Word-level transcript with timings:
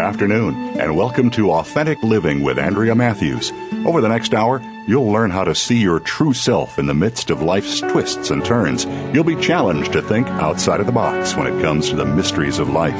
Afternoon, 0.00 0.54
and 0.80 0.96
welcome 0.96 1.30
to 1.30 1.52
Authentic 1.52 2.02
Living 2.02 2.42
with 2.42 2.58
Andrea 2.58 2.94
Matthews. 2.94 3.52
Over 3.84 4.00
the 4.00 4.08
next 4.08 4.34
hour, 4.34 4.60
you'll 4.88 5.12
learn 5.12 5.30
how 5.30 5.44
to 5.44 5.54
see 5.54 5.78
your 5.78 6.00
true 6.00 6.32
self 6.32 6.78
in 6.78 6.86
the 6.86 6.94
midst 6.94 7.30
of 7.30 7.42
life's 7.42 7.80
twists 7.80 8.30
and 8.30 8.44
turns. 8.44 8.86
You'll 9.14 9.24
be 9.24 9.36
challenged 9.36 9.92
to 9.92 10.02
think 10.02 10.26
outside 10.28 10.80
of 10.80 10.86
the 10.86 10.92
box 10.92 11.36
when 11.36 11.46
it 11.46 11.62
comes 11.62 11.90
to 11.90 11.96
the 11.96 12.06
mysteries 12.06 12.58
of 12.58 12.70
life. 12.70 12.94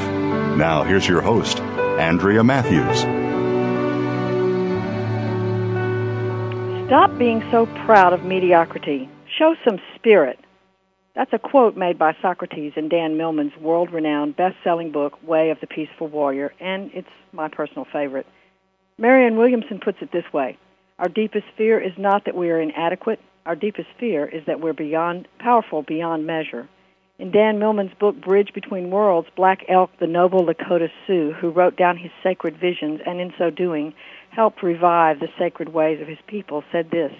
Now, 0.57 0.83
here's 0.83 1.07
your 1.07 1.21
host, 1.21 1.59
Andrea 1.59 2.43
Matthews. 2.43 3.01
Stop 6.87 7.17
being 7.17 7.41
so 7.51 7.65
proud 7.85 8.13
of 8.13 8.23
mediocrity. 8.25 9.09
Show 9.37 9.55
some 9.65 9.79
spirit. 9.95 10.39
That's 11.13 11.33
a 11.33 11.39
quote 11.39 11.75
made 11.75 11.99
by 11.99 12.15
Socrates 12.21 12.73
in 12.77 12.87
Dan 12.87 13.17
Millman's 13.17 13.55
world 13.57 13.91
renowned 13.91 14.37
best 14.37 14.55
selling 14.63 14.91
book, 14.91 15.21
Way 15.27 15.49
of 15.49 15.59
the 15.59 15.67
Peaceful 15.67 16.07
Warrior, 16.07 16.53
and 16.59 16.89
it's 16.93 17.09
my 17.33 17.49
personal 17.49 17.85
favorite. 17.91 18.25
Marianne 18.97 19.35
Williamson 19.35 19.79
puts 19.79 19.97
it 20.01 20.13
this 20.13 20.31
way 20.31 20.57
Our 20.99 21.09
deepest 21.09 21.47
fear 21.57 21.79
is 21.81 21.91
not 21.97 22.23
that 22.25 22.35
we 22.35 22.49
are 22.49 22.61
inadequate, 22.61 23.19
our 23.45 23.55
deepest 23.55 23.89
fear 23.99 24.25
is 24.25 24.45
that 24.45 24.61
we're 24.61 24.71
beyond, 24.71 25.27
powerful 25.37 25.81
beyond 25.81 26.25
measure. 26.25 26.69
In 27.19 27.31
Dan 27.31 27.59
Millman's 27.59 27.93
book, 27.99 28.15
Bridge 28.21 28.53
Between 28.53 28.89
Worlds, 28.89 29.27
Black 29.35 29.65
Elk, 29.67 29.91
the 29.99 30.07
noble 30.07 30.45
Lakota 30.45 30.89
Sioux, 31.05 31.33
who 31.33 31.49
wrote 31.49 31.75
down 31.75 31.97
his 31.97 32.11
sacred 32.23 32.57
visions 32.57 33.01
and 33.05 33.19
in 33.19 33.33
so 33.37 33.49
doing 33.49 33.93
helped 34.29 34.63
revive 34.63 35.19
the 35.19 35.27
sacred 35.37 35.69
ways 35.73 36.01
of 36.01 36.07
his 36.07 36.17
people, 36.25 36.63
said 36.71 36.89
this 36.89 37.11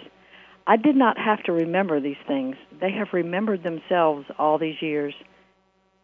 I 0.71 0.77
did 0.77 0.95
not 0.95 1.17
have 1.17 1.43
to 1.43 1.51
remember 1.51 1.99
these 1.99 2.23
things. 2.25 2.55
They 2.79 2.93
have 2.93 3.09
remembered 3.11 3.61
themselves 3.61 4.25
all 4.39 4.57
these 4.57 4.81
years. 4.81 5.13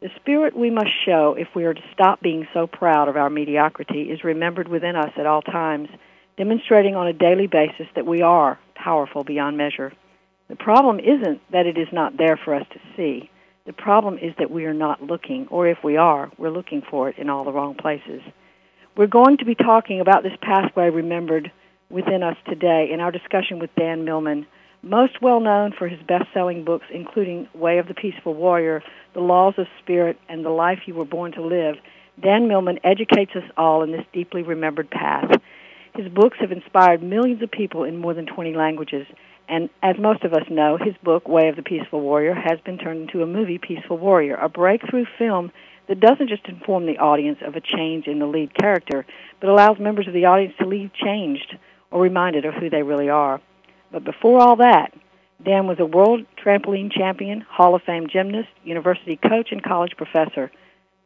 The 0.02 0.10
spirit 0.18 0.58
we 0.58 0.70
must 0.70 0.90
show 1.06 1.36
if 1.40 1.48
we 1.56 1.64
are 1.64 1.74
to 1.74 1.82
stop 1.94 2.20
being 2.20 2.46
so 2.54 2.68
proud 2.68 3.08
of 3.08 3.16
our 3.16 3.30
mediocrity 3.30 4.12
is 4.12 4.26
remembered 4.26 4.68
within 4.68 4.98
us 4.98 5.14
at 5.16 5.26
all 5.26 5.42
times, 5.42 5.88
demonstrating 6.36 6.98
on 6.98 7.08
a 7.08 7.14
daily 7.14 7.48
basis 7.48 7.88
that 7.96 8.06
we 8.06 8.22
are 8.22 8.60
powerful 8.76 9.24
beyond 9.24 9.56
measure. 9.56 9.94
The 10.50 10.58
problem 10.58 11.00
isn't 11.00 11.40
that 11.54 11.66
it 11.66 11.78
is 11.78 11.88
not 11.94 12.18
there 12.18 12.36
for 12.36 12.54
us 12.54 12.68
to 12.74 12.80
see. 12.98 13.30
The 13.68 13.72
problem 13.72 14.18
is 14.18 14.34
that 14.38 14.52
we 14.52 14.66
are 14.66 14.74
not 14.74 15.02
looking, 15.02 15.48
or 15.48 15.66
if 15.66 15.78
we 15.82 15.96
are, 15.96 16.30
we're 16.38 16.50
looking 16.50 16.82
for 16.92 17.08
it 17.08 17.18
in 17.18 17.30
all 17.30 17.46
the 17.46 17.54
wrong 17.54 17.76
places. 17.76 18.22
We're 18.98 19.08
going 19.08 19.38
to 19.38 19.46
be 19.46 19.56
talking 19.56 20.02
about 20.02 20.24
this 20.24 20.38
pathway 20.42 20.90
remembered 20.90 21.54
within 21.90 22.22
us 22.22 22.36
today 22.50 22.90
in 22.92 23.00
our 23.00 23.14
discussion 23.14 23.60
with 23.60 23.74
Dan 23.78 24.04
Millman, 24.04 24.46
most 24.88 25.22
well 25.22 25.40
known 25.40 25.74
for 25.78 25.88
his 25.88 26.00
best 26.08 26.26
selling 26.34 26.64
books, 26.64 26.86
including 26.94 27.48
Way 27.54 27.78
of 27.78 27.88
the 27.88 27.94
Peaceful 27.94 28.34
Warrior, 28.34 28.82
The 29.14 29.20
Laws 29.20 29.56
of 29.58 29.68
Spirit, 29.82 30.18
and 30.30 30.46
The 30.46 30.50
Life 30.50 30.80
You 30.86 30.96
Were 30.96 31.06
Born 31.06 31.32
to 31.34 31.42
Live. 31.42 31.76
Dan 32.22 32.48
Millman 32.48 32.80
educates 32.84 33.32
us 33.36 33.44
all 33.58 33.84
in 33.84 33.92
this 33.92 34.06
deeply 34.14 34.42
remembered 34.42 34.90
path. 34.90 35.30
His 35.96 36.08
books 36.08 36.38
have 36.40 36.52
inspired 36.52 37.04
millions 37.04 37.42
of 37.42 37.52
people 37.52 37.84
in 37.84 37.98
more 37.98 38.14
than 38.14 38.26
20 38.26 38.54
languages. 38.54 39.06
And 39.50 39.70
as 39.82 39.96
most 39.98 40.24
of 40.24 40.34
us 40.34 40.44
know, 40.50 40.78
his 40.78 40.96
book, 41.04 41.28
Way 41.28 41.48
of 41.50 41.56
the 41.56 41.64
Peaceful 41.64 42.02
Warrior, 42.02 42.34
has 42.34 42.60
been 42.66 42.78
turned 42.78 43.02
into 43.02 43.24
a 43.24 43.28
movie, 43.28 43.58
Peaceful 43.58 43.98
Warrior, 43.98 44.36
a 44.36 44.50
breakthrough 44.50 45.06
film 45.18 45.52
that 45.88 46.00
doesn't 46.00 46.28
just 46.28 46.46
inform 46.48 46.86
the 46.86 46.98
audience 46.98 47.40
of 47.46 47.56
a 47.56 47.62
change 47.62 48.08
in 48.08 48.20
the 48.20 48.26
lead 48.26 48.54
character, 48.54 49.06
but 49.40 49.50
allows 49.50 49.80
members 49.80 50.08
of 50.08 50.14
the 50.14 50.26
audience 50.26 50.54
to 50.60 50.68
leave 50.68 50.92
changed 50.94 51.56
or 51.92 52.02
reminded 52.02 52.46
of 52.46 52.54
who 52.56 52.70
they 52.70 52.84
really 52.84 53.10
are. 53.10 53.42
But 53.92 54.04
before 54.04 54.40
all 54.40 54.58
that, 54.58 54.94
Dan 55.44 55.68
was 55.68 55.80
a 55.80 55.86
world 55.86 56.26
trampoline 56.44 56.92
champion, 56.92 57.42
Hall 57.42 57.76
of 57.76 57.84
Fame 57.84 58.08
gymnast, 58.12 58.50
university 58.64 59.18
coach, 59.18 59.50
and 59.52 59.64
college 59.64 59.94
professor. 59.96 60.52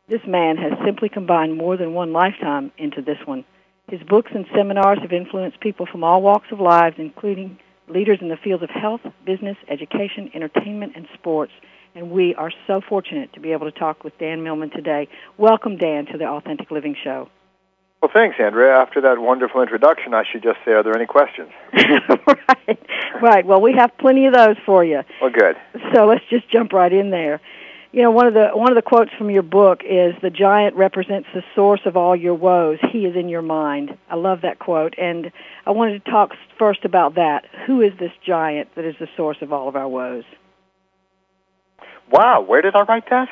This 0.08 0.22
man 0.26 0.58
has 0.58 0.74
simply 0.86 1.10
combined 1.10 1.58
more 1.58 1.78
than 1.78 1.94
one 1.94 2.14
lifetime 2.14 2.72
into 2.78 3.02
this 3.02 3.20
one. 3.26 3.46
His 3.90 4.02
books 4.04 4.32
and 4.34 4.46
seminars 4.56 5.00
have 5.02 5.12
influenced 5.12 5.60
people 5.60 5.86
from 5.86 6.04
all 6.04 6.22
walks 6.22 6.48
of 6.52 6.60
lives, 6.60 6.96
including 6.98 7.60
leaders 7.88 8.20
in 8.22 8.30
the 8.30 8.38
fields 8.38 8.64
of 8.64 8.70
health, 8.70 9.02
business, 9.26 9.58
education, 9.68 10.32
entertainment, 10.34 10.94
and 10.96 11.08
sports. 11.14 11.52
And 11.94 12.10
we 12.10 12.34
are 12.36 12.52
so 12.68 12.80
fortunate 12.88 13.34
to 13.34 13.42
be 13.42 13.52
able 13.52 13.70
to 13.70 13.78
talk 13.78 14.04
with 14.04 14.18
Dan 14.18 14.44
Millman 14.44 14.70
today. 14.70 15.10
Welcome, 15.38 15.78
Dan, 15.78 16.06
to 16.08 16.18
the 16.18 16.26
Authentic 16.26 16.72
Living 16.72 16.96
Show. 17.04 17.30
Well, 18.02 18.10
thanks, 18.12 18.38
Andrea. 18.40 18.76
After 18.76 19.02
that 19.02 19.20
wonderful 19.20 19.62
introduction, 19.62 20.16
I 20.16 20.24
should 20.30 20.42
just 20.42 20.58
say, 20.66 20.72
are 20.72 20.82
there 20.82 20.96
any 20.96 21.06
questions? 21.06 21.52
right, 21.72 22.80
right. 23.22 23.46
Well, 23.46 23.62
we 23.62 23.74
have 23.74 23.96
plenty 24.00 24.26
of 24.26 24.34
those 24.34 24.56
for 24.66 24.84
you. 24.84 25.04
Well, 25.22 25.30
good. 25.30 25.56
So 25.94 26.08
let's 26.08 26.26
just 26.28 26.50
jump 26.50 26.74
right 26.74 26.92
in 26.92 27.12
there. 27.12 27.40
You 27.92 28.02
know, 28.04 28.12
one 28.12 28.26
of 28.26 28.34
the 28.34 28.48
one 28.54 28.72
of 28.72 28.76
the 28.76 28.82
quotes 28.82 29.12
from 29.18 29.30
your 29.30 29.44
book 29.44 29.82
is 29.84 30.16
the 30.22 30.30
giant 30.30 30.78
represents 30.78 31.28
the 31.34 31.44
source 31.54 31.82
of 31.86 31.98
all 31.98 32.16
your 32.16 32.34
woes. 32.34 32.80
He 32.90 33.06
is 33.06 33.16
in 33.18 33.28
your 33.28 33.42
mind. 33.42 33.98
I 34.10 34.16
love 34.16 34.42
that 34.42 34.60
quote, 34.60 34.96
and 34.98 35.32
I 35.68 35.72
wanted 35.72 36.04
to 36.04 36.12
talk 36.12 36.32
first 36.58 36.86
about 36.86 37.16
that. 37.16 37.46
Who 37.68 37.82
is 37.82 37.92
this 38.00 38.14
giant 38.26 38.74
that 38.76 38.86
is 38.86 38.96
the 39.00 39.10
source 39.18 39.38
of 39.42 39.52
all 39.52 39.68
of 39.68 39.76
our 39.76 39.90
woes? 39.90 40.24
Wow, 42.10 42.42
where 42.42 42.62
did 42.62 42.76
I 42.76 42.84
write 42.84 43.10
that? 43.10 43.30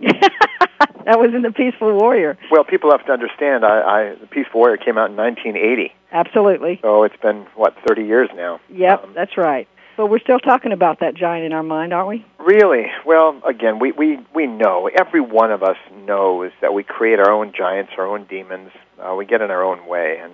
that 1.04 1.18
was 1.18 1.34
in 1.34 1.42
the 1.42 1.52
Peaceful 1.52 1.92
Warrior. 1.94 2.38
Well, 2.50 2.64
people 2.64 2.90
have 2.90 3.04
to 3.06 3.12
understand. 3.12 3.64
I, 3.64 3.80
I 3.80 4.14
the 4.14 4.26
Peaceful 4.26 4.60
Warrior 4.60 4.76
came 4.76 4.98
out 4.98 5.10
in 5.10 5.16
1980. 5.16 5.92
Absolutely. 6.12 6.78
So 6.82 7.04
it's 7.04 7.16
been 7.22 7.46
what 7.54 7.74
30 7.86 8.04
years 8.04 8.28
now. 8.34 8.60
Yep, 8.70 9.04
um, 9.04 9.12
that's 9.14 9.36
right. 9.36 9.68
But 9.96 10.06
we're 10.06 10.20
still 10.20 10.38
talking 10.38 10.72
about 10.72 11.00
that 11.00 11.14
giant 11.14 11.44
in 11.44 11.52
our 11.52 11.62
mind, 11.62 11.92
aren't 11.92 12.08
we? 12.08 12.24
Really? 12.38 12.86
Well, 13.04 13.40
again, 13.46 13.78
we 13.78 13.92
we 13.92 14.18
we 14.34 14.46
know. 14.46 14.88
Every 14.88 15.20
one 15.20 15.50
of 15.50 15.62
us 15.62 15.76
knows 16.06 16.50
that 16.60 16.72
we 16.72 16.82
create 16.82 17.18
our 17.18 17.30
own 17.30 17.52
giants, 17.56 17.92
our 17.98 18.06
own 18.06 18.24
demons. 18.24 18.70
Uh, 18.98 19.14
we 19.14 19.26
get 19.26 19.42
in 19.42 19.50
our 19.50 19.62
own 19.62 19.86
way, 19.86 20.18
and 20.22 20.32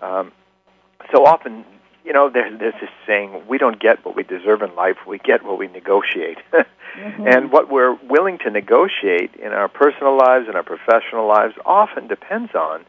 um, 0.00 0.32
so 1.12 1.26
often 1.26 1.64
you 2.04 2.12
know, 2.12 2.28
there's, 2.28 2.58
there's 2.58 2.74
this 2.80 2.90
saying, 3.06 3.46
we 3.48 3.56
don't 3.58 3.80
get 3.80 4.04
what 4.04 4.14
we 4.14 4.22
deserve 4.22 4.62
in 4.62 4.74
life, 4.74 4.96
we 5.06 5.18
get 5.18 5.42
what 5.42 5.58
we 5.58 5.68
negotiate. 5.68 6.38
mm-hmm. 6.52 7.26
And 7.26 7.50
what 7.50 7.70
we're 7.70 7.94
willing 7.94 8.38
to 8.38 8.50
negotiate 8.50 9.34
in 9.36 9.52
our 9.52 9.68
personal 9.68 10.16
lives 10.16 10.46
and 10.46 10.54
our 10.54 10.62
professional 10.62 11.26
lives 11.26 11.54
often 11.64 12.06
depends 12.06 12.54
on 12.54 12.84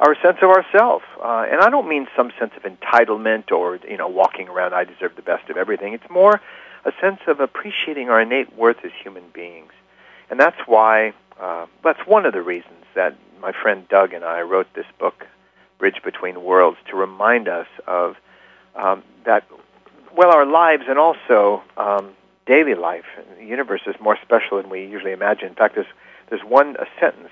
our 0.00 0.14
sense 0.22 0.38
of 0.42 0.50
ourself. 0.50 1.02
Uh, 1.20 1.46
and 1.50 1.60
I 1.60 1.70
don't 1.70 1.88
mean 1.88 2.06
some 2.14 2.30
sense 2.38 2.52
of 2.56 2.62
entitlement 2.62 3.50
or, 3.50 3.80
you 3.88 3.96
know, 3.96 4.06
walking 4.06 4.48
around, 4.48 4.74
I 4.74 4.84
deserve 4.84 5.16
the 5.16 5.22
best 5.22 5.48
of 5.48 5.56
everything. 5.56 5.94
It's 5.94 6.10
more 6.10 6.40
a 6.84 6.92
sense 7.00 7.20
of 7.26 7.40
appreciating 7.40 8.10
our 8.10 8.20
innate 8.20 8.54
worth 8.54 8.84
as 8.84 8.92
human 9.02 9.24
beings. 9.32 9.72
And 10.30 10.38
that's 10.38 10.60
why, 10.66 11.14
uh, 11.40 11.66
that's 11.82 12.06
one 12.06 12.26
of 12.26 12.34
the 12.34 12.42
reasons 12.42 12.84
that 12.94 13.16
my 13.40 13.52
friend 13.52 13.88
Doug 13.88 14.12
and 14.12 14.24
I 14.24 14.42
wrote 14.42 14.66
this 14.74 14.86
book, 14.98 15.26
Bridge 15.78 16.02
Between 16.04 16.42
Worlds, 16.42 16.78
to 16.90 16.96
remind 16.96 17.48
us 17.48 17.66
of 17.86 18.16
um, 18.74 19.02
that, 19.24 19.44
well, 20.16 20.30
our 20.30 20.46
lives 20.46 20.84
and 20.88 20.98
also 20.98 21.62
um, 21.76 22.12
daily 22.46 22.74
life, 22.74 23.04
the 23.38 23.44
universe 23.44 23.82
is 23.86 23.94
more 24.00 24.16
special 24.22 24.60
than 24.60 24.70
we 24.70 24.84
usually 24.84 25.12
imagine. 25.12 25.48
In 25.48 25.54
fact, 25.54 25.74
there's, 25.74 25.86
there's 26.30 26.42
one 26.42 26.76
a 26.76 26.86
sentence, 27.00 27.30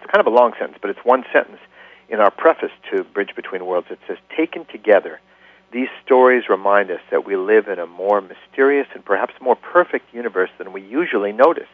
it's 0.00 0.10
kind 0.10 0.26
of 0.26 0.32
a 0.32 0.34
long 0.34 0.52
sentence, 0.58 0.78
but 0.80 0.90
it's 0.90 1.04
one 1.04 1.24
sentence 1.32 1.58
in 2.08 2.20
our 2.20 2.30
preface 2.30 2.72
to 2.90 3.04
Bridge 3.04 3.34
Between 3.34 3.66
Worlds. 3.66 3.88
It 3.90 3.98
says, 4.06 4.18
Taken 4.36 4.64
together, 4.66 5.20
these 5.72 5.88
stories 6.04 6.44
remind 6.48 6.90
us 6.90 7.00
that 7.10 7.26
we 7.26 7.36
live 7.36 7.68
in 7.68 7.78
a 7.78 7.86
more 7.86 8.20
mysterious 8.20 8.86
and 8.94 9.04
perhaps 9.04 9.34
more 9.40 9.56
perfect 9.56 10.14
universe 10.14 10.50
than 10.58 10.72
we 10.72 10.82
usually 10.82 11.32
notice, 11.32 11.68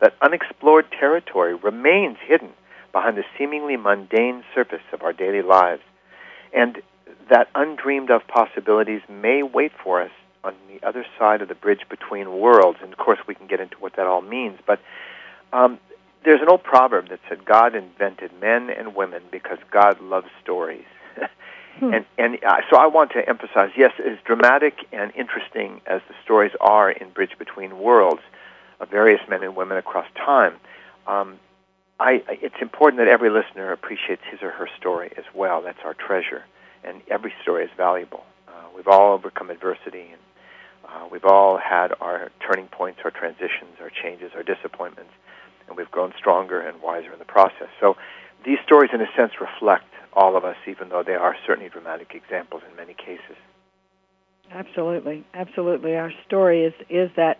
that 0.00 0.14
unexplored 0.20 0.90
territory 0.90 1.54
remains 1.54 2.18
hidden 2.26 2.50
behind 2.92 3.16
the 3.16 3.24
seemingly 3.38 3.76
mundane 3.76 4.42
surface 4.54 4.82
of 4.92 5.02
our 5.02 5.12
daily 5.12 5.42
lives. 5.42 5.82
And 6.52 6.82
that 7.30 7.48
undreamed 7.54 8.10
of 8.10 8.26
possibilities 8.26 9.02
may 9.08 9.42
wait 9.42 9.72
for 9.82 10.02
us 10.02 10.10
on 10.44 10.54
the 10.68 10.86
other 10.86 11.04
side 11.18 11.42
of 11.42 11.48
the 11.48 11.54
bridge 11.54 11.82
between 11.88 12.32
worlds. 12.38 12.78
And 12.82 12.92
of 12.92 12.98
course, 12.98 13.18
we 13.26 13.34
can 13.34 13.46
get 13.46 13.60
into 13.60 13.76
what 13.76 13.96
that 13.96 14.06
all 14.06 14.22
means. 14.22 14.58
But 14.66 14.80
um, 15.52 15.78
there's 16.24 16.40
an 16.40 16.48
old 16.48 16.62
proverb 16.62 17.08
that 17.08 17.20
said 17.28 17.44
God 17.44 17.74
invented 17.74 18.32
men 18.40 18.70
and 18.70 18.94
women 18.94 19.22
because 19.30 19.58
God 19.70 20.00
loves 20.00 20.28
stories. 20.42 20.84
hmm. 21.78 21.94
And 21.94 22.04
and 22.18 22.38
uh, 22.44 22.58
so 22.70 22.76
I 22.76 22.86
want 22.86 23.12
to 23.12 23.28
emphasize, 23.28 23.70
yes, 23.76 23.92
as 24.04 24.18
dramatic 24.24 24.74
and 24.92 25.12
interesting 25.14 25.80
as 25.86 26.00
the 26.08 26.14
stories 26.24 26.52
are 26.60 26.90
in 26.90 27.10
Bridge 27.10 27.38
Between 27.38 27.78
Worlds 27.78 28.22
of 28.80 28.90
various 28.90 29.20
men 29.28 29.42
and 29.42 29.56
women 29.56 29.78
across 29.78 30.06
time, 30.16 30.54
um, 31.06 31.38
I, 31.98 32.22
it's 32.28 32.60
important 32.60 32.98
that 32.98 33.08
every 33.08 33.30
listener 33.30 33.72
appreciates 33.72 34.22
his 34.30 34.42
or 34.42 34.50
her 34.50 34.68
story 34.78 35.12
as 35.16 35.24
well. 35.34 35.62
That's 35.62 35.78
our 35.84 35.94
treasure, 35.94 36.44
and 36.84 37.02
every 37.10 37.32
story 37.42 37.64
is 37.64 37.70
valuable. 37.76 38.24
Uh, 38.48 38.52
we've 38.74 38.88
all 38.88 39.12
overcome 39.12 39.50
adversity, 39.50 40.08
and 40.12 40.20
uh, 40.88 41.08
we've 41.10 41.24
all 41.24 41.58
had 41.58 41.92
our 42.00 42.30
turning 42.46 42.68
points, 42.68 43.00
our 43.04 43.10
transitions, 43.10 43.76
our 43.80 43.90
changes, 43.90 44.32
our 44.34 44.42
disappointments, 44.42 45.12
and 45.68 45.76
we've 45.76 45.90
grown 45.90 46.12
stronger 46.16 46.60
and 46.60 46.80
wiser 46.82 47.12
in 47.12 47.18
the 47.18 47.24
process. 47.24 47.68
So 47.80 47.96
these 48.44 48.58
stories, 48.64 48.90
in 48.92 49.00
a 49.00 49.08
sense, 49.16 49.32
reflect 49.40 49.84
all 50.12 50.36
of 50.36 50.44
us, 50.44 50.56
even 50.66 50.88
though 50.88 51.02
they 51.02 51.14
are 51.14 51.36
certainly 51.46 51.68
dramatic 51.68 52.12
examples 52.14 52.62
in 52.68 52.76
many 52.76 52.94
cases. 52.94 53.36
Absolutely, 54.50 55.24
absolutely. 55.34 55.96
Our 55.96 56.12
story 56.26 56.64
is 56.64 56.72
is 56.88 57.10
that 57.16 57.38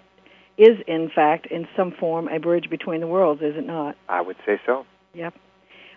is 0.59 0.79
in 0.87 1.11
fact 1.15 1.47
in 1.47 1.69
some 1.77 1.93
form 1.93 2.29
a 2.29 2.41
bridge 2.41 2.69
between 2.69 3.01
the 3.01 3.07
worlds, 3.07 3.43
is 3.43 3.57
it 3.57 3.67
not? 3.67 3.97
I 4.09 4.21
would 4.21 4.37
say 4.45 4.61
so. 4.67 4.85
Yep. 5.15 5.35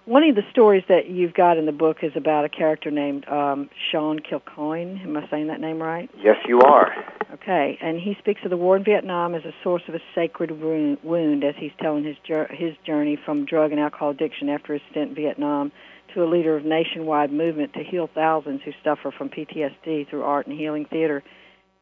One 0.09 0.23
of 0.23 0.33
the 0.33 0.41
stories 0.49 0.83
that 0.89 1.07
you've 1.07 1.35
got 1.35 1.57
in 1.59 1.67
the 1.67 1.71
book 1.71 1.97
is 2.01 2.13
about 2.15 2.43
a 2.43 2.49
character 2.49 2.89
named 2.89 3.27
um, 3.27 3.69
Sean 3.91 4.17
Kilcoyne. 4.19 5.03
Am 5.03 5.15
I 5.15 5.29
saying 5.29 5.45
that 5.49 5.61
name 5.61 5.79
right? 5.79 6.09
Yes, 6.17 6.37
you 6.47 6.61
are. 6.61 6.91
Okay, 7.31 7.77
and 7.79 7.99
he 7.99 8.15
speaks 8.17 8.41
of 8.43 8.49
the 8.49 8.57
war 8.57 8.75
in 8.75 8.83
Vietnam 8.83 9.35
as 9.35 9.45
a 9.45 9.53
source 9.61 9.83
of 9.87 9.93
a 9.93 9.99
sacred 10.15 10.49
wound, 10.49 11.43
as 11.43 11.53
he's 11.59 11.73
telling 11.79 12.03
his 12.03 12.15
his 12.49 12.73
journey 12.87 13.19
from 13.23 13.45
drug 13.45 13.69
and 13.69 13.79
alcohol 13.79 14.09
addiction 14.09 14.49
after 14.49 14.73
his 14.73 14.81
stint 14.89 15.09
in 15.09 15.15
Vietnam 15.15 15.71
to 16.15 16.23
a 16.23 16.25
leader 16.25 16.57
of 16.57 16.65
nationwide 16.65 17.31
movement 17.31 17.73
to 17.73 17.83
heal 17.83 18.09
thousands 18.11 18.61
who 18.65 18.71
suffer 18.83 19.11
from 19.15 19.29
PTSD 19.29 20.09
through 20.09 20.23
art 20.23 20.47
and 20.47 20.57
healing 20.57 20.85
theater. 20.85 21.21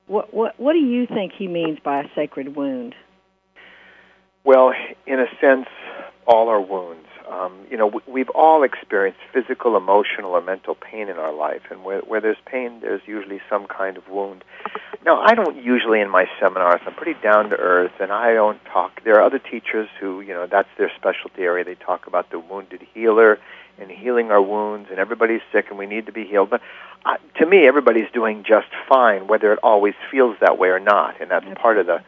What 0.07 0.33
what 0.33 0.59
what 0.59 0.73
do 0.73 0.79
you 0.79 1.07
think 1.07 1.31
he 1.31 1.47
means 1.47 1.79
by 1.81 2.01
a 2.01 2.09
sacred 2.13 2.57
wound? 2.57 2.93
Well, 4.43 4.73
in 5.05 5.21
a 5.21 5.27
sense, 5.39 5.67
all 6.27 6.49
our 6.49 6.59
wounds. 6.59 7.07
Um, 7.29 7.53
you 7.69 7.77
know, 7.77 8.01
we've 8.07 8.29
all 8.29 8.63
experienced 8.63 9.19
physical, 9.33 9.75
emotional, 9.75 10.31
or 10.31 10.41
mental 10.41 10.75
pain 10.75 11.09
in 11.09 11.17
our 11.17 11.33
life, 11.33 11.63
and 11.69 11.83
where, 11.83 11.99
where 12.01 12.21
there's 12.21 12.37
pain, 12.45 12.79
there's 12.79 13.01
usually 13.05 13.41
some 13.49 13.67
kind 13.67 13.97
of 13.97 14.07
wound. 14.07 14.43
Now, 15.05 15.21
I 15.21 15.35
don't 15.35 15.61
usually 15.61 15.99
in 15.99 16.09
my 16.09 16.29
seminars. 16.39 16.81
I'm 16.85 16.93
pretty 16.93 17.19
down 17.21 17.49
to 17.49 17.55
earth, 17.57 17.93
and 17.99 18.11
I 18.11 18.33
don't 18.33 18.63
talk. 18.65 19.03
There 19.03 19.15
are 19.15 19.21
other 19.21 19.39
teachers 19.39 19.89
who, 19.99 20.21
you 20.21 20.33
know, 20.33 20.47
that's 20.47 20.69
their 20.77 20.91
specialty 20.95 21.43
area. 21.43 21.65
They 21.65 21.75
talk 21.75 22.07
about 22.07 22.29
the 22.31 22.39
wounded 22.39 22.85
healer 22.93 23.39
and 23.79 23.91
healing 23.91 24.31
our 24.31 24.41
wounds, 24.41 24.89
and 24.89 24.97
everybody's 24.97 25.41
sick, 25.51 25.67
and 25.69 25.77
we 25.77 25.85
need 25.85 26.05
to 26.07 26.11
be 26.11 26.25
healed. 26.25 26.49
But 26.49 26.61
uh, 27.05 27.17
to 27.39 27.45
me, 27.45 27.67
everybody's 27.67 28.09
doing 28.11 28.43
just 28.43 28.67
fine, 28.87 29.27
whether 29.27 29.53
it 29.53 29.59
always 29.63 29.93
feels 30.09 30.37
that 30.39 30.57
way 30.57 30.69
or 30.69 30.79
not, 30.79 31.21
and 31.21 31.29
that's 31.29 31.45
part 31.59 31.77
of 31.77 31.87
the 31.87 32.01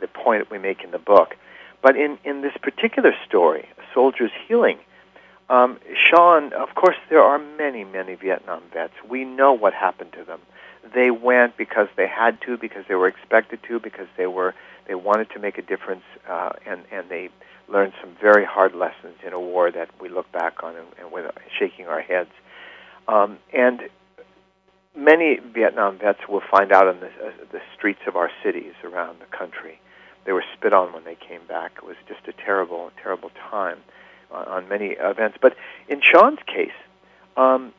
the 0.00 0.08
point 0.08 0.42
that 0.42 0.50
we 0.50 0.58
make 0.58 0.82
in 0.82 0.90
the 0.90 0.98
book. 0.98 1.36
But 1.84 1.96
in 1.96 2.16
in 2.24 2.40
this 2.40 2.56
particular 2.62 3.12
story, 3.28 3.68
soldiers 3.92 4.30
healing. 4.48 4.78
Um, 5.50 5.78
Sean, 5.94 6.54
of 6.54 6.74
course, 6.74 6.96
there 7.10 7.22
are 7.22 7.38
many, 7.38 7.84
many 7.84 8.14
Vietnam 8.14 8.62
vets. 8.72 8.94
We 9.06 9.26
know 9.26 9.52
what 9.52 9.74
happened 9.74 10.14
to 10.14 10.24
them. 10.24 10.40
They 10.94 11.10
went 11.10 11.58
because 11.58 11.88
they 11.98 12.08
had 12.08 12.40
to, 12.46 12.56
because 12.56 12.84
they 12.88 12.94
were 12.94 13.06
expected 13.06 13.58
to, 13.68 13.78
because 13.78 14.06
they 14.16 14.26
were 14.26 14.54
they 14.88 14.94
wanted 14.94 15.28
to 15.34 15.38
make 15.38 15.58
a 15.58 15.62
difference, 15.62 16.04
uh, 16.26 16.52
and 16.64 16.80
and 16.90 17.10
they 17.10 17.28
learned 17.68 17.92
some 18.00 18.16
very 18.18 18.46
hard 18.46 18.74
lessons 18.74 19.16
in 19.26 19.34
a 19.34 19.40
war 19.40 19.70
that 19.70 19.90
we 20.00 20.08
look 20.08 20.32
back 20.32 20.64
on 20.64 20.74
and, 20.76 20.86
and 20.98 21.12
with 21.12 21.30
shaking 21.58 21.86
our 21.86 22.00
heads. 22.00 22.30
Um, 23.08 23.36
and 23.52 23.82
many 24.96 25.38
Vietnam 25.52 25.98
vets 25.98 26.20
will 26.30 26.42
find 26.50 26.72
out 26.72 26.88
on 26.88 27.00
the, 27.00 27.08
uh, 27.08 27.30
the 27.52 27.60
streets 27.76 28.00
of 28.06 28.16
our 28.16 28.30
cities 28.42 28.72
around 28.82 29.18
the 29.20 29.36
country 29.36 29.80
they 30.24 30.32
were 30.32 30.44
spit 30.54 30.72
on 30.72 30.92
when 30.92 31.04
they 31.04 31.16
came 31.16 31.40
back. 31.46 31.72
It 31.76 31.84
was 31.84 31.96
just 32.08 32.26
a 32.28 32.32
terrible, 32.32 32.90
terrible 33.02 33.30
time 33.50 33.78
on, 34.30 34.46
on 34.46 34.68
many 34.68 34.96
events. 34.98 35.38
But 35.40 35.56
in 35.88 36.00
Sean's 36.00 36.40
case, 36.46 36.72
um, 37.36 37.72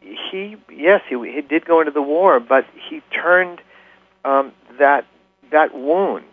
he 0.00 0.56
yes, 0.70 1.02
he, 1.08 1.16
he 1.32 1.40
did 1.40 1.64
go 1.64 1.80
into 1.80 1.92
the 1.92 2.02
war, 2.02 2.40
but 2.40 2.66
he 2.88 3.02
turned 3.12 3.60
um, 4.24 4.52
that 4.78 5.06
that 5.50 5.74
wound 5.74 6.24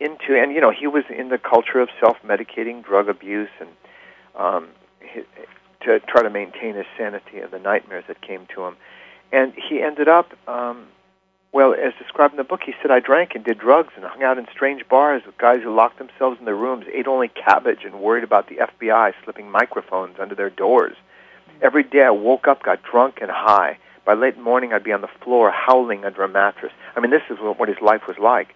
into, 0.00 0.36
and 0.36 0.52
you 0.52 0.60
know, 0.60 0.70
he 0.70 0.86
was 0.86 1.04
in 1.08 1.28
the 1.28 1.38
culture 1.38 1.78
of 1.78 1.88
self-medicating, 2.00 2.84
drug 2.84 3.08
abuse, 3.08 3.50
and 3.60 3.68
um, 4.34 4.68
he, 5.00 5.22
to 5.82 6.00
try 6.00 6.22
to 6.22 6.30
maintain 6.30 6.74
his 6.74 6.86
sanity 6.96 7.38
and 7.38 7.50
the 7.50 7.58
nightmares 7.58 8.04
that 8.08 8.20
came 8.20 8.46
to 8.54 8.64
him. 8.64 8.76
And 9.30 9.52
he 9.54 9.80
ended 9.80 10.08
up 10.08 10.32
um, 10.48 10.86
well, 11.52 11.74
as 11.74 11.92
described 11.98 12.32
in 12.32 12.38
the 12.38 12.44
book, 12.44 12.62
he 12.64 12.74
said, 12.80 12.90
I 12.90 13.00
drank 13.00 13.34
and 13.34 13.44
did 13.44 13.58
drugs 13.58 13.92
and 13.94 14.04
hung 14.04 14.22
out 14.22 14.38
in 14.38 14.46
strange 14.50 14.88
bars 14.88 15.22
with 15.26 15.36
guys 15.36 15.62
who 15.62 15.74
locked 15.74 15.98
themselves 15.98 16.38
in 16.38 16.46
their 16.46 16.56
rooms, 16.56 16.86
ate 16.92 17.06
only 17.06 17.28
cabbage, 17.28 17.84
and 17.84 18.00
worried 18.00 18.24
about 18.24 18.48
the 18.48 18.56
FBI 18.56 19.12
slipping 19.22 19.50
microphones 19.50 20.16
under 20.18 20.34
their 20.34 20.48
doors. 20.48 20.96
Every 21.60 21.82
day 21.82 22.04
I 22.04 22.10
woke 22.10 22.48
up, 22.48 22.62
got 22.62 22.82
drunk 22.82 23.18
and 23.20 23.30
high. 23.30 23.78
By 24.04 24.14
late 24.14 24.38
morning, 24.38 24.72
I'd 24.72 24.82
be 24.82 24.92
on 24.92 25.02
the 25.02 25.10
floor 25.22 25.50
howling 25.50 26.04
under 26.04 26.22
a 26.22 26.28
mattress. 26.28 26.72
I 26.96 27.00
mean, 27.00 27.10
this 27.10 27.22
is 27.30 27.38
what 27.38 27.68
his 27.68 27.80
life 27.82 28.08
was 28.08 28.18
like. 28.18 28.54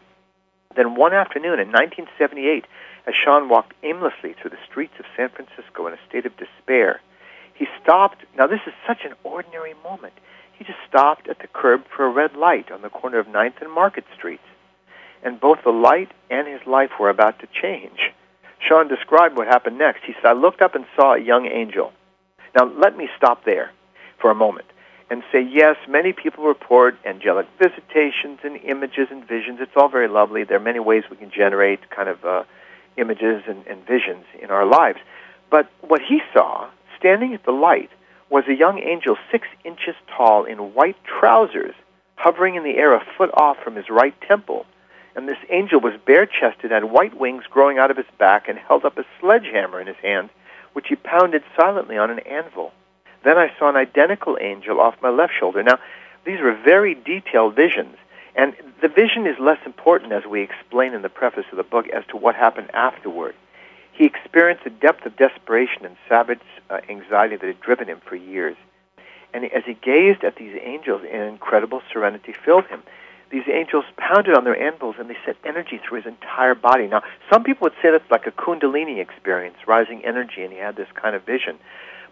Then 0.74 0.96
one 0.96 1.12
afternoon 1.12 1.60
in 1.60 1.68
1978, 1.68 2.64
as 3.06 3.14
Sean 3.14 3.48
walked 3.48 3.74
aimlessly 3.82 4.34
through 4.34 4.50
the 4.50 4.66
streets 4.68 4.94
of 4.98 5.04
San 5.16 5.28
Francisco 5.28 5.86
in 5.86 5.92
a 5.92 5.98
state 6.08 6.26
of 6.26 6.36
despair, 6.36 7.00
he 7.54 7.66
stopped. 7.82 8.24
Now, 8.36 8.46
this 8.46 8.60
is 8.66 8.72
such 8.86 9.04
an 9.04 9.12
ordinary 9.22 9.74
moment. 9.84 10.14
He 10.58 10.64
just 10.64 10.78
stopped 10.88 11.28
at 11.28 11.38
the 11.40 11.48
curb 11.48 11.84
for 11.94 12.06
a 12.06 12.10
red 12.10 12.34
light 12.34 12.70
on 12.70 12.82
the 12.82 12.88
corner 12.88 13.18
of 13.18 13.28
Ninth 13.28 13.56
and 13.60 13.70
Market 13.70 14.04
Streets. 14.16 14.42
And 15.22 15.40
both 15.40 15.58
the 15.64 15.70
light 15.70 16.10
and 16.30 16.46
his 16.46 16.66
life 16.66 16.90
were 16.98 17.10
about 17.10 17.38
to 17.40 17.48
change. 17.62 18.12
Sean 18.66 18.88
described 18.88 19.36
what 19.36 19.46
happened 19.46 19.78
next. 19.78 20.04
He 20.04 20.14
said, 20.14 20.26
I 20.26 20.32
looked 20.32 20.62
up 20.62 20.74
and 20.74 20.86
saw 20.94 21.14
a 21.14 21.20
young 21.20 21.46
angel. 21.46 21.92
Now, 22.54 22.64
let 22.64 22.96
me 22.96 23.08
stop 23.16 23.44
there 23.44 23.70
for 24.18 24.30
a 24.30 24.34
moment 24.34 24.66
and 25.10 25.22
say, 25.30 25.40
yes, 25.40 25.76
many 25.88 26.12
people 26.12 26.44
report 26.44 26.96
angelic 27.04 27.46
visitations 27.58 28.40
and 28.42 28.56
images 28.64 29.08
and 29.10 29.26
visions. 29.26 29.58
It's 29.60 29.76
all 29.76 29.88
very 29.88 30.08
lovely. 30.08 30.44
There 30.44 30.56
are 30.56 30.60
many 30.60 30.80
ways 30.80 31.04
we 31.10 31.16
can 31.16 31.30
generate 31.30 31.90
kind 31.90 32.08
of 32.08 32.24
uh, 32.24 32.44
images 32.96 33.42
and, 33.46 33.64
and 33.66 33.86
visions 33.86 34.24
in 34.40 34.50
our 34.50 34.66
lives. 34.66 34.98
But 35.50 35.70
what 35.80 36.00
he 36.00 36.20
saw, 36.32 36.68
standing 36.98 37.34
at 37.34 37.44
the 37.44 37.52
light, 37.52 37.90
was 38.30 38.44
a 38.48 38.54
young 38.54 38.78
angel 38.78 39.16
six 39.30 39.46
inches 39.64 39.94
tall 40.08 40.44
in 40.44 40.74
white 40.74 40.96
trousers, 41.04 41.74
hovering 42.16 42.54
in 42.56 42.64
the 42.64 42.76
air 42.76 42.94
a 42.94 43.04
foot 43.16 43.30
off 43.34 43.56
from 43.62 43.76
his 43.76 43.88
right 43.88 44.14
temple. 44.22 44.66
And 45.14 45.28
this 45.28 45.38
angel 45.48 45.80
was 45.80 45.94
bare 46.04 46.26
chested, 46.26 46.70
had 46.70 46.84
white 46.84 47.18
wings 47.18 47.44
growing 47.48 47.78
out 47.78 47.90
of 47.90 47.96
his 47.96 48.06
back, 48.18 48.48
and 48.48 48.58
held 48.58 48.84
up 48.84 48.98
a 48.98 49.04
sledgehammer 49.20 49.80
in 49.80 49.86
his 49.86 49.96
hand, 49.96 50.28
which 50.72 50.88
he 50.88 50.96
pounded 50.96 51.42
silently 51.58 51.96
on 51.96 52.10
an 52.10 52.18
anvil. 52.20 52.72
Then 53.24 53.38
I 53.38 53.52
saw 53.58 53.68
an 53.68 53.76
identical 53.76 54.36
angel 54.40 54.80
off 54.80 55.00
my 55.00 55.08
left 55.08 55.32
shoulder. 55.38 55.62
Now, 55.62 55.78
these 56.24 56.40
were 56.40 56.52
very 56.52 56.94
detailed 56.94 57.56
visions, 57.56 57.96
and 58.34 58.54
the 58.82 58.88
vision 58.88 59.26
is 59.26 59.38
less 59.38 59.58
important, 59.64 60.12
as 60.12 60.26
we 60.26 60.42
explain 60.42 60.92
in 60.92 61.02
the 61.02 61.08
preface 61.08 61.46
of 61.50 61.56
the 61.56 61.62
book, 61.62 61.88
as 61.88 62.04
to 62.08 62.16
what 62.16 62.34
happened 62.34 62.70
afterward. 62.74 63.34
He 63.96 64.04
experienced 64.04 64.66
a 64.66 64.70
depth 64.70 65.06
of 65.06 65.16
desperation 65.16 65.86
and 65.86 65.96
savage 66.06 66.40
uh, 66.68 66.80
anxiety 66.88 67.36
that 67.36 67.46
had 67.46 67.60
driven 67.60 67.88
him 67.88 68.00
for 68.06 68.14
years. 68.14 68.56
And 69.32 69.44
as 69.46 69.64
he 69.64 69.72
gazed 69.74 70.22
at 70.22 70.36
these 70.36 70.58
angels, 70.62 71.02
an 71.10 71.22
incredible 71.22 71.80
serenity 71.90 72.34
filled 72.44 72.66
him. 72.66 72.82
These 73.30 73.44
angels 73.48 73.86
pounded 73.96 74.34
on 74.34 74.44
their 74.44 74.60
anvils 74.60 74.96
and 74.98 75.08
they 75.08 75.16
sent 75.24 75.38
energy 75.44 75.78
through 75.78 76.02
his 76.02 76.06
entire 76.06 76.54
body. 76.54 76.86
Now, 76.86 77.02
some 77.32 77.42
people 77.42 77.64
would 77.64 77.72
say 77.82 77.90
that's 77.90 78.10
like 78.10 78.26
a 78.26 78.30
Kundalini 78.30 78.98
experience, 78.98 79.56
rising 79.66 80.04
energy, 80.04 80.42
and 80.42 80.52
he 80.52 80.58
had 80.58 80.76
this 80.76 80.88
kind 80.94 81.16
of 81.16 81.24
vision. 81.24 81.58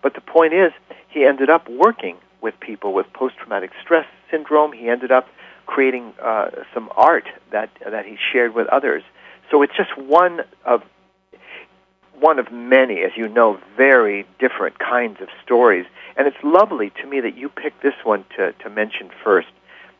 But 0.02 0.14
the 0.14 0.22
point 0.22 0.54
is, 0.54 0.72
he 1.08 1.24
ended 1.24 1.50
up 1.50 1.68
working 1.68 2.16
with 2.40 2.58
people 2.60 2.94
with 2.94 3.12
post 3.12 3.36
traumatic 3.36 3.72
stress 3.80 4.06
syndrome. 4.30 4.72
He 4.72 4.88
ended 4.88 5.12
up 5.12 5.28
creating 5.66 6.14
uh, 6.20 6.50
some 6.72 6.90
art 6.96 7.28
that, 7.52 7.70
that 7.88 8.06
he 8.06 8.16
shared 8.32 8.54
with 8.54 8.66
others. 8.68 9.02
So 9.50 9.62
it's 9.62 9.76
just 9.76 9.96
one 9.98 10.40
of 10.64 10.82
one 12.18 12.38
of 12.38 12.52
many, 12.52 13.02
as 13.02 13.12
you 13.16 13.28
know, 13.28 13.58
very 13.76 14.26
different 14.38 14.78
kinds 14.78 15.20
of 15.20 15.28
stories. 15.42 15.86
And 16.16 16.26
it's 16.26 16.36
lovely 16.42 16.90
to 17.02 17.06
me 17.06 17.20
that 17.20 17.36
you 17.36 17.48
picked 17.48 17.82
this 17.82 17.94
one 18.04 18.24
to, 18.36 18.52
to 18.52 18.70
mention 18.70 19.10
first. 19.22 19.48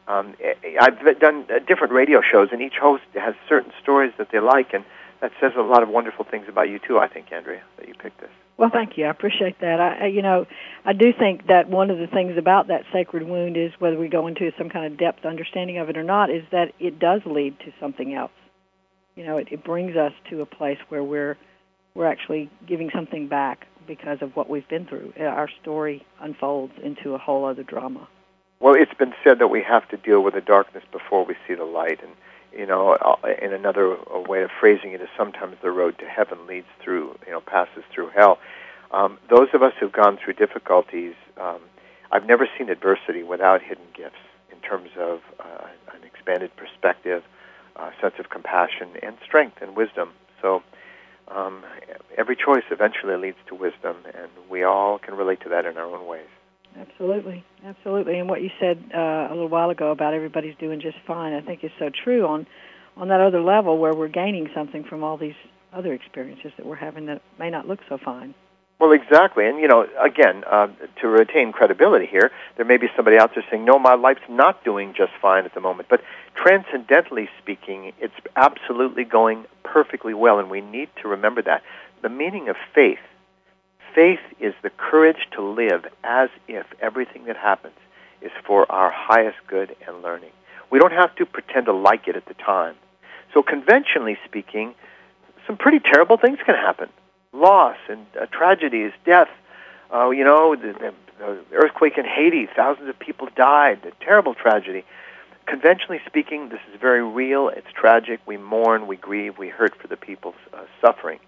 Um, 0.06 0.34
I've 0.80 1.18
done 1.18 1.46
uh, 1.50 1.60
different 1.66 1.92
radio 1.92 2.20
shows, 2.20 2.48
and 2.52 2.60
each 2.60 2.76
host 2.80 3.04
has 3.14 3.34
certain 3.48 3.72
stories 3.82 4.12
that 4.18 4.28
they 4.30 4.38
like, 4.38 4.74
and 4.74 4.84
that 5.20 5.32
says 5.40 5.52
a 5.56 5.62
lot 5.62 5.82
of 5.82 5.88
wonderful 5.88 6.24
things 6.24 6.46
about 6.48 6.68
you 6.68 6.78
too. 6.78 6.98
I 6.98 7.08
think, 7.08 7.32
Andrea, 7.32 7.62
that 7.78 7.88
you 7.88 7.94
picked 7.94 8.20
this. 8.20 8.30
Well, 8.56 8.70
thank 8.70 8.96
you. 8.96 9.06
I 9.06 9.10
appreciate 9.10 9.60
that. 9.60 9.80
I, 9.80 10.06
you 10.06 10.22
know, 10.22 10.46
I 10.84 10.92
do 10.92 11.12
think 11.12 11.48
that 11.48 11.68
one 11.68 11.90
of 11.90 11.98
the 11.98 12.06
things 12.06 12.36
about 12.36 12.68
that 12.68 12.84
sacred 12.92 13.24
wound 13.24 13.56
is 13.56 13.72
whether 13.78 13.98
we 13.98 14.08
go 14.08 14.26
into 14.26 14.52
some 14.56 14.68
kind 14.68 14.84
of 14.86 14.98
depth 14.98 15.24
understanding 15.24 15.78
of 15.78 15.88
it 15.88 15.96
or 15.96 16.04
not, 16.04 16.30
is 16.30 16.44
that 16.52 16.72
it 16.78 16.98
does 16.98 17.22
lead 17.26 17.58
to 17.60 17.72
something 17.80 18.14
else. 18.14 18.30
You 19.16 19.24
know, 19.24 19.38
it, 19.38 19.48
it 19.50 19.64
brings 19.64 19.96
us 19.96 20.12
to 20.30 20.42
a 20.42 20.46
place 20.46 20.78
where 20.88 21.02
we're 21.02 21.36
we're 21.94 22.06
actually 22.06 22.50
giving 22.66 22.90
something 22.94 23.28
back 23.28 23.66
because 23.86 24.18
of 24.20 24.34
what 24.34 24.48
we've 24.48 24.68
been 24.68 24.86
through. 24.86 25.12
Our 25.18 25.48
story 25.62 26.04
unfolds 26.20 26.72
into 26.82 27.14
a 27.14 27.18
whole 27.18 27.44
other 27.44 27.62
drama. 27.62 28.08
Well, 28.60 28.74
it's 28.74 28.94
been 28.94 29.14
said 29.22 29.38
that 29.38 29.48
we 29.48 29.62
have 29.62 29.88
to 29.90 29.96
deal 29.96 30.22
with 30.22 30.34
the 30.34 30.40
darkness 30.40 30.84
before 30.90 31.24
we 31.24 31.34
see 31.46 31.54
the 31.54 31.64
light, 31.64 32.00
and 32.02 32.12
you 32.52 32.66
know, 32.66 32.92
uh, 32.92 33.16
in 33.42 33.52
another 33.52 33.96
way 34.28 34.42
of 34.42 34.50
phrasing 34.58 34.92
it 34.92 35.00
is 35.00 35.08
sometimes 35.16 35.56
the 35.60 35.70
road 35.70 35.98
to 35.98 36.06
heaven 36.06 36.46
leads 36.46 36.68
through, 36.82 37.16
you 37.26 37.32
know, 37.32 37.40
passes 37.40 37.82
through 37.92 38.10
hell. 38.10 38.38
Um, 38.92 39.18
those 39.28 39.48
of 39.54 39.62
us 39.62 39.72
who've 39.78 39.92
gone 39.92 40.18
through 40.22 40.34
difficulties, 40.34 41.14
um, 41.36 41.60
I've 42.12 42.26
never 42.26 42.48
seen 42.56 42.68
adversity 42.68 43.24
without 43.24 43.60
hidden 43.60 43.86
gifts 43.94 44.22
in 44.52 44.58
terms 44.60 44.90
of 44.98 45.20
uh, 45.40 45.66
an 45.94 46.04
expanded 46.04 46.52
perspective, 46.56 47.24
a 47.76 47.90
sense 48.00 48.14
of 48.20 48.30
compassion, 48.30 48.90
and 49.02 49.16
strength 49.24 49.58
and 49.60 49.76
wisdom. 49.76 50.10
So 50.40 50.62
um, 51.28 51.64
every 52.16 52.36
choice 52.36 52.64
eventually 52.70 53.16
leads 53.16 53.38
to 53.48 53.54
wisdom, 53.54 53.96
and 54.06 54.30
we 54.50 54.62
all 54.62 54.98
can 54.98 55.14
relate 55.14 55.40
to 55.42 55.48
that 55.50 55.64
in 55.64 55.76
our 55.76 55.84
own 55.84 56.06
ways. 56.06 56.26
Absolutely, 56.78 57.44
absolutely. 57.64 58.18
And 58.18 58.28
what 58.28 58.42
you 58.42 58.50
said 58.58 58.82
uh, 58.94 59.28
a 59.30 59.30
little 59.30 59.48
while 59.48 59.70
ago 59.70 59.90
about 59.90 60.12
everybody's 60.12 60.56
doing 60.56 60.80
just 60.80 60.96
fine, 61.06 61.32
I 61.32 61.40
think 61.40 61.62
is 61.62 61.70
so 61.78 61.90
true 61.90 62.26
on 62.26 62.46
on 62.96 63.08
that 63.08 63.20
other 63.20 63.40
level 63.40 63.78
where 63.78 63.92
we're 63.92 64.08
gaining 64.08 64.48
something 64.54 64.84
from 64.84 65.02
all 65.02 65.16
these 65.16 65.34
other 65.72 65.92
experiences 65.92 66.52
that 66.56 66.64
we're 66.64 66.76
having 66.76 67.06
that 67.06 67.20
may 67.38 67.50
not 67.50 67.66
look 67.66 67.80
so 67.88 67.98
fine. 68.02 68.34
Well, 68.78 68.92
exactly. 68.92 69.46
And, 69.46 69.60
you 69.60 69.68
know, 69.68 69.86
again, 70.00 70.42
uh, 70.50 70.66
to 71.00 71.08
retain 71.08 71.52
credibility 71.52 72.06
here, 72.06 72.30
there 72.56 72.66
may 72.66 72.76
be 72.76 72.88
somebody 72.96 73.16
out 73.16 73.34
there 73.34 73.44
saying, 73.50 73.64
no, 73.64 73.78
my 73.78 73.94
life's 73.94 74.28
not 74.28 74.64
doing 74.64 74.94
just 74.96 75.12
fine 75.22 75.44
at 75.44 75.54
the 75.54 75.60
moment. 75.60 75.88
But 75.88 76.02
transcendently 76.34 77.28
speaking, 77.40 77.92
it's 78.00 78.14
absolutely 78.36 79.04
going 79.04 79.44
perfectly 79.62 80.12
well, 80.12 80.38
and 80.38 80.50
we 80.50 80.60
need 80.60 80.88
to 81.02 81.08
remember 81.08 81.40
that. 81.42 81.62
The 82.02 82.08
meaning 82.08 82.48
of 82.48 82.56
faith 82.74 82.98
Faith 83.94 84.20
is 84.40 84.54
the 84.62 84.70
courage 84.70 85.28
to 85.32 85.42
live 85.42 85.86
as 86.02 86.28
if 86.48 86.66
everything 86.80 87.26
that 87.26 87.36
happens 87.36 87.76
is 88.20 88.32
for 88.44 88.70
our 88.70 88.90
highest 88.90 89.36
good 89.46 89.76
and 89.86 90.02
learning. 90.02 90.32
We 90.70 90.80
don't 90.80 90.92
have 90.92 91.14
to 91.16 91.26
pretend 91.26 91.66
to 91.66 91.72
like 91.72 92.08
it 92.08 92.16
at 92.16 92.26
the 92.26 92.34
time. 92.34 92.74
So, 93.32 93.42
conventionally 93.42 94.18
speaking, 94.24 94.74
some 95.46 95.56
pretty 95.56 95.78
terrible 95.78 96.16
things 96.16 96.38
can 96.44 96.56
happen 96.56 96.88
loss 97.34 97.76
and 97.88 98.06
uh, 98.20 98.26
tragedies, 98.26 98.92
death. 99.04 99.28
Uh, 99.92 100.10
you 100.10 100.24
know, 100.24 100.56
the, 100.56 100.72
the, 100.72 100.94
the 101.18 101.56
earthquake 101.56 101.98
in 101.98 102.04
Haiti, 102.04 102.48
thousands 102.54 102.88
of 102.88 102.98
people 102.98 103.28
died, 103.36 103.80
a 103.84 104.04
terrible 104.04 104.34
tragedy. 104.34 104.84
Conventionally 105.46 106.00
speaking, 106.06 106.48
this 106.48 106.60
is 106.72 106.80
very 106.80 107.02
real. 107.02 107.48
It's 107.48 107.66
tragic. 107.74 108.20
We 108.26 108.38
mourn, 108.38 108.86
we 108.86 108.96
grieve, 108.96 109.38
we 109.38 109.48
hurt 109.48 109.76
for 109.76 109.88
the 109.88 109.96
people's 109.96 110.34
uh, 110.52 110.64
suffering 110.80 111.18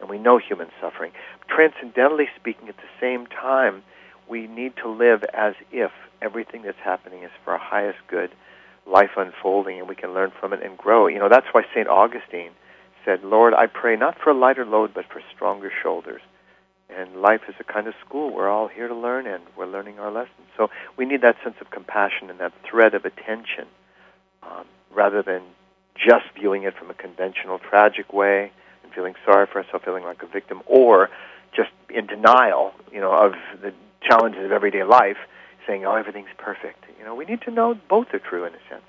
and 0.00 0.08
we 0.08 0.18
know 0.18 0.38
human 0.38 0.68
suffering. 0.80 1.12
Transcendentally 1.48 2.28
speaking, 2.36 2.68
at 2.68 2.76
the 2.76 2.90
same 3.00 3.26
time, 3.26 3.82
we 4.28 4.46
need 4.46 4.74
to 4.76 4.88
live 4.88 5.24
as 5.34 5.54
if 5.70 5.90
everything 6.22 6.62
that's 6.62 6.78
happening 6.82 7.22
is 7.22 7.30
for 7.44 7.52
our 7.52 7.58
highest 7.58 7.98
good, 8.08 8.30
life 8.86 9.10
unfolding, 9.16 9.78
and 9.78 9.88
we 9.88 9.94
can 9.94 10.14
learn 10.14 10.32
from 10.40 10.52
it 10.52 10.62
and 10.62 10.76
grow. 10.76 11.06
You 11.06 11.18
know, 11.18 11.28
that's 11.28 11.46
why 11.52 11.64
St. 11.74 11.86
Augustine 11.86 12.52
said, 13.04 13.24
Lord, 13.24 13.54
I 13.54 13.66
pray 13.66 13.96
not 13.96 14.18
for 14.18 14.30
a 14.30 14.34
lighter 14.34 14.64
load, 14.64 14.92
but 14.94 15.06
for 15.06 15.22
stronger 15.34 15.70
shoulders. 15.82 16.22
And 16.88 17.20
life 17.22 17.42
is 17.48 17.54
a 17.60 17.64
kind 17.64 17.86
of 17.86 17.94
school. 18.04 18.34
We're 18.34 18.50
all 18.50 18.68
here 18.68 18.88
to 18.88 18.94
learn, 18.94 19.26
and 19.26 19.44
we're 19.56 19.66
learning 19.66 19.98
our 19.98 20.10
lessons. 20.10 20.48
So 20.56 20.70
we 20.96 21.04
need 21.04 21.22
that 21.22 21.36
sense 21.44 21.56
of 21.60 21.70
compassion 21.70 22.30
and 22.30 22.40
that 22.40 22.52
thread 22.68 22.94
of 22.94 23.04
attention 23.04 23.66
um, 24.42 24.64
rather 24.92 25.22
than 25.22 25.42
just 25.94 26.26
viewing 26.38 26.64
it 26.64 26.74
from 26.76 26.90
a 26.90 26.94
conventional, 26.94 27.58
tragic 27.58 28.12
way 28.12 28.50
and 28.82 28.92
feeling 28.92 29.14
sorry 29.24 29.46
for 29.46 29.62
herself, 29.62 29.84
feeling 29.84 30.04
like 30.04 30.22
a 30.22 30.26
victim, 30.26 30.62
or 30.66 31.10
just 31.54 31.70
in 31.88 32.06
denial, 32.06 32.72
you 32.92 33.00
know, 33.00 33.12
of 33.12 33.32
the 33.60 33.72
challenges 34.02 34.44
of 34.44 34.52
everyday 34.52 34.84
life, 34.84 35.18
saying, 35.66 35.84
"Oh, 35.84 35.94
everything's 35.94 36.30
perfect." 36.38 36.84
You 36.98 37.04
know, 37.04 37.14
we 37.14 37.24
need 37.24 37.42
to 37.42 37.50
know 37.50 37.74
both 37.88 38.08
are 38.14 38.18
true 38.18 38.44
in 38.44 38.54
a 38.54 38.68
sense. 38.68 38.84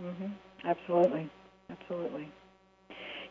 Mm-hmm. 0.00 0.32
Absolutely, 0.64 1.30
absolutely. 1.70 2.28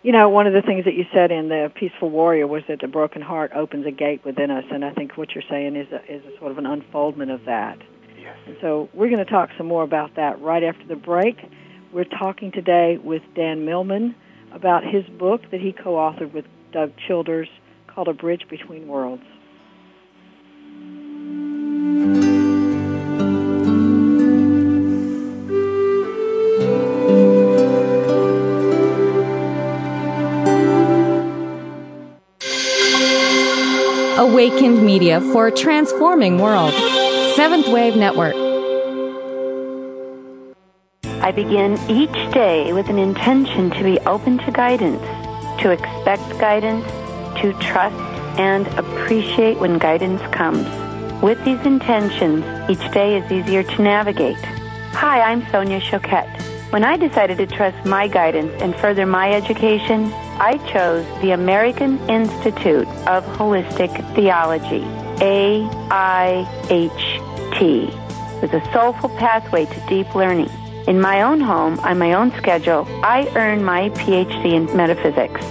You 0.03 0.11
know, 0.11 0.29
one 0.29 0.47
of 0.47 0.53
the 0.53 0.63
things 0.63 0.85
that 0.85 0.95
you 0.95 1.05
said 1.13 1.31
in 1.31 1.49
the 1.49 1.71
Peaceful 1.75 2.09
Warrior 2.09 2.47
was 2.47 2.63
that 2.67 2.81
the 2.81 2.87
broken 2.87 3.21
heart 3.21 3.51
opens 3.53 3.85
a 3.85 3.91
gate 3.91 4.25
within 4.25 4.49
us, 4.49 4.63
and 4.71 4.83
I 4.83 4.91
think 4.91 5.15
what 5.15 5.35
you're 5.35 5.43
saying 5.47 5.75
is 5.75 5.91
a, 5.91 6.01
is 6.11 6.23
a 6.25 6.35
sort 6.39 6.51
of 6.51 6.57
an 6.57 6.65
unfoldment 6.65 7.29
of 7.29 7.45
that. 7.45 7.77
Yes. 8.19 8.35
And 8.47 8.57
so 8.61 8.89
we're 8.93 9.09
going 9.09 9.23
to 9.23 9.29
talk 9.29 9.49
some 9.57 9.67
more 9.67 9.83
about 9.83 10.15
that 10.15 10.41
right 10.41 10.63
after 10.63 10.85
the 10.87 10.95
break. 10.95 11.37
We're 11.93 12.05
talking 12.05 12.51
today 12.51 12.97
with 12.97 13.21
Dan 13.35 13.63
Millman 13.63 14.15
about 14.51 14.83
his 14.83 15.05
book 15.05 15.43
that 15.51 15.61
he 15.61 15.71
co 15.71 15.93
authored 15.93 16.33
with 16.33 16.45
Doug 16.71 16.93
Childers 17.07 17.49
called 17.85 18.07
A 18.07 18.13
Bridge 18.13 18.47
Between 18.49 18.87
Worlds. 18.87 19.23
Awakened 34.41 34.83
Media 34.83 35.21
for 35.21 35.45
a 35.45 35.51
transforming 35.51 36.39
world. 36.39 36.73
Seventh 37.35 37.67
Wave 37.67 37.95
Network. 37.95 38.33
I 41.21 41.31
begin 41.31 41.77
each 41.87 42.33
day 42.33 42.73
with 42.73 42.89
an 42.89 42.97
intention 42.97 43.69
to 43.69 43.83
be 43.83 43.99
open 43.99 44.39
to 44.39 44.51
guidance, 44.51 44.99
to 45.61 45.69
expect 45.69 46.27
guidance, 46.39 46.83
to 47.39 47.53
trust 47.59 47.95
and 48.39 48.65
appreciate 48.79 49.59
when 49.59 49.77
guidance 49.77 50.23
comes. 50.33 50.65
With 51.21 51.37
these 51.45 51.63
intentions, 51.63 52.43
each 52.67 52.91
day 52.93 53.19
is 53.19 53.31
easier 53.31 53.61
to 53.61 53.81
navigate. 53.83 54.43
Hi, 54.93 55.21
I'm 55.21 55.47
Sonia 55.51 55.79
Choquette. 55.79 56.41
When 56.71 56.83
I 56.83 56.97
decided 56.97 57.37
to 57.37 57.45
trust 57.45 57.85
my 57.85 58.07
guidance 58.07 58.59
and 58.59 58.75
further 58.75 59.05
my 59.05 59.31
education, 59.33 60.11
I 60.41 60.57
chose 60.73 61.05
the 61.21 61.31
American 61.33 61.99
Institute 62.09 62.87
of 63.05 63.23
Holistic 63.37 63.93
Theology, 64.15 64.81
AIHT, 65.21 65.61
with 68.41 68.51
a 68.51 68.73
soulful 68.73 69.09
pathway 69.09 69.65
to 69.67 69.85
deep 69.87 70.15
learning. 70.15 70.49
In 70.87 70.99
my 70.99 71.21
own 71.21 71.41
home, 71.41 71.79
on 71.81 71.99
my 71.99 72.13
own 72.13 72.31
schedule, 72.31 72.87
I 73.03 73.31
earn 73.35 73.63
my 73.63 73.89
PhD 73.89 74.53
in 74.53 74.65
metaphysics. 74.75 75.45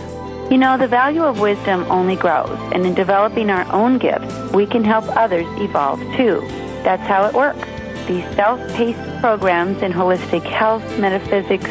You 0.50 0.58
know, 0.58 0.76
the 0.76 0.88
value 0.88 1.22
of 1.22 1.38
wisdom 1.38 1.84
only 1.84 2.16
grows, 2.16 2.58
and 2.72 2.84
in 2.84 2.94
developing 2.94 3.48
our 3.48 3.72
own 3.72 3.98
gifts, 3.98 4.34
we 4.52 4.66
can 4.66 4.82
help 4.82 5.04
others 5.16 5.46
evolve 5.60 6.00
too. 6.16 6.40
That's 6.82 7.06
how 7.06 7.26
it 7.26 7.34
works. 7.34 7.68
These 8.08 8.24
self 8.34 8.58
paced 8.72 9.20
programs 9.20 9.82
in 9.82 9.92
holistic 9.92 10.42
health, 10.42 10.82
metaphysics, 10.98 11.70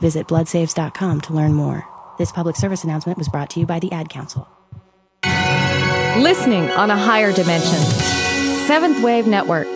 Visit 0.00 0.26
bloodsaves.com 0.26 1.20
to 1.22 1.32
learn 1.32 1.52
more. 1.52 1.86
This 2.18 2.32
public 2.32 2.56
service 2.56 2.82
announcement 2.82 3.18
was 3.18 3.28
brought 3.28 3.50
to 3.50 3.60
you 3.60 3.66
by 3.66 3.78
the 3.78 3.92
Ad 3.92 4.08
Council. 4.08 4.48
Listening 6.16 6.70
on 6.70 6.90
a 6.90 6.96
higher 6.96 7.32
dimension. 7.32 7.78
Seventh 8.66 9.02
Wave 9.02 9.26
Network. 9.26 9.75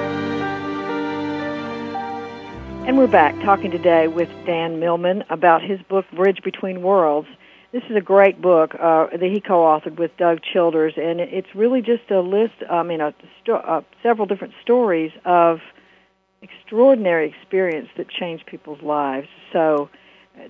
And 2.91 2.97
we're 2.97 3.07
back 3.07 3.39
talking 3.45 3.71
today 3.71 4.09
with 4.09 4.27
Dan 4.45 4.81
Millman 4.81 5.23
about 5.29 5.61
his 5.61 5.79
book, 5.83 6.05
Bridge 6.11 6.43
Between 6.43 6.81
Worlds. 6.81 7.29
This 7.71 7.83
is 7.89 7.95
a 7.95 8.01
great 8.01 8.41
book 8.41 8.75
uh, 8.77 9.07
that 9.11 9.31
he 9.33 9.39
co-authored 9.39 9.97
with 9.97 10.11
Doug 10.17 10.41
Childers, 10.41 10.95
and 10.97 11.21
it's 11.21 11.47
really 11.55 11.81
just 11.81 12.11
a 12.11 12.19
list. 12.19 12.55
I 12.69 12.83
mean, 12.83 12.99
a, 12.99 13.13
uh, 13.49 13.81
several 14.03 14.27
different 14.27 14.55
stories 14.61 15.13
of 15.23 15.59
extraordinary 16.41 17.29
experience 17.29 17.87
that 17.95 18.09
changed 18.09 18.45
people's 18.45 18.81
lives. 18.81 19.29
So, 19.53 19.89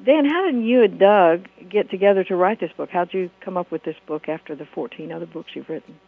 Dan, 0.04 0.26
how 0.26 0.52
did 0.52 0.64
you 0.64 0.82
and 0.82 0.98
Doug 0.98 1.48
get 1.70 1.92
together 1.92 2.24
to 2.24 2.36
write 2.36 2.60
this 2.60 2.72
book? 2.76 2.90
How 2.90 3.06
did 3.06 3.14
you 3.14 3.30
come 3.42 3.56
up 3.56 3.70
with 3.70 3.84
this 3.84 3.98
book 4.08 4.28
after 4.28 4.56
the 4.56 4.66
14 4.66 5.12
other 5.12 5.28
books 5.28 5.52
you've 5.54 5.70
written? 5.70 6.00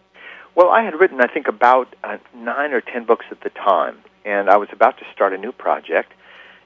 Well, 0.55 0.71
I 0.71 0.81
had 0.81 0.99
written, 0.99 1.21
I 1.21 1.31
think, 1.31 1.47
about 1.47 1.95
uh, 2.03 2.17
nine 2.35 2.73
or 2.73 2.81
ten 2.81 3.05
books 3.05 3.25
at 3.29 3.41
the 3.41 3.51
time, 3.51 3.99
and 4.25 4.49
I 4.49 4.57
was 4.57 4.69
about 4.73 4.97
to 4.97 5.05
start 5.13 5.33
a 5.33 5.37
new 5.37 5.51
project 5.51 6.13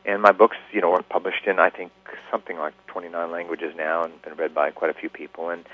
and 0.07 0.21
my 0.21 0.31
books, 0.31 0.57
you 0.71 0.81
know, 0.81 0.93
are 0.93 1.03
published 1.03 1.45
in 1.45 1.59
I 1.59 1.69
think 1.69 1.91
something 2.31 2.57
like 2.57 2.73
29 2.87 3.29
languages 3.29 3.73
now, 3.75 4.03
and 4.03 4.21
been 4.21 4.35
read 4.35 4.55
by 4.55 4.71
quite 4.71 4.89
a 4.89 4.93
few 4.93 5.09
people. 5.09 5.49
And 5.49 5.65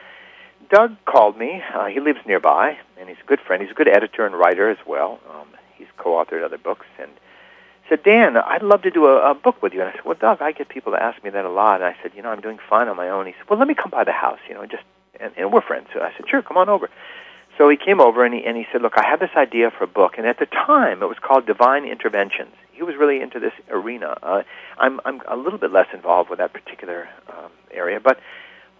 Doug 0.69 0.95
called 1.05 1.37
me. 1.37 1.61
Uh, 1.73 1.85
he 1.85 1.99
lives 1.99 2.19
nearby, 2.25 2.77
and 2.99 3.07
he's 3.07 3.19
a 3.23 3.27
good 3.27 3.39
friend. 3.39 3.61
He's 3.61 3.71
a 3.71 3.75
good 3.75 3.87
editor 3.87 4.25
and 4.25 4.35
writer 4.35 4.69
as 4.69 4.79
well. 4.85 5.19
Um, 5.29 5.47
he's 5.77 5.87
co-authored 5.97 6.43
other 6.43 6.57
books, 6.57 6.87
and 6.99 7.11
said, 7.87 8.03
Dan, 8.03 8.37
I'd 8.37 8.63
love 8.63 8.81
to 8.83 8.91
do 8.91 9.05
a, 9.05 9.31
a 9.31 9.33
book 9.35 9.61
with 9.61 9.73
you. 9.73 9.81
And 9.81 9.89
I 9.89 9.93
said, 9.93 10.05
Well, 10.05 10.17
Doug, 10.19 10.41
I 10.41 10.51
get 10.51 10.67
people 10.67 10.93
to 10.93 11.01
ask 11.01 11.23
me 11.23 11.29
that 11.29 11.45
a 11.45 11.49
lot. 11.49 11.81
And 11.81 11.85
I 11.85 11.95
said, 12.01 12.11
You 12.15 12.23
know, 12.23 12.29
I'm 12.29 12.41
doing 12.41 12.59
fine 12.69 12.87
on 12.87 12.97
my 12.97 13.09
own. 13.09 13.27
He 13.27 13.33
said, 13.33 13.47
Well, 13.49 13.59
let 13.59 13.67
me 13.67 13.75
come 13.75 13.91
by 13.91 14.03
the 14.03 14.11
house. 14.11 14.39
You 14.47 14.55
know, 14.55 14.65
just 14.65 14.83
and, 15.19 15.31
and 15.37 15.53
we're 15.53 15.61
friends. 15.61 15.87
So 15.93 16.01
I 16.01 16.11
said, 16.17 16.27
Sure, 16.27 16.41
come 16.41 16.57
on 16.57 16.69
over. 16.69 16.89
So 17.57 17.69
he 17.69 17.77
came 17.77 18.01
over 18.01 18.25
and 18.25 18.33
he 18.33 18.43
and 18.43 18.57
he 18.57 18.65
said, 18.71 18.81
"Look, 18.81 18.93
I 18.97 19.05
have 19.05 19.19
this 19.19 19.29
idea 19.37 19.69
for 19.69 19.83
a 19.83 19.87
book." 19.87 20.17
And 20.17 20.25
at 20.25 20.39
the 20.39 20.47
time, 20.47 21.03
it 21.03 21.05
was 21.05 21.19
called 21.21 21.45
Divine 21.45 21.85
Interventions 21.85 22.55
he 22.73 22.83
was 22.83 22.95
really 22.97 23.21
into 23.21 23.39
this 23.39 23.53
arena. 23.69 24.17
Uh, 24.21 24.43
I'm 24.77 24.99
I'm 25.05 25.21
a 25.27 25.35
little 25.35 25.59
bit 25.59 25.71
less 25.71 25.87
involved 25.93 26.29
with 26.29 26.39
that 26.39 26.53
particular 26.53 27.07
um, 27.29 27.51
area, 27.71 27.99
but 27.99 28.19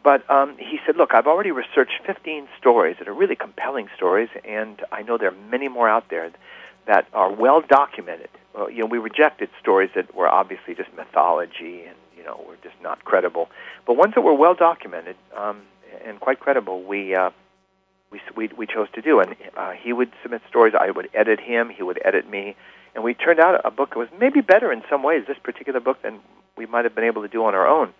but 0.03 0.29
um, 0.29 0.57
he 0.57 0.79
said, 0.85 0.97
look, 0.97 1.13
I've 1.13 1.27
already 1.27 1.51
researched 1.51 2.01
15 2.05 2.49
stories 2.59 2.97
that 2.99 3.07
are 3.07 3.13
really 3.13 3.37
compelling 3.37 3.87
stories, 3.95 4.27
and 4.43 4.81
I 4.91 5.01
know 5.01 5.17
there 5.17 5.29
are 5.29 5.49
many 5.49 5.69
more 5.69 5.87
out 5.87 6.09
there 6.09 6.29
that 6.85 7.07
are 7.13 7.31
well 7.31 7.61
documented. 7.61 8.29
Well, 8.53 8.69
you 8.69 8.79
know, 8.79 8.87
we 8.87 8.97
rejected 8.97 9.49
stories 9.61 9.91
that 9.95 10.13
were 10.13 10.27
obviously 10.27 10.75
just 10.75 10.93
mythology 10.93 11.85
and 11.85 11.95
you 12.17 12.23
know 12.23 12.43
were 12.45 12.57
just 12.61 12.75
not 12.81 13.05
credible, 13.05 13.49
but 13.85 13.95
ones 13.95 14.13
that 14.15 14.21
were 14.21 14.33
well 14.33 14.55
documented 14.55 15.15
um, 15.37 15.61
and 16.03 16.19
quite 16.19 16.39
credible, 16.39 16.83
we. 16.83 17.15
Uh, 17.15 17.31
we, 18.35 18.47
we, 18.55 18.67
chose 18.67 18.87
to 18.93 19.01
do, 19.01 19.19
and 19.21 19.35
uh, 19.57 19.71
he 19.71 19.91
would 19.91 20.11
submit 20.21 20.43
stories. 20.47 20.75
I 20.79 20.91
would 20.91 21.09
edit 21.15 21.39
him. 21.39 21.71
He 21.75 21.81
would 21.81 21.99
edit 22.05 22.29
me 22.29 22.55
and 22.95 23.03
we 23.03 23.13
turned 23.13 23.39
out 23.39 23.59
a 23.65 23.71
book 23.71 23.91
that 23.91 23.97
was 23.97 24.09
maybe 24.19 24.41
better 24.41 24.71
in 24.71 24.83
some 24.89 25.03
ways, 25.03 25.23
this 25.27 25.37
particular 25.43 25.79
book, 25.79 26.01
than 26.01 26.19
we 26.57 26.65
might 26.65 26.85
have 26.85 26.95
been 26.95 27.03
able 27.05 27.21
to 27.23 27.27
do 27.27 27.43
on 27.45 27.55
our 27.55 27.67
own. 27.67 27.93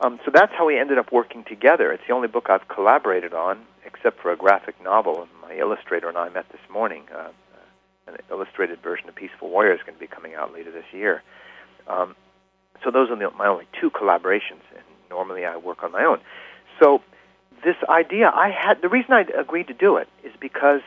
Um, 0.00 0.20
so 0.24 0.30
that's 0.32 0.52
how 0.52 0.66
we 0.66 0.78
ended 0.78 0.98
up 0.98 1.10
working 1.10 1.44
together. 1.44 1.90
It's 1.92 2.02
the 2.06 2.12
only 2.12 2.28
book 2.28 2.48
I've 2.50 2.68
collaborated 2.68 3.32
on, 3.32 3.64
except 3.84 4.20
for 4.20 4.30
a 4.30 4.36
graphic 4.36 4.74
novel. 4.82 5.26
My 5.42 5.56
illustrator 5.56 6.08
and 6.08 6.18
I 6.18 6.28
met 6.28 6.48
this 6.50 6.60
morning. 6.70 7.04
Uh, 7.14 7.28
an 8.06 8.16
illustrated 8.30 8.80
version 8.82 9.08
of 9.08 9.14
Peaceful 9.14 9.50
Warrior 9.50 9.74
is 9.74 9.80
going 9.84 9.94
to 9.94 10.00
be 10.00 10.06
coming 10.06 10.34
out 10.34 10.52
later 10.52 10.70
this 10.70 10.84
year. 10.92 11.22
Um, 11.88 12.14
so 12.84 12.90
those 12.90 13.10
are 13.10 13.16
the, 13.16 13.30
my 13.36 13.46
only 13.46 13.66
two 13.80 13.90
collaborations, 13.90 14.62
and 14.74 14.84
normally 15.10 15.44
I 15.44 15.56
work 15.56 15.82
on 15.82 15.92
my 15.92 16.04
own. 16.04 16.20
So 16.80 17.02
this 17.64 17.76
idea, 17.88 18.30
I 18.32 18.50
had 18.50 18.80
the 18.82 18.88
reason 18.88 19.12
I 19.12 19.24
agreed 19.38 19.68
to 19.68 19.74
do 19.74 19.96
it 19.96 20.08
is 20.22 20.32
because 20.40 20.82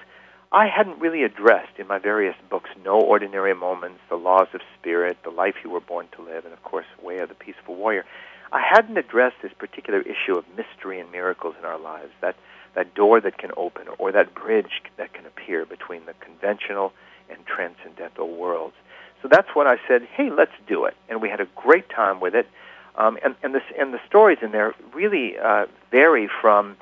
I 0.52 0.68
hadn't 0.68 1.00
really 1.00 1.24
addressed 1.24 1.78
in 1.78 1.86
my 1.86 2.00
various 2.00 2.36
books 2.50 2.72
No 2.84 3.00
Ordinary 3.00 3.54
Moments, 3.54 4.00
The 4.10 4.16
Laws 4.16 4.48
of 4.56 4.62
Spirit, 4.80 5.18
The 5.24 5.30
Life 5.30 5.58
You 5.64 5.70
Were 5.70 5.80
Born 5.80 6.08
to 6.16 6.24
Live, 6.24 6.44
and 6.44 6.54
of 6.54 6.64
course, 6.64 6.88
Way 7.04 7.20
of 7.20 7.30
the 7.30 7.36
Peaceful 7.36 7.76
Warrior. 7.76 8.04
I 8.52 8.62
hadn't 8.68 8.98
addressed 8.98 9.36
this 9.44 9.52
particular 9.60 10.02
issue 10.02 10.36
of 10.36 10.46
mystery 10.58 11.00
and 11.00 11.12
miracles 11.12 11.54
in 11.60 11.66
our 11.66 11.78
lives, 11.78 12.10
that, 12.22 12.36
that 12.74 12.96
door 12.96 13.22
that 13.22 13.38
can 13.38 13.52
open 13.58 13.90
or 14.00 14.12
that 14.12 14.34
bridge 14.34 14.82
that 14.98 15.14
can 15.14 15.28
appear 15.28 15.68
between 15.68 16.08
the 16.08 16.16
conventional 16.20 16.94
and 17.30 17.46
transcendental 17.46 18.36
worlds. 18.36 18.74
So 19.22 19.28
that's 19.28 19.50
what 19.54 19.68
I 19.68 19.78
said, 19.88 20.02
hey, 20.02 20.32
let's 20.32 20.52
do 20.68 20.86
it. 20.86 20.96
And 21.10 21.22
we 21.22 21.30
had 21.30 21.42
a 21.42 21.48
great 21.56 21.90
time 21.92 22.20
with 22.20 22.34
it. 22.34 22.48
Um, 22.96 23.20
and, 23.24 23.36
and, 23.44 23.54
this, 23.54 23.62
and 23.78 23.94
the 23.94 24.00
stories 24.08 24.40
in 24.42 24.52
there 24.52 24.74
really 24.96 25.38
uh, 25.38 25.68
vary 25.92 26.28
from 26.42 26.76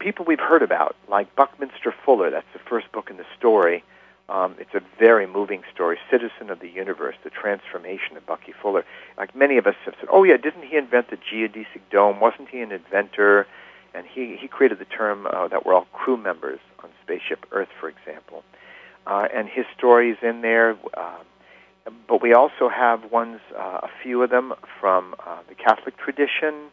people 0.00 0.24
we've 0.24 0.40
heard 0.40 0.62
about, 0.62 0.96
like 1.08 1.34
Buckminster 1.36 1.94
Fuller. 2.04 2.30
That's 2.30 2.46
the 2.52 2.58
first 2.58 2.90
book 2.90 3.10
in 3.10 3.18
the 3.18 3.26
story. 3.38 3.84
Um, 4.28 4.54
it's 4.58 4.74
a 4.74 4.80
very 4.98 5.26
moving 5.26 5.62
story, 5.72 5.98
Citizen 6.10 6.50
of 6.50 6.60
the 6.60 6.68
Universe, 6.68 7.16
the 7.22 7.30
transformation 7.30 8.16
of 8.16 8.24
Bucky 8.26 8.52
Fuller. 8.60 8.84
Like 9.18 9.34
many 9.36 9.58
of 9.58 9.66
us 9.66 9.74
have 9.84 9.94
said, 10.00 10.08
oh 10.10 10.24
yeah, 10.24 10.36
didn't 10.36 10.64
he 10.64 10.76
invent 10.76 11.10
the 11.10 11.16
geodesic 11.16 11.82
dome? 11.90 12.20
Wasn't 12.20 12.48
he 12.48 12.60
an 12.60 12.72
inventor? 12.72 13.46
And 13.92 14.06
he, 14.06 14.36
he 14.40 14.46
created 14.46 14.78
the 14.78 14.84
term 14.84 15.26
uh, 15.26 15.48
that 15.48 15.66
we're 15.66 15.74
all 15.74 15.86
crew 15.92 16.16
members 16.16 16.60
on 16.82 16.90
Spaceship 17.02 17.44
Earth, 17.50 17.70
for 17.78 17.88
example. 17.88 18.44
Uh, 19.06 19.26
and 19.34 19.48
his 19.48 19.66
story 19.76 20.10
is 20.10 20.18
in 20.22 20.42
there. 20.42 20.76
Uh, 20.94 21.18
but 22.06 22.22
we 22.22 22.32
also 22.32 22.68
have 22.68 23.10
ones, 23.10 23.40
uh, 23.58 23.80
a 23.82 23.90
few 24.02 24.22
of 24.22 24.30
them 24.30 24.54
from 24.80 25.16
uh, 25.26 25.38
the 25.48 25.56
Catholic 25.56 25.96
tradition, 25.96 26.70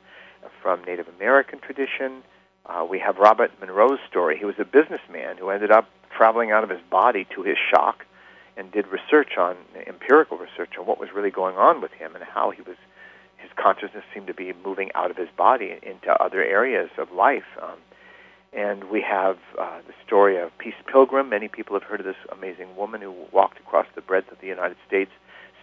from 0.61 0.83
Native 0.83 1.07
American 1.17 1.59
tradition, 1.59 2.21
uh, 2.67 2.85
we 2.89 2.99
have 2.99 3.17
Robert 3.17 3.51
Monroe's 3.59 3.99
story. 4.09 4.37
He 4.37 4.45
was 4.45 4.55
a 4.59 4.65
businessman 4.65 5.37
who 5.37 5.49
ended 5.49 5.71
up 5.71 5.89
traveling 6.15 6.51
out 6.51 6.63
of 6.63 6.69
his 6.69 6.81
body 6.89 7.25
to 7.35 7.43
his 7.43 7.57
shock 7.71 8.05
and 8.57 8.71
did 8.71 8.87
research 8.87 9.37
on 9.37 9.55
empirical 9.85 10.37
research 10.37 10.71
on 10.79 10.85
what 10.85 10.99
was 10.99 11.09
really 11.13 11.31
going 11.31 11.55
on 11.55 11.79
with 11.81 11.91
him 11.91 12.15
and 12.15 12.23
how 12.23 12.51
he 12.51 12.61
was 12.61 12.75
his 13.37 13.51
consciousness 13.55 14.03
seemed 14.13 14.27
to 14.27 14.33
be 14.33 14.51
moving 14.65 14.89
out 14.95 15.11
of 15.11 15.17
his 15.17 15.29
body 15.37 15.77
into 15.83 16.11
other 16.21 16.43
areas 16.43 16.89
of 16.97 17.11
life. 17.11 17.45
Um, 17.61 17.77
and 18.51 18.85
we 18.85 19.01
have 19.01 19.37
uh, 19.59 19.79
the 19.85 19.93
story 20.05 20.37
of 20.37 20.57
Peace 20.57 20.73
Pilgrim. 20.91 21.29
Many 21.29 21.47
people 21.47 21.75
have 21.75 21.83
heard 21.83 21.99
of 21.99 22.05
this 22.05 22.15
amazing 22.31 22.75
woman 22.75 23.01
who 23.01 23.13
walked 23.31 23.59
across 23.59 23.85
the 23.93 24.01
breadth 24.01 24.31
of 24.31 24.39
the 24.41 24.47
United 24.47 24.77
States 24.87 25.11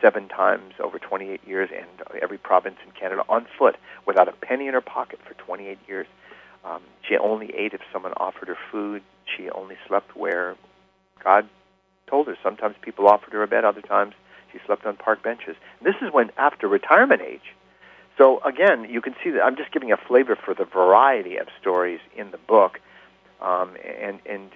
seven 0.01 0.29
times 0.29 0.75
over 0.79 0.99
28 0.99 1.41
years 1.47 1.71
and 1.75 1.89
every 2.23 2.39
province 2.39 2.77
in 2.85 2.93
Canada 2.93 3.25
on 3.29 3.47
foot 3.59 3.77
without 4.07 4.29
a 4.29 4.33
penny 4.33 4.69
in 4.69 4.75
her 4.75 4.81
pocket 4.81 5.19
for 5.27 5.35
28 5.35 5.79
years. 5.89 6.07
Um, 6.65 6.83
she 7.07 7.17
only 7.17 7.55
ate 7.55 7.75
if 7.75 7.81
someone 7.93 8.13
offered 8.17 8.49
her 8.49 8.59
food. 8.73 9.03
She 9.37 9.51
only 9.51 9.77
slept 9.87 10.17
where 10.17 10.57
God 11.23 11.49
told 12.07 12.27
her. 12.27 12.37
Sometimes 12.43 12.77
people 12.81 13.07
offered 13.09 13.33
her 13.33 13.43
a 13.43 13.47
bed, 13.47 13.65
other 13.65 13.83
times 13.83 14.15
she 14.53 14.59
slept 14.67 14.87
on 14.87 14.97
park 14.97 15.23
benches. 15.23 15.57
This 15.83 15.97
is 16.01 16.13
when 16.13 16.31
after 16.37 16.69
retirement 16.69 17.21
age. 17.21 17.55
So 18.17 18.41
again, 18.45 18.87
you 18.89 19.01
can 19.01 19.15
see 19.23 19.31
that 19.31 19.43
I'm 19.43 19.57
just 19.57 19.73
giving 19.73 19.93
a 19.93 19.97
flavor 19.97 20.37
for 20.37 20.55
the 20.55 20.65
variety 20.65 21.37
of 21.37 21.49
stories 21.61 22.01
in 22.17 22.31
the 22.31 22.39
book. 22.39 22.81
Um, 23.41 23.77
and 24.01 24.21
and 24.25 24.51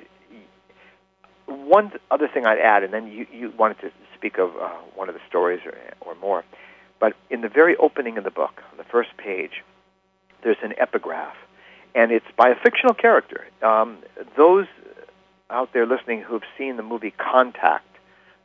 one 1.46 1.92
other 2.10 2.28
thing 2.28 2.46
I'd 2.46 2.58
add, 2.58 2.82
and 2.82 2.92
then 2.92 3.08
you, 3.08 3.26
you 3.32 3.52
wanted 3.56 3.80
to 3.80 3.90
speak 4.14 4.38
of 4.38 4.50
uh, 4.56 4.68
one 4.94 5.08
of 5.08 5.14
the 5.14 5.20
stories 5.28 5.60
or, 5.64 5.74
or 6.00 6.14
more, 6.16 6.44
but 7.00 7.14
in 7.30 7.40
the 7.40 7.48
very 7.48 7.76
opening 7.76 8.18
of 8.18 8.24
the 8.24 8.30
book, 8.30 8.62
on 8.70 8.76
the 8.76 8.84
first 8.84 9.16
page, 9.16 9.64
there's 10.42 10.58
an 10.62 10.74
epigraph 10.78 11.34
and 11.98 12.12
it's 12.12 12.26
by 12.36 12.50
a 12.50 12.54
fictional 12.54 12.94
character. 12.94 13.44
Um, 13.60 13.98
those 14.36 14.66
out 15.50 15.72
there 15.72 15.84
listening 15.84 16.22
who 16.22 16.34
have 16.34 16.48
seen 16.56 16.76
the 16.76 16.82
movie 16.84 17.10
Contact, 17.10 17.84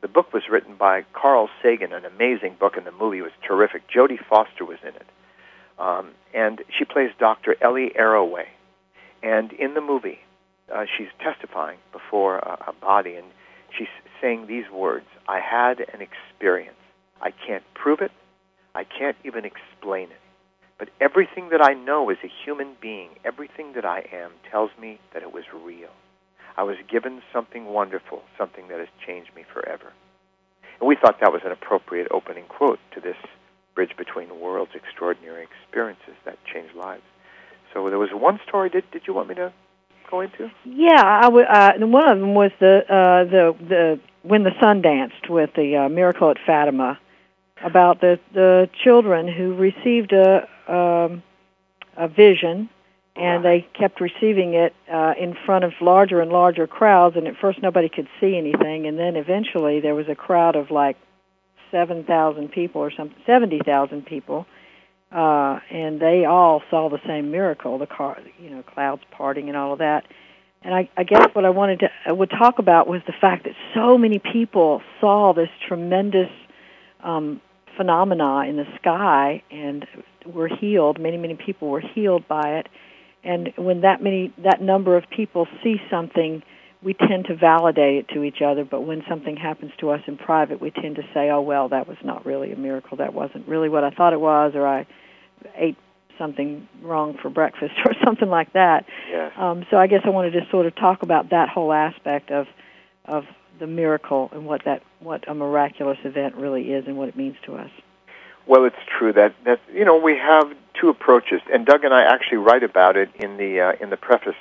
The 0.00 0.08
book 0.08 0.32
was 0.32 0.42
written 0.50 0.74
by 0.74 1.04
Carl 1.12 1.48
Sagan, 1.62 1.92
an 1.92 2.04
amazing 2.04 2.56
book, 2.58 2.76
and 2.76 2.84
the 2.84 2.92
movie 2.92 3.20
was 3.22 3.30
terrific. 3.46 3.88
Jodie 3.88 4.18
Foster 4.28 4.64
was 4.64 4.78
in 4.82 4.88
it. 4.88 5.06
Um, 5.78 6.10
and 6.34 6.62
she 6.76 6.84
plays 6.84 7.10
Dr. 7.18 7.56
Ellie 7.60 7.92
Arroway. 7.96 8.48
And 9.22 9.52
in 9.52 9.74
the 9.74 9.80
movie, 9.80 10.18
uh, 10.74 10.84
she's 10.96 11.08
testifying 11.20 11.78
before 11.92 12.38
a, 12.38 12.58
a 12.68 12.72
body, 12.72 13.14
and 13.14 13.26
she's 13.76 13.88
saying 14.20 14.46
these 14.48 14.68
words 14.70 15.06
I 15.28 15.38
had 15.38 15.78
an 15.94 16.00
experience. 16.02 16.82
I 17.22 17.30
can't 17.30 17.64
prove 17.74 18.00
it, 18.00 18.12
I 18.74 18.82
can't 18.82 19.16
even 19.24 19.44
explain 19.44 20.08
it. 20.10 20.23
But 20.78 20.88
everything 21.00 21.50
that 21.50 21.62
I 21.62 21.74
know 21.74 22.10
as 22.10 22.16
a 22.24 22.30
human 22.44 22.76
being, 22.80 23.10
everything 23.24 23.72
that 23.74 23.84
I 23.84 24.08
am, 24.12 24.32
tells 24.50 24.70
me 24.80 24.98
that 25.12 25.22
it 25.22 25.32
was 25.32 25.44
real. 25.54 25.90
I 26.56 26.62
was 26.62 26.76
given 26.90 27.22
something 27.32 27.66
wonderful, 27.66 28.22
something 28.38 28.68
that 28.68 28.78
has 28.78 28.88
changed 29.04 29.30
me 29.34 29.44
forever. 29.52 29.92
And 30.80 30.88
we 30.88 30.96
thought 30.96 31.20
that 31.20 31.32
was 31.32 31.42
an 31.44 31.52
appropriate 31.52 32.08
opening 32.10 32.44
quote 32.48 32.78
to 32.94 33.00
this 33.00 33.16
Bridge 33.74 33.96
Between 33.96 34.40
Worlds 34.40 34.72
Extraordinary 34.74 35.44
Experiences 35.44 36.14
that 36.24 36.38
Change 36.52 36.74
Lives. 36.74 37.02
So 37.72 37.88
there 37.90 37.98
was 37.98 38.10
one 38.12 38.38
story. 38.46 38.70
Did, 38.70 38.84
did 38.92 39.02
you 39.06 39.14
want 39.14 39.28
me 39.28 39.34
to 39.36 39.52
go 40.10 40.20
into? 40.20 40.50
Yeah, 40.64 41.02
I 41.02 41.22
w- 41.22 41.46
uh, 41.46 41.72
one 41.78 42.08
of 42.08 42.18
them 42.18 42.34
was 42.34 42.52
the 42.60 42.82
uh, 42.88 43.24
the 43.24 43.56
the 43.68 44.00
when 44.22 44.44
the 44.44 44.52
sun 44.60 44.80
danced 44.80 45.28
with 45.28 45.50
the 45.54 45.76
uh, 45.76 45.88
miracle 45.88 46.30
at 46.30 46.36
Fatima 46.46 46.98
about 47.64 48.00
the 48.00 48.20
the 48.32 48.68
children 48.84 49.26
who 49.26 49.54
received 49.54 50.12
a 50.12 50.48
um, 50.68 51.22
a 51.96 52.06
vision 52.06 52.68
and 53.16 53.44
they 53.44 53.66
kept 53.74 54.00
receiving 54.00 54.54
it 54.54 54.74
uh, 54.92 55.14
in 55.18 55.36
front 55.46 55.64
of 55.64 55.72
larger 55.80 56.20
and 56.20 56.32
larger 56.32 56.66
crowds. 56.66 57.16
And 57.16 57.28
at 57.28 57.36
first, 57.36 57.62
nobody 57.62 57.88
could 57.88 58.08
see 58.20 58.36
anything, 58.36 58.86
and 58.86 58.98
then 58.98 59.16
eventually, 59.16 59.80
there 59.80 59.94
was 59.94 60.08
a 60.08 60.14
crowd 60.14 60.56
of 60.56 60.70
like 60.70 60.96
seven 61.70 62.04
thousand 62.04 62.50
people 62.50 62.80
or 62.80 62.90
something, 62.90 63.16
seventy 63.24 63.60
thousand 63.60 64.06
people, 64.06 64.46
uh, 65.12 65.60
and 65.70 66.00
they 66.00 66.24
all 66.24 66.62
saw 66.70 66.88
the 66.88 67.00
same 67.06 67.30
miracle: 67.30 67.78
the 67.78 67.86
car, 67.86 68.18
you 68.40 68.50
know, 68.50 68.62
clouds 68.62 69.02
parting 69.10 69.48
and 69.48 69.56
all 69.56 69.72
of 69.72 69.78
that. 69.78 70.06
And 70.62 70.74
I, 70.74 70.88
I 70.96 71.04
guess 71.04 71.28
what 71.34 71.44
I 71.44 71.50
wanted 71.50 71.80
to 71.80 71.90
I 72.06 72.12
would 72.12 72.30
talk 72.30 72.58
about 72.58 72.88
was 72.88 73.02
the 73.06 73.12
fact 73.12 73.44
that 73.44 73.54
so 73.74 73.98
many 73.98 74.18
people 74.18 74.82
saw 75.00 75.34
this 75.34 75.50
tremendous 75.68 76.30
um, 77.02 77.40
phenomena 77.76 78.44
in 78.48 78.56
the 78.56 78.66
sky 78.80 79.42
and 79.50 79.86
were 80.26 80.48
healed. 80.48 80.98
Many, 80.98 81.16
many 81.16 81.34
people 81.34 81.68
were 81.68 81.80
healed 81.80 82.26
by 82.28 82.58
it 82.58 82.68
and 83.24 83.52
when 83.56 83.80
that 83.80 84.02
many 84.02 84.32
that 84.38 84.60
number 84.60 84.96
of 84.96 85.08
people 85.10 85.48
see 85.62 85.80
something 85.90 86.42
we 86.82 86.92
tend 86.92 87.24
to 87.24 87.34
validate 87.34 87.96
it 87.96 88.08
to 88.14 88.22
each 88.22 88.42
other 88.42 88.64
but 88.64 88.82
when 88.82 89.02
something 89.08 89.36
happens 89.36 89.72
to 89.78 89.90
us 89.90 90.00
in 90.06 90.16
private 90.16 90.60
we 90.60 90.70
tend 90.70 90.96
to 90.96 91.02
say 91.14 91.30
oh 91.30 91.40
well 91.40 91.68
that 91.68 91.88
was 91.88 91.96
not 92.04 92.24
really 92.24 92.52
a 92.52 92.56
miracle 92.56 92.98
that 92.98 93.14
wasn't 93.14 93.46
really 93.48 93.68
what 93.68 93.82
i 93.82 93.90
thought 93.90 94.12
it 94.12 94.20
was 94.20 94.52
or 94.54 94.66
i 94.66 94.86
ate 95.56 95.76
something 96.18 96.68
wrong 96.82 97.16
for 97.20 97.28
breakfast 97.28 97.74
or 97.86 97.92
something 98.04 98.28
like 98.28 98.52
that 98.52 98.84
yes. 99.10 99.32
um, 99.36 99.64
so 99.70 99.76
i 99.76 99.86
guess 99.86 100.02
i 100.04 100.10
wanted 100.10 100.32
to 100.32 100.46
sort 100.50 100.66
of 100.66 100.74
talk 100.76 101.02
about 101.02 101.30
that 101.30 101.48
whole 101.48 101.72
aspect 101.72 102.30
of 102.30 102.46
of 103.06 103.24
the 103.58 103.66
miracle 103.66 104.30
and 104.32 104.46
what 104.46 104.64
that 104.64 104.82
what 105.00 105.26
a 105.28 105.34
miraculous 105.34 105.98
event 106.04 106.34
really 106.34 106.72
is 106.72 106.86
and 106.86 106.96
what 106.96 107.08
it 107.08 107.16
means 107.16 107.36
to 107.44 107.54
us 107.54 107.70
well, 108.46 108.64
it's 108.64 108.76
true 108.98 109.12
that 109.12 109.34
that 109.44 109.60
you 109.72 109.84
know 109.84 109.96
we 109.96 110.16
have 110.16 110.54
two 110.78 110.88
approaches, 110.88 111.40
and 111.52 111.64
Doug 111.64 111.84
and 111.84 111.94
I 111.94 112.02
actually 112.02 112.38
write 112.38 112.62
about 112.62 112.96
it 112.96 113.10
in 113.16 113.36
the 113.36 113.60
uh, 113.60 113.72
in 113.80 113.90
the 113.90 113.96
preface. 113.96 114.36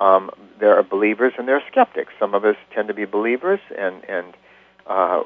Um, 0.00 0.30
there 0.58 0.76
are 0.76 0.82
believers 0.82 1.32
and 1.38 1.46
there 1.46 1.56
are 1.56 1.62
skeptics. 1.70 2.12
Some 2.18 2.34
of 2.34 2.44
us 2.44 2.56
tend 2.74 2.88
to 2.88 2.94
be 2.94 3.04
believers, 3.04 3.60
and 3.76 4.02
and 4.08 4.34
uh, 4.86 5.22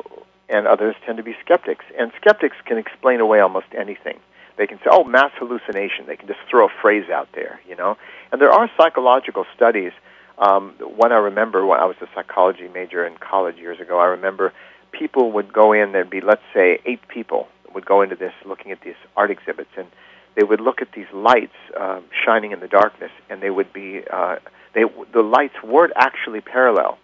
and 0.48 0.66
others 0.66 0.96
tend 1.06 1.18
to 1.18 1.22
be 1.22 1.36
skeptics. 1.44 1.84
And 1.98 2.10
skeptics 2.20 2.56
can 2.64 2.76
explain 2.76 3.20
away 3.20 3.40
almost 3.40 3.66
anything. 3.76 4.18
They 4.56 4.66
can 4.66 4.78
say, 4.78 4.90
"Oh, 4.90 5.04
mass 5.04 5.30
hallucination." 5.38 6.06
They 6.06 6.16
can 6.16 6.26
just 6.26 6.40
throw 6.50 6.66
a 6.66 6.72
phrase 6.82 7.08
out 7.08 7.28
there, 7.34 7.60
you 7.68 7.76
know. 7.76 7.96
And 8.32 8.40
there 8.40 8.50
are 8.50 8.68
psychological 8.76 9.46
studies. 9.54 9.92
Um, 10.38 10.74
one 10.80 11.12
I 11.12 11.16
remember 11.16 11.66
when 11.66 11.80
I 11.80 11.84
was 11.84 11.96
a 12.00 12.06
psychology 12.14 12.68
major 12.68 13.04
in 13.06 13.16
college 13.16 13.56
years 13.56 13.80
ago. 13.80 13.98
I 13.98 14.06
remember 14.06 14.52
people 14.92 15.32
would 15.32 15.52
go 15.52 15.72
in. 15.72 15.92
There'd 15.92 16.10
be, 16.10 16.20
let's 16.20 16.42
say, 16.54 16.78
eight 16.86 17.06
people 17.08 17.48
would 17.74 17.84
go 17.84 18.02
into 18.02 18.16
this 18.16 18.32
looking 18.46 18.72
at 18.72 18.80
these 18.82 18.94
art 19.16 19.30
exhibits, 19.30 19.70
and 19.76 19.88
they 20.36 20.44
would 20.44 20.60
look 20.60 20.80
at 20.80 20.92
these 20.92 21.06
lights 21.12 21.56
uh, 21.78 22.00
shining 22.24 22.52
in 22.52 22.60
the 22.60 22.68
darkness, 22.68 23.10
and 23.28 23.42
they 23.42 23.50
would 23.50 23.72
be 23.72 24.02
uh, 24.10 24.36
they 24.74 24.84
the 25.12 25.22
lights 25.22 25.56
weren't 25.64 25.92
actually 25.96 26.40
parallel, 26.40 26.98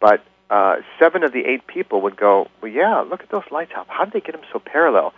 but 0.00 0.24
uh, 0.50 0.76
seven 0.98 1.22
of 1.22 1.32
the 1.32 1.44
eight 1.46 1.66
people 1.66 2.00
would 2.00 2.16
go, 2.16 2.48
well, 2.60 2.70
yeah, 2.72 3.00
look 3.00 3.20
at 3.20 3.30
those 3.30 3.44
lights. 3.50 3.72
up. 3.76 3.86
how 3.88 4.04
did 4.04 4.14
they 4.14 4.20
get 4.20 4.32
them 4.32 4.44
so 4.52 4.58
parallel? 4.58 5.12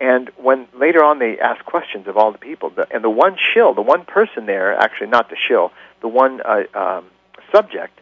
And 0.00 0.30
when 0.36 0.68
later 0.78 1.02
on 1.02 1.18
they 1.18 1.38
asked 1.38 1.64
questions 1.64 2.06
of 2.06 2.16
all 2.16 2.32
the 2.32 2.38
people, 2.38 2.70
the, 2.70 2.86
and 2.92 3.02
the 3.02 3.10
one 3.10 3.36
shill, 3.54 3.72
the 3.74 3.82
one 3.82 4.04
person 4.04 4.46
there, 4.46 4.76
actually 4.76 5.08
not 5.08 5.30
the 5.30 5.36
shill, 5.36 5.72
the 6.00 6.08
one 6.08 6.40
uh, 6.42 6.64
um, 6.74 7.06
subject, 7.50 7.98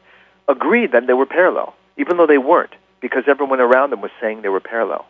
agreed 0.48 0.92
that 0.92 1.07
they 1.07 1.12
were 1.12 1.26
parallel, 1.26 1.74
even 1.96 2.16
though 2.16 2.26
they 2.26 2.38
weren't, 2.38 2.74
because 3.00 3.24
everyone 3.28 3.61
around 3.61 3.90
them 3.90 4.00
was 4.00 4.11
saying 4.20 4.42
they 4.42 4.48
were 4.48 4.61
parallel. 4.61 5.07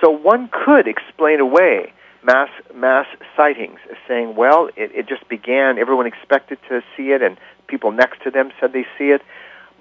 So 0.00 0.10
one 0.10 0.48
could 0.50 0.88
explain 0.88 1.40
away 1.40 1.92
mass 2.22 2.50
mass 2.74 3.06
sightings 3.36 3.78
as 3.90 3.96
saying, 4.08 4.34
well, 4.36 4.68
it, 4.76 4.90
it 4.94 5.08
just 5.08 5.28
began. 5.28 5.78
Everyone 5.78 6.06
expected 6.06 6.58
to 6.68 6.82
see 6.96 7.12
it, 7.12 7.22
and 7.22 7.36
people 7.66 7.92
next 7.92 8.22
to 8.22 8.30
them 8.30 8.50
said 8.60 8.72
they 8.72 8.86
see 8.98 9.10
it. 9.10 9.22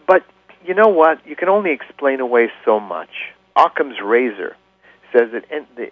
But 0.06 0.24
you 0.66 0.74
know 0.74 0.90
what? 0.90 1.26
You 1.26 1.36
can 1.36 1.50
only 1.50 1.72
explain 1.72 2.20
away 2.20 2.52
so 2.64 2.80
much. 2.80 3.34
Occam's 3.56 4.00
razor 4.02 4.56
says 5.12 5.32
that 5.32 5.46
the, 5.76 5.92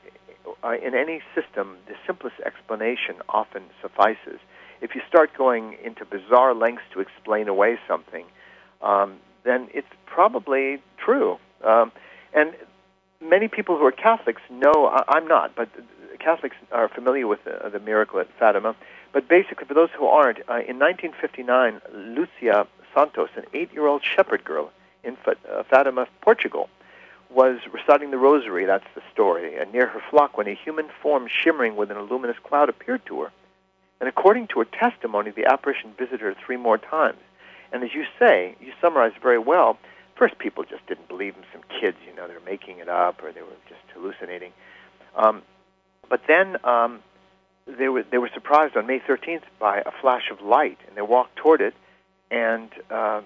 uh, 0.64 0.76
in 0.82 0.96
any 0.96 1.22
system, 1.36 1.78
the 1.88 1.96
simplest 2.06 2.36
explanation 2.46 3.16
often 3.30 3.64
suffices. 3.82 4.40
If 4.82 4.96
you 4.96 5.02
start 5.08 5.32
going 5.38 5.78
into 5.84 6.06
bizarre 6.06 6.54
lengths 6.54 6.84
to 6.94 7.00
explain 7.00 7.48
away 7.48 7.80
something, 7.88 8.26
um, 8.82 9.18
then 9.44 9.68
it's 9.74 9.88
probably 10.06 10.82
true. 10.98 11.38
Um, 11.64 11.92
and 12.34 12.54
many 13.22 13.48
people 13.48 13.78
who 13.78 13.86
are 13.86 13.92
Catholics 13.92 14.42
know 14.50 15.04
I'm 15.08 15.28
not, 15.28 15.56
but 15.56 15.70
Catholics 16.20 16.56
are 16.72 16.88
familiar 16.88 17.28
with 17.28 17.44
the, 17.44 17.70
the 17.70 17.80
miracle 17.80 18.20
at 18.20 18.28
Fatima. 18.40 18.76
But 19.12 19.28
basically, 19.28 19.68
for 19.68 19.74
those 19.74 19.90
who 19.96 20.06
aren't, 20.08 20.40
uh, 20.50 20.64
in 20.68 20.80
1959, 20.80 21.82
Lucia 21.94 22.68
Santos, 22.94 23.30
an 23.36 23.44
eight-year-old 23.54 24.04
shepherd 24.04 24.44
girl 24.44 24.72
in 25.04 25.18
uh, 25.26 25.64
Fatima, 25.70 26.08
Portugal, 26.22 26.70
was 27.34 27.60
reciting 27.72 28.12
the 28.12 28.18
Rosary. 28.18 28.66
That's 28.66 28.88
the 28.96 29.02
story. 29.12 29.58
And 29.58 29.72
near 29.72 29.88
her 29.88 30.02
flock, 30.10 30.38
when 30.38 30.48
a 30.48 30.56
human 30.56 30.88
form 31.02 31.28
shimmering 31.28 31.76
within 31.76 31.98
a 31.98 32.04
luminous 32.04 32.38
cloud 32.44 32.70
appeared 32.70 33.06
to 33.08 33.22
her. 33.22 33.32
And 34.00 34.10
according 34.10 34.48
to 34.48 34.60
her 34.60 34.66
testimony, 34.66 35.32
the 35.32 35.46
apparition 35.46 35.94
visited 35.98 36.22
her 36.22 36.36
three 36.46 36.58
more 36.58 36.78
times. 36.78 37.20
And 37.72 37.84
as 37.84 37.94
you 37.94 38.06
say, 38.20 38.56
you 38.60 38.74
summarize 38.82 39.14
very 39.22 39.40
well 39.40 39.78
first 40.16 40.38
people 40.38 40.64
just 40.64 40.86
didn't 40.88 41.08
believe 41.08 41.36
them. 41.36 41.44
Some 41.52 41.64
kids, 41.80 41.98
you 42.08 42.16
know, 42.16 42.28
they 42.28 42.34
were 42.34 42.40
making 42.46 42.80
it 42.80 42.90
up 42.90 43.24
or 43.24 43.32
they 43.32 43.42
were 43.42 43.50
just 43.68 43.82
hallucinating. 43.94 44.52
Um, 45.16 45.42
but 46.10 46.22
then 46.28 46.58
um, 46.66 47.00
they 47.68 47.90
were 47.90 48.04
they 48.04 48.18
were 48.18 48.30
surprised 48.34 48.76
on 48.76 48.88
May 48.88 49.00
13th 49.00 49.44
by 49.60 49.80
a 49.80 49.92
flash 50.02 50.30
of 50.32 50.42
light, 50.42 50.78
and 50.88 50.96
they 50.98 51.02
walked 51.02 51.36
toward 51.36 51.62
it, 51.62 51.74
and 52.30 52.70
uh, 52.90 53.22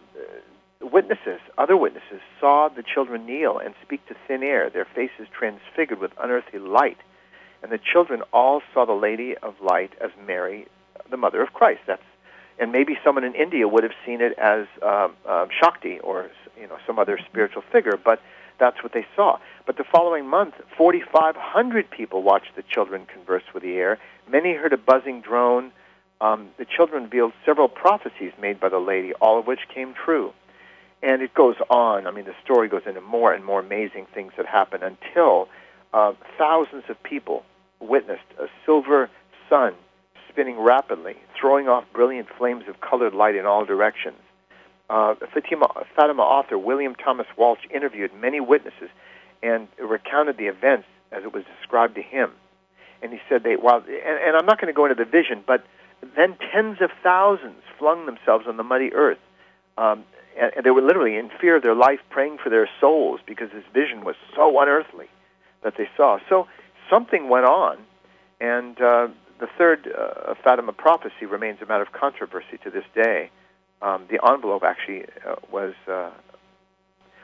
witnesses, 0.82 1.40
other 1.58 1.76
witnesses, 1.78 2.22
saw 2.40 2.70
the 2.70 2.84
children 2.84 3.26
kneel 3.26 3.58
and 3.58 3.74
speak 3.82 4.06
to 4.08 4.16
thin 4.28 4.44
air, 4.44 4.70
their 4.70 4.86
faces 4.86 5.28
transfigured 5.32 6.00
with 6.00 6.12
unearthly 6.20 6.60
light, 6.60 6.98
and 7.64 7.72
the 7.72 7.80
children 7.80 8.22
all 8.34 8.62
saw 8.74 8.86
the 8.86 8.94
Lady 8.94 9.36
of 9.38 9.56
Light 9.62 9.94
as 10.02 10.12
Mary, 10.26 10.68
the 11.10 11.18
Mother 11.18 11.42
of 11.42 11.54
Christ. 11.54 11.82
That's 11.88 12.02
and 12.60 12.72
maybe 12.72 12.98
someone 13.04 13.24
in 13.24 13.36
India 13.36 13.68
would 13.68 13.84
have 13.84 13.94
seen 14.06 14.20
it 14.20 14.38
as 14.40 14.66
uh, 14.82 15.10
uh, 15.28 15.48
Shakti 15.60 16.00
or 16.00 16.30
you 16.60 16.68
know 16.68 16.78
some 16.88 16.98
other 16.98 17.20
spiritual 17.30 17.62
figure, 17.72 18.00
but 18.04 18.22
that's 18.60 18.82
what 18.82 18.94
they 18.94 19.06
saw. 19.16 19.38
But 19.66 19.78
the 19.78 19.84
following 19.84 20.28
month, 20.28 20.56
4,500 20.76 21.90
people 21.90 22.24
watched 22.24 22.56
the 22.56 22.64
children 22.64 23.06
converse 23.06 23.44
with 23.54 23.64
the 23.64 23.74
air. 23.76 24.00
Many 24.28 24.54
heard 24.54 24.74
a 24.74 24.78
buzzing 24.78 25.22
drone. 25.22 25.72
Um, 26.20 26.50
the 26.58 26.66
children 26.66 27.04
revealed 27.04 27.34
several 27.46 27.68
prophecies 27.68 28.32
made 28.42 28.60
by 28.60 28.70
the 28.70 28.80
lady, 28.80 29.14
all 29.14 29.38
of 29.38 29.46
which 29.46 29.60
came 29.72 29.94
true. 29.94 30.34
And 31.04 31.22
it 31.22 31.34
goes 31.34 31.56
on. 31.70 32.08
I 32.08 32.12
mean, 32.12 32.26
the 32.26 32.36
story 32.44 32.68
goes 32.68 32.84
into 32.86 33.02
more 33.02 33.34
and 33.34 33.46
more 33.46 33.60
amazing 33.60 34.08
things 34.14 34.34
that 34.38 34.46
happen 34.46 34.82
until 34.82 35.48
uh, 35.94 36.14
thousands 36.38 36.84
of 36.90 37.02
people 37.04 37.44
witnessed 37.80 38.26
a 38.40 38.48
silver 38.66 39.10
sun 39.50 39.74
spinning 40.30 40.60
rapidly, 40.60 41.16
throwing 41.40 41.68
off 41.68 41.86
brilliant 41.94 42.28
flames 42.38 42.64
of 42.68 42.82
colored 42.82 43.14
light 43.14 43.36
in 43.36 43.46
all 43.46 43.66
directions 43.66 44.18
uh, 44.90 45.16
Fatima, 45.34 45.68
Fatima 45.96 46.22
author 46.22 46.58
William 46.58 46.96
Thomas 46.96 47.28
Walsh 47.38 47.60
interviewed 47.74 48.12
many 48.14 48.40
witnesses 48.40 48.90
and 49.44 49.68
recounted 49.78 50.38
the 50.38 50.48
events 50.48 50.88
as 51.12 51.24
it 51.24 51.34
was 51.34 51.44
described 51.60 51.96
to 51.96 52.02
him. 52.02 52.32
And 53.02 53.12
he 53.12 53.20
said 53.30 53.44
they, 53.44 53.56
while, 53.56 53.78
and, 53.78 54.20
and 54.20 54.36
I'm 54.36 54.46
not 54.46 54.60
going 54.60 54.74
to 54.74 54.76
go 54.76 54.86
into 54.86 54.96
the 54.96 55.10
vision, 55.10 55.44
but 55.46 55.66
then 56.16 56.36
tens 56.52 56.82
of 56.82 56.90
thousands 57.04 57.62
flung 57.78 58.06
themselves 58.06 58.46
on 58.48 58.58
the 58.58 58.64
muddy 58.64 58.94
earth. 58.94 59.20
Um, 59.78 60.04
and, 60.40 60.52
they 60.64 60.72
were 60.72 60.82
literally 60.82 61.18
in 61.18 61.30
fear 61.42 61.58
of 61.58 61.64
their 61.64 61.76
life, 61.76 62.00
praying 62.10 62.38
for 62.44 62.50
their 62.50 62.70
souls 62.80 63.20
because 63.26 63.50
this 63.52 63.64
vision 63.74 64.04
was 64.04 64.16
so 64.36 64.60
unearthly 64.60 65.08
that 65.64 65.76
they 65.78 65.90
saw. 65.96 66.20
So 66.30 66.48
something 66.90 67.30
went 67.30 67.46
on, 67.46 67.78
and 68.40 68.80
uh, 68.82 69.08
the 69.40 69.48
third 69.58 69.88
uh, 69.88 70.34
Fatima 70.44 70.74
prophecy 70.74 71.26
remains 71.26 71.62
a 71.62 71.66
matter 71.66 71.84
of 71.84 71.92
controversy 71.92 72.58
to 72.64 72.70
this 72.70 72.86
day. 72.94 73.30
Um, 73.82 74.06
the 74.10 74.20
envelope 74.28 74.64
actually 74.64 75.06
uh, 75.28 75.36
was. 75.52 75.74
Uh, 75.88 76.12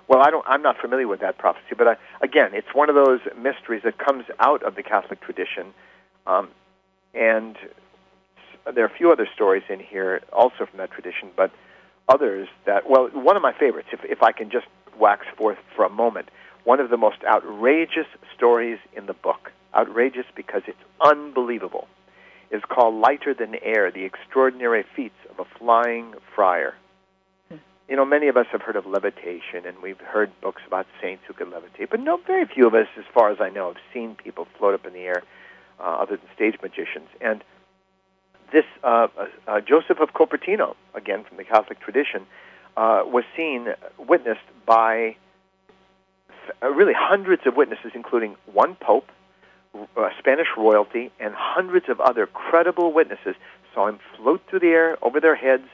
well, 0.07 0.21
I 0.21 0.29
don't. 0.29 0.45
I'm 0.47 0.61
not 0.61 0.77
familiar 0.79 1.07
with 1.07 1.21
that 1.21 1.37
prophecy, 1.37 1.75
but 1.77 1.87
I, 1.87 1.95
again, 2.21 2.51
it's 2.53 2.73
one 2.73 2.89
of 2.89 2.95
those 2.95 3.21
mysteries 3.37 3.83
that 3.83 3.97
comes 3.97 4.25
out 4.39 4.61
of 4.61 4.75
the 4.75 4.83
Catholic 4.83 5.21
tradition, 5.21 5.73
um, 6.27 6.49
and 7.13 7.57
there 8.71 8.83
are 8.83 8.87
a 8.87 8.97
few 8.97 9.11
other 9.11 9.27
stories 9.33 9.63
in 9.69 9.79
here 9.79 10.21
also 10.31 10.65
from 10.65 10.77
that 10.77 10.91
tradition, 10.91 11.29
but 11.35 11.51
others 12.07 12.47
that. 12.65 12.89
Well, 12.89 13.09
one 13.13 13.35
of 13.35 13.41
my 13.41 13.53
favorites, 13.53 13.89
if 13.91 14.01
if 14.03 14.21
I 14.23 14.31
can 14.31 14.49
just 14.49 14.67
wax 14.99 15.25
forth 15.37 15.57
for 15.75 15.85
a 15.85 15.89
moment, 15.89 16.29
one 16.63 16.79
of 16.79 16.89
the 16.89 16.97
most 16.97 17.17
outrageous 17.27 18.07
stories 18.35 18.79
in 18.95 19.05
the 19.05 19.13
book. 19.13 19.51
Outrageous 19.75 20.25
because 20.35 20.61
it's 20.67 20.77
unbelievable 21.03 21.87
is 22.51 22.61
called 22.69 22.93
Lighter 22.93 23.33
Than 23.33 23.55
Air 23.63 23.91
The 23.91 24.05
Extraordinary 24.05 24.85
Feats 24.95 25.15
of 25.31 25.39
a 25.39 25.57
Flying 25.57 26.13
Friar. 26.35 26.75
Hmm. 27.49 27.57
You 27.89 27.95
know, 27.95 28.05
many 28.05 28.27
of 28.27 28.37
us 28.37 28.45
have 28.51 28.61
heard 28.61 28.75
of 28.75 28.85
levitation, 28.85 29.65
and 29.65 29.81
we've 29.81 29.99
heard 29.99 30.29
books 30.41 30.61
about 30.67 30.85
saints 31.01 31.23
who 31.27 31.33
could 31.33 31.47
levitate, 31.47 31.89
but 31.89 31.99
no, 31.99 32.19
very 32.27 32.45
few 32.45 32.67
of 32.67 32.75
us, 32.75 32.87
as 32.97 33.05
far 33.11 33.31
as 33.31 33.37
I 33.41 33.49
know, 33.49 33.69
have 33.69 33.81
seen 33.91 34.13
people 34.15 34.47
float 34.59 34.75
up 34.75 34.85
in 34.85 34.93
the 34.93 34.99
air 34.99 35.23
uh, 35.79 35.83
other 35.83 36.17
than 36.17 36.27
stage 36.35 36.55
magicians. 36.61 37.09
And 37.19 37.43
this 38.53 38.65
uh, 38.83 39.07
uh, 39.47 39.59
Joseph 39.61 39.99
of 39.99 40.13
Cupertino, 40.13 40.75
again 40.93 41.25
from 41.25 41.37
the 41.37 41.43
Catholic 41.43 41.79
tradition, 41.81 42.25
uh, 42.77 43.03
was 43.05 43.25
seen, 43.35 43.67
witnessed 43.97 44.47
by 44.65 45.17
uh, 46.61 46.69
really 46.69 46.93
hundreds 46.95 47.45
of 47.45 47.55
witnesses, 47.55 47.91
including 47.93 48.35
one 48.45 48.75
pope, 48.75 49.09
Spanish 50.19 50.47
royalty, 50.55 51.11
and 51.19 51.33
hundreds 51.33 51.89
of 51.89 51.99
other 51.99 52.27
credible 52.27 52.93
witnesses 52.93 53.35
saw 53.73 53.87
him 53.87 53.99
float 54.15 54.41
through 54.47 54.59
the 54.59 54.67
air 54.67 54.97
over 55.01 55.19
their 55.19 55.35
heads. 55.35 55.67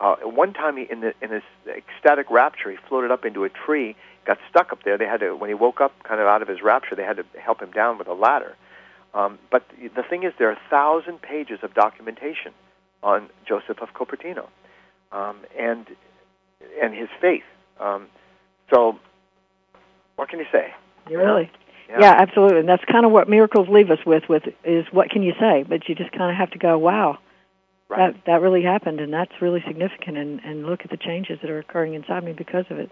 Uh, 0.00 0.16
one 0.24 0.52
time, 0.54 0.78
he, 0.78 0.84
in, 0.90 1.00
the, 1.00 1.14
in 1.20 1.30
his 1.30 1.42
ecstatic 1.68 2.30
rapture, 2.30 2.70
he 2.70 2.78
floated 2.88 3.10
up 3.10 3.24
into 3.26 3.44
a 3.44 3.50
tree, 3.50 3.94
got 4.24 4.38
stuck 4.48 4.72
up 4.72 4.82
there. 4.84 4.96
They 4.96 5.06
had 5.06 5.20
to, 5.20 5.36
when 5.36 5.48
he 5.48 5.54
woke 5.54 5.80
up, 5.80 5.92
kind 6.02 6.20
of 6.20 6.26
out 6.26 6.40
of 6.40 6.48
his 6.48 6.62
rapture, 6.62 6.96
they 6.96 7.04
had 7.04 7.18
to 7.18 7.24
help 7.38 7.60
him 7.60 7.70
down 7.70 7.98
with 7.98 8.08
a 8.08 8.14
ladder. 8.14 8.56
Um, 9.14 9.38
but 9.50 9.64
the 9.78 10.02
thing 10.08 10.22
is, 10.24 10.32
there 10.38 10.48
are 10.48 10.52
a 10.52 10.60
thousand 10.70 11.20
pages 11.20 11.58
of 11.62 11.74
documentation 11.74 12.52
on 13.02 13.28
Joseph 13.46 13.82
of 13.82 13.88
Cupertino 13.94 14.48
um, 15.12 15.38
and 15.58 15.86
and 16.80 16.94
his 16.94 17.08
faith. 17.20 17.42
Um, 17.80 18.06
so, 18.72 18.98
what 20.16 20.28
can 20.28 20.38
you 20.38 20.46
say? 20.50 20.72
Really? 21.10 21.50
Yeah. 21.88 21.96
yeah, 22.00 22.14
absolutely. 22.18 22.60
And 22.60 22.68
that's 22.68 22.84
kind 22.90 23.04
of 23.04 23.12
what 23.12 23.28
miracles 23.28 23.68
leave 23.68 23.90
us 23.90 23.98
with. 24.06 24.24
With 24.28 24.44
is 24.64 24.86
what 24.92 25.10
can 25.10 25.22
you 25.22 25.32
say? 25.38 25.64
But 25.68 25.88
you 25.88 25.94
just 25.94 26.12
kind 26.12 26.30
of 26.30 26.36
have 26.36 26.50
to 26.52 26.58
go, 26.58 26.78
wow, 26.78 27.18
right. 27.88 28.14
that 28.14 28.24
that 28.26 28.40
really 28.40 28.62
happened, 28.62 29.00
and 29.00 29.12
that's 29.12 29.32
really 29.40 29.62
significant. 29.66 30.16
And 30.16 30.40
and 30.40 30.64
look 30.64 30.80
at 30.84 30.90
the 30.90 30.96
changes 30.96 31.38
that 31.42 31.50
are 31.50 31.58
occurring 31.58 31.94
inside 31.94 32.24
me 32.24 32.32
because 32.32 32.64
of 32.70 32.78
it. 32.78 32.90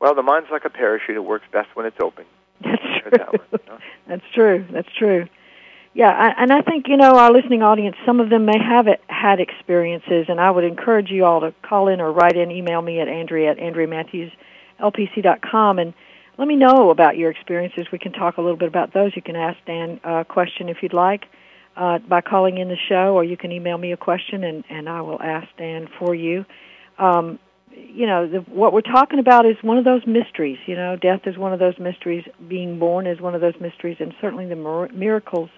Well, 0.00 0.14
the 0.14 0.22
mind's 0.22 0.48
like 0.50 0.64
a 0.64 0.70
parachute; 0.70 1.16
it 1.16 1.24
works 1.24 1.44
best 1.52 1.68
when 1.74 1.84
it's 1.84 2.00
open. 2.00 2.24
That's 2.62 2.82
that's 4.08 4.24
true. 4.34 4.66
That's 4.70 4.88
true. 4.98 5.28
Yeah, 5.94 6.10
I, 6.10 6.42
and 6.42 6.52
I 6.52 6.60
think 6.60 6.88
you 6.88 6.96
know 6.96 7.16
our 7.16 7.32
listening 7.32 7.62
audience. 7.62 7.96
Some 8.04 8.18
of 8.20 8.28
them 8.28 8.44
may 8.44 8.58
have 8.58 8.86
it, 8.86 9.00
had 9.08 9.40
experiences, 9.40 10.26
and 10.28 10.38
I 10.40 10.50
would 10.50 10.64
encourage 10.64 11.10
you 11.10 11.24
all 11.24 11.40
to 11.40 11.54
call 11.62 11.88
in 11.88 12.02
or 12.02 12.12
write 12.12 12.36
in, 12.36 12.50
email 12.50 12.82
me 12.82 13.00
at 13.00 13.08
Andrea 13.08 13.52
at 13.52 13.58
AndreaMatthewsLPC.com, 13.58 15.78
and 15.78 15.94
let 16.36 16.48
me 16.48 16.56
know 16.56 16.90
about 16.90 17.16
your 17.16 17.30
experiences. 17.30 17.86
We 17.90 17.98
can 17.98 18.12
talk 18.12 18.36
a 18.36 18.42
little 18.42 18.58
bit 18.58 18.68
about 18.68 18.92
those. 18.92 19.16
You 19.16 19.22
can 19.22 19.36
ask 19.36 19.56
Dan 19.66 20.00
a 20.04 20.22
question 20.24 20.68
if 20.68 20.82
you'd 20.82 20.92
like 20.92 21.24
uh, 21.76 21.98
by 21.98 22.20
calling 22.20 22.58
in 22.58 22.68
the 22.68 22.76
show, 22.88 23.14
or 23.14 23.24
you 23.24 23.36
can 23.36 23.52
email 23.52 23.78
me 23.78 23.92
a 23.92 23.96
question 23.96 24.44
and, 24.44 24.64
and 24.68 24.88
I 24.88 25.02
will 25.02 25.20
ask 25.20 25.46
Dan 25.58 25.88
for 25.98 26.14
you. 26.14 26.44
Um, 26.98 27.38
you 27.76 28.06
know, 28.06 28.28
the, 28.28 28.38
what 28.40 28.72
we're 28.72 28.80
talking 28.80 29.18
about 29.18 29.46
is 29.46 29.56
one 29.62 29.78
of 29.78 29.84
those 29.84 30.06
mysteries. 30.06 30.58
You 30.66 30.76
know, 30.76 30.96
death 30.96 31.20
is 31.26 31.36
one 31.36 31.52
of 31.52 31.58
those 31.58 31.78
mysteries. 31.78 32.24
Being 32.48 32.78
born 32.78 33.06
is 33.06 33.20
one 33.20 33.34
of 33.34 33.40
those 33.40 33.54
mysteries, 33.60 33.96
and 34.00 34.14
certainly 34.20 34.46
the 34.46 34.56
mir- 34.56 34.88
miracles 34.92 35.50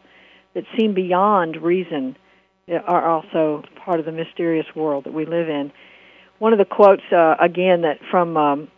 that 0.55 0.65
seem 0.77 0.95
beyond 0.95 1.57
reason 1.57 2.17
are 2.87 3.09
also 3.09 3.63
part 3.85 4.01
of 4.01 4.07
the 4.07 4.13
mysterious 4.13 4.67
world 4.75 5.05
that 5.05 5.15
we 5.15 5.25
live 5.25 5.49
in. 5.49 5.73
One 6.39 6.53
of 6.53 6.59
the 6.59 6.65
quotes, 6.65 7.03
uh, 7.11 7.37
again, 7.41 7.83
that 7.83 7.99
from 8.11 8.37
um, 8.37 8.69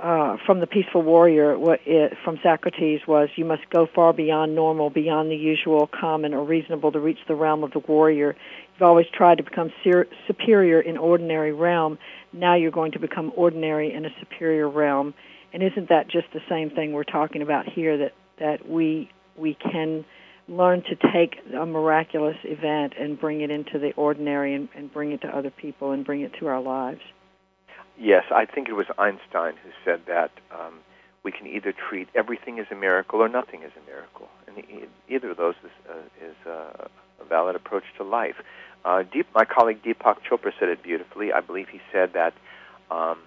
uh, 0.00 0.36
from 0.44 0.60
the 0.60 0.66
peaceful 0.66 1.02
warrior 1.02 1.58
what 1.58 1.80
it, 1.86 2.12
from 2.22 2.38
Socrates 2.42 3.00
was 3.08 3.30
you 3.36 3.44
must 3.44 3.62
go 3.70 3.86
far 3.94 4.12
beyond 4.12 4.54
normal, 4.54 4.90
beyond 4.90 5.30
the 5.30 5.36
usual, 5.36 5.88
common, 5.88 6.34
or 6.34 6.44
reasonable 6.44 6.92
to 6.92 7.00
reach 7.00 7.18
the 7.28 7.34
realm 7.34 7.64
of 7.64 7.72
the 7.72 7.78
warrior. 7.78 8.36
You've 8.76 8.86
always 8.86 9.06
tried 9.10 9.38
to 9.38 9.42
become 9.42 9.72
ser- 9.82 10.06
superior 10.26 10.80
in 10.80 10.98
ordinary 10.98 11.52
realm. 11.52 11.98
Now 12.34 12.56
you're 12.56 12.70
going 12.70 12.92
to 12.92 12.98
become 12.98 13.32
ordinary 13.34 13.94
in 13.94 14.04
a 14.04 14.10
superior 14.20 14.68
realm. 14.68 15.14
And 15.54 15.62
isn't 15.62 15.88
that 15.88 16.08
just 16.08 16.26
the 16.34 16.42
same 16.46 16.68
thing 16.68 16.92
we're 16.92 17.04
talking 17.04 17.40
about 17.40 17.66
here? 17.66 17.96
That 17.96 18.12
that 18.38 18.68
we 18.68 19.10
we 19.34 19.54
can 19.54 20.04
learn 20.46 20.82
to 20.82 20.96
take 21.10 21.38
a 21.58 21.64
miraculous 21.64 22.36
event 22.44 22.92
and 23.00 23.18
bring 23.18 23.40
it 23.40 23.50
into 23.50 23.78
the 23.78 23.92
ordinary 23.94 24.54
and, 24.54 24.68
and 24.76 24.92
bring 24.92 25.12
it 25.12 25.22
to 25.22 25.28
other 25.28 25.50
people 25.50 25.92
and 25.92 26.04
bring 26.04 26.20
it 26.20 26.32
to 26.40 26.46
our 26.46 26.60
lives. 26.60 27.00
Yes, 27.98 28.24
I 28.30 28.44
think 28.44 28.68
it 28.68 28.74
was 28.74 28.86
Einstein 28.98 29.54
who 29.64 29.70
said 29.84 30.02
that 30.06 30.30
um, 30.52 30.80
we 31.24 31.32
can 31.32 31.46
either 31.46 31.72
treat 31.88 32.08
everything 32.14 32.58
as 32.58 32.66
a 32.70 32.74
miracle 32.74 33.20
or 33.20 33.28
nothing 33.28 33.64
as 33.64 33.70
a 33.82 33.90
miracle, 33.90 34.28
and 34.46 34.62
either 35.08 35.30
of 35.30 35.38
those 35.38 35.54
is, 35.64 35.70
uh, 35.90 36.24
is 36.24 36.36
uh, 36.46 36.88
a 37.20 37.24
valid 37.28 37.56
approach 37.56 37.84
to 37.96 38.04
life. 38.04 38.36
Uh, 38.86 39.02
Deep, 39.02 39.26
my 39.34 39.44
colleague 39.44 39.82
Deepak 39.82 40.18
Chopra 40.30 40.52
said 40.60 40.68
it 40.68 40.80
beautifully. 40.80 41.32
I 41.32 41.40
believe 41.40 41.66
he 41.68 41.80
said 41.92 42.12
that 42.14 42.34
um, 42.88 43.18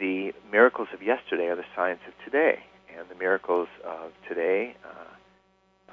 the 0.00 0.32
miracles 0.50 0.88
of 0.92 1.00
yesterday 1.00 1.46
are 1.46 1.54
the 1.54 1.64
science 1.76 2.00
of 2.08 2.14
today, 2.24 2.58
and 2.98 3.08
the 3.08 3.14
miracles 3.14 3.68
of 3.84 4.10
today 4.28 4.74
uh, 4.84 5.92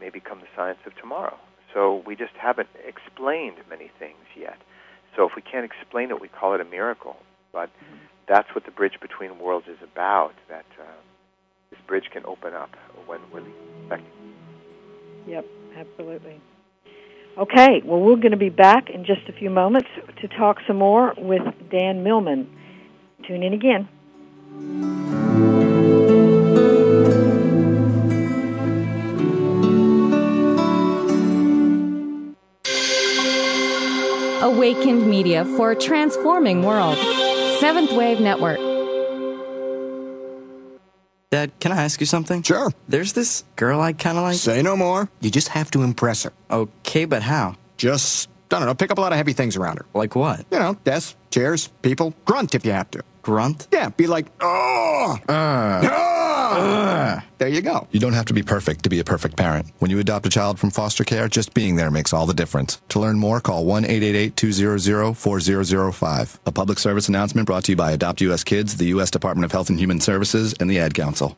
may 0.00 0.08
become 0.08 0.40
the 0.40 0.46
science 0.56 0.78
of 0.86 0.96
tomorrow. 0.96 1.36
So 1.74 2.02
we 2.06 2.16
just 2.16 2.32
haven't 2.40 2.70
explained 2.86 3.56
many 3.68 3.90
things 3.98 4.24
yet. 4.34 4.56
So 5.14 5.26
if 5.26 5.32
we 5.36 5.42
can't 5.42 5.66
explain 5.66 6.08
it, 6.08 6.18
we 6.18 6.28
call 6.28 6.54
it 6.54 6.62
a 6.62 6.64
miracle. 6.64 7.16
But 7.52 7.68
that's 8.26 8.48
what 8.54 8.64
the 8.64 8.70
bridge 8.70 8.98
between 9.02 9.38
worlds 9.38 9.66
is 9.68 9.78
about. 9.82 10.32
That 10.48 10.64
uh, 10.80 10.84
this 11.70 11.80
bridge 11.86 12.08
can 12.10 12.24
open 12.24 12.54
up 12.54 12.70
when 13.04 13.20
we're 13.30 13.44
expecting. 13.82 14.08
Yep, 15.26 15.44
absolutely. 15.76 16.40
Okay, 17.38 17.82
well, 17.84 18.00
we're 18.00 18.16
going 18.16 18.32
to 18.32 18.36
be 18.36 18.48
back 18.48 18.90
in 18.90 19.04
just 19.04 19.28
a 19.28 19.32
few 19.32 19.48
moments 19.48 19.88
to 20.20 20.26
talk 20.26 20.58
some 20.66 20.78
more 20.78 21.14
with 21.16 21.42
Dan 21.70 22.02
Millman. 22.02 22.50
Tune 23.28 23.44
in 23.44 23.52
again. 23.52 23.88
Awakened 34.42 35.08
Media 35.08 35.44
for 35.44 35.70
a 35.70 35.76
transforming 35.76 36.64
world. 36.64 36.98
Seventh 37.60 37.92
Wave 37.92 38.20
Network. 38.20 38.58
Dad, 41.30 41.52
can 41.60 41.72
I 41.72 41.84
ask 41.84 42.00
you 42.00 42.06
something? 42.06 42.42
Sure. 42.42 42.72
There's 42.88 43.12
this 43.12 43.44
girl 43.54 43.80
I 43.80 43.92
kind 43.92 44.16
of 44.16 44.24
like. 44.24 44.36
Say 44.36 44.62
no 44.62 44.76
more. 44.76 45.10
You 45.20 45.30
just 45.30 45.48
have 45.48 45.70
to 45.72 45.82
impress 45.82 46.22
her. 46.22 46.32
Oh, 46.48 46.70
Okay, 46.88 47.04
but 47.04 47.20
how? 47.20 47.54
Just, 47.76 48.30
I 48.50 48.58
don't 48.58 48.66
know, 48.66 48.74
pick 48.74 48.90
up 48.90 48.96
a 48.96 49.00
lot 49.02 49.12
of 49.12 49.18
heavy 49.18 49.34
things 49.34 49.56
around 49.56 49.76
her. 49.76 49.84
Like 49.92 50.16
what? 50.16 50.46
You 50.50 50.58
know, 50.58 50.74
desks, 50.84 51.16
chairs, 51.30 51.68
people. 51.82 52.14
Grunt 52.24 52.54
if 52.54 52.64
you 52.64 52.72
have 52.72 52.90
to. 52.92 53.02
Grunt? 53.20 53.68
Yeah, 53.70 53.90
be 53.90 54.06
like, 54.06 54.24
oh! 54.40 55.18
Uh. 55.28 57.20
There 57.36 57.48
you 57.48 57.60
go. 57.60 57.86
You 57.92 58.00
don't 58.00 58.14
have 58.14 58.24
to 58.26 58.32
be 58.32 58.42
perfect 58.42 58.84
to 58.84 58.88
be 58.88 59.00
a 59.00 59.04
perfect 59.04 59.36
parent. 59.36 59.70
When 59.80 59.90
you 59.90 59.98
adopt 59.98 60.24
a 60.24 60.30
child 60.30 60.58
from 60.58 60.70
foster 60.70 61.04
care, 61.04 61.28
just 61.28 61.52
being 61.52 61.76
there 61.76 61.90
makes 61.90 62.14
all 62.14 62.24
the 62.24 62.32
difference. 62.32 62.80
To 62.88 63.00
learn 63.00 63.18
more, 63.18 63.38
call 63.42 63.66
1 63.66 63.84
888 63.84 64.34
200 64.34 65.14
4005. 65.14 66.40
A 66.46 66.52
public 66.52 66.78
service 66.78 67.06
announcement 67.06 67.44
brought 67.46 67.64
to 67.64 67.72
you 67.72 67.76
by 67.76 67.92
Adopt 67.92 68.22
US 68.22 68.44
Kids, 68.44 68.78
the 68.78 68.86
U.S. 68.86 69.10
Department 69.10 69.44
of 69.44 69.52
Health 69.52 69.68
and 69.68 69.78
Human 69.78 70.00
Services, 70.00 70.54
and 70.58 70.70
the 70.70 70.78
Ad 70.78 70.94
Council. 70.94 71.36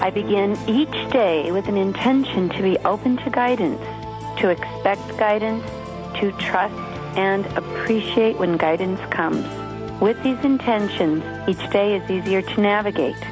I 0.00 0.10
begin 0.10 0.56
each 0.66 1.10
day 1.12 1.52
with 1.52 1.66
an 1.68 1.76
intention 1.76 2.48
to 2.50 2.62
be 2.62 2.78
open 2.78 3.16
to 3.18 3.30
guidance, 3.30 3.80
to 4.38 4.50
expect 4.50 5.16
guidance, 5.16 5.64
to 6.20 6.32
trust 6.32 6.74
and 7.16 7.46
appreciate 7.56 8.38
when 8.38 8.56
guidance 8.56 9.00
comes. 9.10 9.44
With 10.00 10.22
these 10.22 10.38
intentions, 10.44 11.24
each 11.48 11.70
day 11.70 11.96
is 11.96 12.10
easier 12.10 12.42
to 12.42 12.60
navigate. 12.60 13.22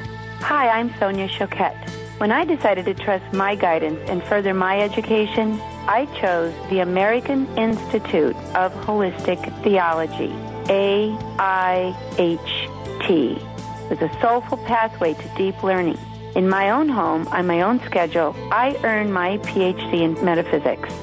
Hi, 0.41 0.69
I'm 0.69 0.93
Sonia 0.99 1.27
Choquette. 1.27 1.89
When 2.19 2.31
I 2.31 2.45
decided 2.45 2.85
to 2.85 2.93
trust 2.93 3.31
my 3.33 3.55
guidance 3.55 3.99
and 4.09 4.23
further 4.23 4.53
my 4.53 4.79
education, 4.79 5.59
I 5.87 6.07
chose 6.19 6.53
the 6.69 6.79
American 6.79 7.47
Institute 7.57 8.35
of 8.55 8.73
Holistic 8.73 9.39
Theology. 9.63 10.33
AIHT. 10.67 11.87
It's 13.89 14.01
a 14.01 14.11
soulful 14.19 14.57
pathway 14.57 15.13
to 15.13 15.29
deep 15.37 15.63
learning. 15.63 15.97
In 16.37 16.47
my 16.47 16.69
own 16.69 16.87
home, 16.87 17.27
on 17.29 17.47
my 17.47 17.61
own 17.61 17.79
schedule, 17.79 18.35
I 18.51 18.79
earn 18.83 19.11
my 19.11 19.39
PhD 19.39 20.01
in 20.01 20.23
metaphysics. 20.23 20.93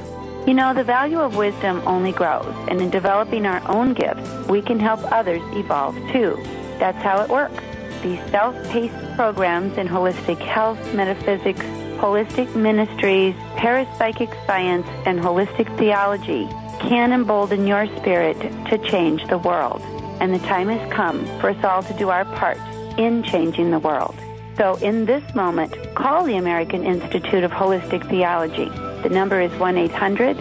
You 0.47 0.55
know, 0.55 0.73
the 0.73 0.85
value 0.85 1.19
of 1.19 1.35
wisdom 1.35 1.83
only 1.87 2.13
grows, 2.13 2.55
and 2.69 2.81
in 2.81 2.89
developing 2.89 3.45
our 3.45 3.61
own 3.69 3.95
gifts, 3.95 4.31
we 4.47 4.63
can 4.63 4.79
help 4.79 5.01
others 5.11 5.43
evolve 5.57 5.97
too. 6.13 6.41
That's 6.79 7.03
how 7.03 7.21
it 7.21 7.31
works. 7.31 7.65
These 8.01 8.21
self 8.31 8.55
paced 8.69 8.95
programs 9.17 9.77
in 9.77 9.89
holistic 9.89 10.39
health, 10.39 10.79
metaphysics, 10.95 11.67
holistic 11.99 12.55
ministries, 12.55 13.35
parapsychic 13.57 14.33
science, 14.47 14.87
and 15.05 15.19
holistic 15.19 15.67
theology 15.77 16.47
can 16.79 17.13
embolden 17.13 17.67
your 17.67 17.89
spirit 17.97 18.39
to 18.69 18.79
change 18.79 19.27
the 19.27 19.39
world. 19.39 19.83
And 20.21 20.33
the 20.33 20.47
time 20.47 20.69
has 20.69 20.93
come 20.93 21.27
for 21.41 21.51
us 21.51 21.65
all 21.65 21.83
to 21.83 21.95
do 21.95 22.11
our 22.11 22.25
part 22.25 22.59
in 22.97 23.25
changing 23.25 23.73
the 23.73 23.81
world. 23.81 24.15
So, 24.57 24.77
in 24.77 25.05
this 25.05 25.35
moment, 25.35 25.75
call 25.97 26.25
the 26.25 26.37
American 26.37 26.85
Institute 26.85 27.43
of 27.43 27.51
Holistic 27.51 28.09
Theology. 28.09 28.69
The 29.03 29.09
number 29.09 29.41
is 29.41 29.51
1 29.59 29.77
800 29.77 30.37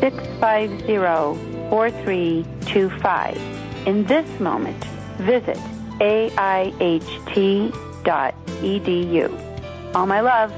650 0.00 0.98
4325. 1.70 3.86
In 3.86 4.04
this 4.04 4.28
moment, 4.38 4.84
visit 5.16 5.56
aiht.edu. 5.98 6.34
All 9.94 10.06
my 10.06 10.20
love. 10.20 10.52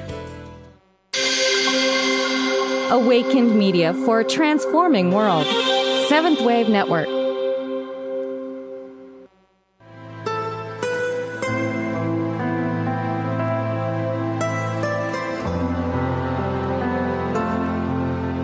Awakened 2.91 3.57
Media 3.57 3.95
for 4.05 4.19
a 4.21 4.25
transforming 4.25 5.13
world. 5.13 5.47
Seventh 6.09 6.41
Wave 6.41 6.69
Network. 6.69 7.16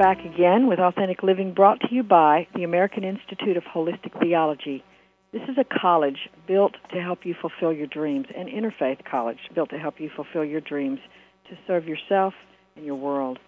Back 0.00 0.24
again 0.24 0.66
with 0.66 0.78
Authentic 0.78 1.22
Living 1.22 1.52
brought 1.52 1.78
to 1.80 1.88
you 1.90 2.02
by 2.02 2.46
the 2.54 2.64
American 2.64 3.04
Institute 3.04 3.58
of 3.58 3.64
Holistic 3.64 4.18
Theology. 4.18 4.82
This 5.30 5.42
is 5.42 5.58
a 5.58 5.78
college 5.78 6.16
built 6.48 6.72
to 6.94 7.02
help 7.02 7.26
you 7.26 7.34
fulfill 7.38 7.70
your 7.70 7.86
dreams, 7.86 8.24
an 8.34 8.46
interfaith 8.46 9.04
college 9.04 9.36
built 9.54 9.68
to 9.68 9.78
help 9.78 10.00
you 10.00 10.08
fulfill 10.16 10.42
your 10.42 10.62
dreams, 10.62 11.00
to 11.50 11.58
serve 11.66 11.86
yourself 11.86 12.32
and 12.76 12.86
your 12.86 12.94
world. 12.94 13.38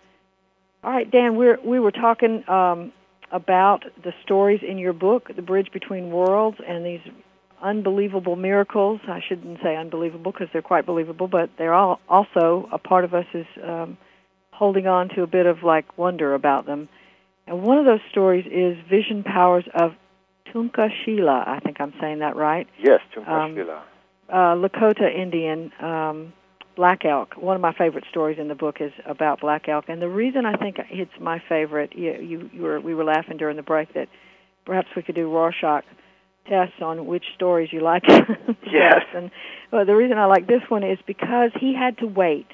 All 0.85 0.91
right, 0.91 1.11
Dan, 1.11 1.37
we're, 1.37 1.59
we 1.65 1.81
were 1.81 1.91
talking 1.91 2.47
um, 2.51 2.93
about 3.31 3.85
the 4.05 4.13
stories 4.23 4.61
in 4.63 4.77
your 4.77 4.93
book, 4.93 5.31
The 5.35 5.41
Bridge 5.41 5.69
Between 5.73 6.11
Worlds, 6.11 6.59
and 6.69 6.85
these 6.85 7.01
unbelievable 7.63 8.37
miracles. 8.37 9.01
I 9.09 9.21
shouldn't 9.27 9.61
say 9.63 9.75
unbelievable 9.75 10.33
because 10.33 10.49
they're 10.53 10.61
quite 10.61 10.85
believable, 10.85 11.29
but 11.29 11.49
they're 11.57 11.73
all 11.73 11.99
also 12.11 12.69
a 12.71 12.77
part 12.77 13.07
of 13.07 13.15
us 13.15 13.27
is. 13.33 13.47
Um, 13.67 13.97
holding 14.53 14.87
on 14.87 15.09
to 15.11 15.23
a 15.23 15.27
bit 15.27 15.47
of 15.47 15.63
like 15.63 15.99
wonder 15.99 16.35
about 16.35 16.67
them. 16.67 16.89
And 17.47 17.63
one 17.63 17.79
of 17.79 17.85
those 17.85 18.01
stories 18.11 18.47
is 18.47 18.77
Vision 18.89 19.25
Powers 19.25 19.65
of 19.75 19.93
Tunka 20.53 20.89
Shila. 21.05 21.45
I 21.47 21.59
think 21.61 21.81
I'm 21.81 21.93
saying 22.01 22.21
that 22.21 22.37
right. 22.37 22.69
Yes, 22.79 23.01
Tunka 23.15 23.29
Um, 23.29 23.55
Shila. 23.57 23.83
Uh, 24.29 24.55
Lakota 24.55 25.13
Indian 25.15 25.73
um, 25.81 26.33
black 26.77 27.05
elk. 27.05 27.35
One 27.37 27.57
of 27.57 27.61
my 27.63 27.73
favorite 27.75 28.05
stories 28.11 28.39
in 28.39 28.49
the 28.49 28.55
book 28.55 28.77
is 28.81 28.93
about 29.05 29.41
black 29.41 29.69
elk, 29.69 29.87
and 29.89 30.01
the 30.01 30.09
reason 30.09 30.47
I 30.47 30.55
think 30.55 30.77
it's 30.91 31.11
my 31.21 31.43
favorite, 31.49 31.95
you, 31.97 32.13
you, 32.21 32.51
you 32.53 32.63
were 32.63 32.81
we 32.81 32.95
were 32.95 33.05
laughing 33.05 33.37
during 33.37 33.57
the 33.57 33.63
break 33.63 33.93
that 33.95 34.09
perhaps 34.65 34.89
we 34.97 35.03
could 35.03 35.15
do 35.17 35.29
Rorschach 35.31 35.85
tests 36.49 36.77
on 36.81 37.07
which 37.07 37.25
stories 37.35 37.71
you 37.73 37.81
like. 37.81 38.05
Yes. 38.71 39.03
and 39.15 39.31
well, 39.71 39.85
the 39.85 39.95
reason 39.95 40.17
I 40.19 40.25
like 40.27 40.47
this 40.47 40.63
one 40.69 40.83
is 40.83 40.99
because 41.07 41.51
he 41.61 41.75
had 41.75 41.99
to 41.99 42.07
wait 42.07 42.47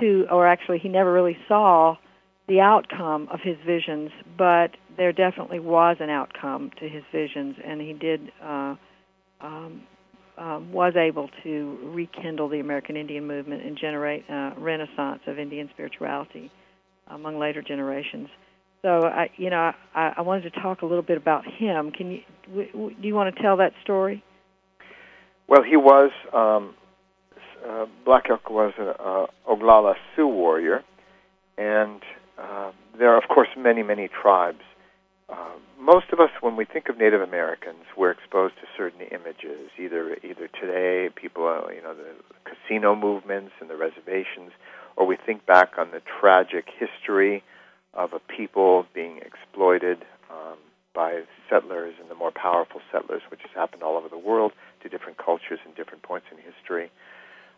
to, 0.00 0.26
or 0.30 0.46
actually, 0.46 0.78
he 0.78 0.88
never 0.88 1.12
really 1.12 1.36
saw 1.48 1.96
the 2.48 2.60
outcome 2.60 3.28
of 3.32 3.40
his 3.42 3.56
visions, 3.66 4.10
but 4.36 4.68
there 4.96 5.12
definitely 5.12 5.60
was 5.60 5.96
an 6.00 6.10
outcome 6.10 6.70
to 6.78 6.88
his 6.88 7.02
visions, 7.12 7.56
and 7.64 7.80
he 7.80 7.92
did 7.94 8.30
uh, 8.42 8.74
um, 9.40 9.82
um, 10.36 10.72
was 10.72 10.94
able 10.96 11.30
to 11.42 11.78
rekindle 11.94 12.48
the 12.48 12.60
American 12.60 12.96
Indian 12.96 13.26
movement 13.26 13.62
and 13.62 13.78
generate 13.78 14.28
a 14.28 14.52
renaissance 14.58 15.20
of 15.26 15.38
Indian 15.38 15.70
spirituality 15.72 16.50
among 17.08 17.38
later 17.38 17.62
generations. 17.62 18.28
So, 18.82 19.00
I, 19.04 19.30
you 19.36 19.48
know, 19.48 19.72
I, 19.94 20.14
I 20.16 20.20
wanted 20.20 20.52
to 20.52 20.60
talk 20.60 20.82
a 20.82 20.86
little 20.86 21.02
bit 21.02 21.16
about 21.16 21.44
him. 21.46 21.90
Can 21.90 22.10
you? 22.10 22.20
W- 22.48 22.72
w- 22.72 22.96
do 23.00 23.08
you 23.08 23.14
want 23.14 23.34
to 23.34 23.42
tell 23.42 23.56
that 23.58 23.72
story? 23.82 24.22
Well, 25.48 25.62
he 25.62 25.76
was 25.76 26.10
um, 26.32 26.74
uh, 27.68 27.86
Black 28.04 28.24
Elk 28.30 28.48
was 28.50 28.72
an 28.78 28.94
uh, 28.98 29.26
Oglala 29.48 29.94
Sioux 30.14 30.26
warrior, 30.26 30.82
and 31.56 32.02
uh, 32.38 32.72
there 32.98 33.10
are, 33.12 33.18
of 33.18 33.28
course, 33.28 33.48
many, 33.56 33.82
many 33.82 34.08
tribes. 34.08 34.60
Most 35.84 36.06
of 36.14 36.18
us, 36.18 36.30
when 36.40 36.56
we 36.56 36.64
think 36.64 36.88
of 36.88 36.96
Native 36.96 37.20
Americans, 37.20 37.84
we're 37.94 38.10
exposed 38.10 38.54
to 38.54 38.66
certain 38.74 39.02
images. 39.02 39.68
Either, 39.78 40.16
either 40.24 40.48
today, 40.48 41.10
people, 41.14 41.44
you 41.76 41.82
know, 41.82 41.94
the 41.94 42.14
casino 42.48 42.96
movements 42.96 43.52
and 43.60 43.68
the 43.68 43.76
reservations, 43.76 44.52
or 44.96 45.04
we 45.04 45.18
think 45.26 45.44
back 45.44 45.72
on 45.76 45.90
the 45.90 46.00
tragic 46.18 46.70
history 46.78 47.44
of 47.92 48.14
a 48.14 48.18
people 48.18 48.86
being 48.94 49.18
exploited 49.18 49.98
um, 50.30 50.56
by 50.94 51.20
settlers 51.50 51.92
and 52.00 52.10
the 52.10 52.14
more 52.14 52.32
powerful 52.32 52.80
settlers, 52.90 53.20
which 53.30 53.40
has 53.42 53.50
happened 53.54 53.82
all 53.82 53.98
over 53.98 54.08
the 54.08 54.16
world 54.16 54.52
to 54.82 54.88
different 54.88 55.18
cultures 55.18 55.58
and 55.66 55.74
different 55.74 56.02
points 56.02 56.28
in 56.32 56.38
history. 56.38 56.90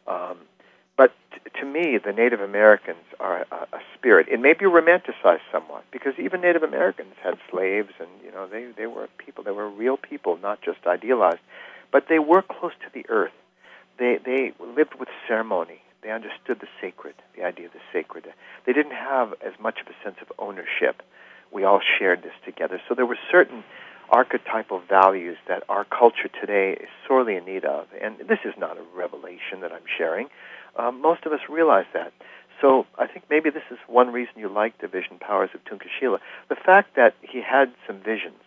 Um, 0.09 0.38
but 0.97 1.12
t- 1.33 1.61
to 1.61 1.66
me, 1.66 1.99
the 1.99 2.12
Native 2.12 2.40
Americans 2.40 3.05
are 3.21 3.47
a, 3.51 3.57
a 3.73 3.81
spirit. 3.95 4.29
It 4.29 4.40
may 4.40 4.55
be 4.55 4.64
romanticized 4.64 5.45
somewhat 5.53 5.85
because 5.92 6.14
even 6.19 6.40
Native 6.40 6.62
Americans 6.62 7.14
had 7.23 7.35
slaves, 7.51 7.92
and 7.99 8.09
you 8.25 8.33
know 8.33 8.47
they 8.47 8.69
they 8.77 8.87
were 8.87 9.09
people. 9.19 9.45
They 9.45 9.51
were 9.51 9.69
real 9.69 9.97
people, 9.97 10.38
not 10.38 10.62
just 10.62 10.79
idealized. 10.87 11.40
But 11.92 12.07
they 12.09 12.19
were 12.19 12.42
close 12.42 12.73
to 12.85 12.90
the 12.92 13.05
earth. 13.09 13.33
They 13.99 14.19
they 14.25 14.53
lived 14.61 14.95
with 14.99 15.09
ceremony. 15.29 15.81
They 16.03 16.11
understood 16.11 16.61
the 16.61 16.69
sacred, 16.81 17.14
the 17.37 17.45
idea 17.45 17.66
of 17.66 17.73
the 17.73 17.81
sacred. 17.92 18.27
They 18.64 18.73
didn't 18.73 18.92
have 18.92 19.35
as 19.45 19.55
much 19.59 19.81
of 19.81 19.88
a 19.88 20.05
sense 20.05 20.16
of 20.23 20.31
ownership. 20.38 21.03
We 21.51 21.64
all 21.64 21.81
shared 21.99 22.23
this 22.23 22.35
together. 22.45 22.81
So 22.88 22.95
there 22.95 23.07
were 23.07 23.19
certain 23.31 23.64
archetypal 24.11 24.81
values 24.88 25.37
that 25.49 25.62
our 25.69 25.85
culture 25.85 26.29
today 26.40 26.73
is 26.73 26.88
sorely 27.07 27.37
in 27.37 27.45
need 27.45 27.64
of. 27.64 27.87
And 28.01 28.19
this 28.29 28.38
is 28.45 28.55
not 28.59 28.77
a 28.79 28.83
revelation 28.95 29.61
that 29.61 29.73
I'm 29.73 29.87
sharing. 29.99 30.29
Um, 30.77 31.01
most 31.01 31.25
of 31.27 31.33
us 31.33 31.40
realize 31.49 31.87
that. 31.95 32.12
So 32.61 32.87
I 32.99 33.07
think 33.07 33.25
maybe 33.29 33.51
this 33.51 33.62
is 33.71 33.79
one 33.87 34.12
reason 34.12 34.35
you 34.37 34.49
like 34.49 34.81
the 34.81 34.88
vision 34.88 35.19
powers 35.19 35.51
of 35.55 35.61
Tunkashila. 35.64 36.19
The 36.49 36.57
fact 36.57 36.97
that 36.97 37.14
he 37.21 37.42
had 37.42 37.73
some 37.87 38.01
visions 38.01 38.40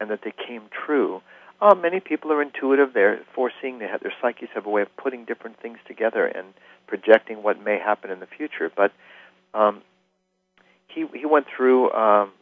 and 0.00 0.10
that 0.10 0.20
they 0.24 0.32
came 0.32 0.62
true. 0.86 1.22
Uh, 1.60 1.74
many 1.74 2.00
people 2.00 2.32
are 2.32 2.40
intuitive. 2.40 2.92
They're 2.94 3.20
foreseeing. 3.34 3.78
They 3.78 3.88
have, 3.88 4.00
their 4.00 4.14
psyches 4.20 4.48
have 4.54 4.66
a 4.66 4.70
way 4.70 4.82
of 4.82 4.96
putting 4.96 5.24
different 5.24 5.60
things 5.60 5.78
together 5.86 6.26
and 6.26 6.54
projecting 6.86 7.42
what 7.42 7.62
may 7.62 7.78
happen 7.78 8.10
in 8.10 8.20
the 8.20 8.26
future. 8.26 8.70
But 8.74 8.92
um, 9.52 9.82
he 10.88 11.06
he 11.14 11.26
went 11.26 11.46
through 11.54 11.92
um, 11.92 12.32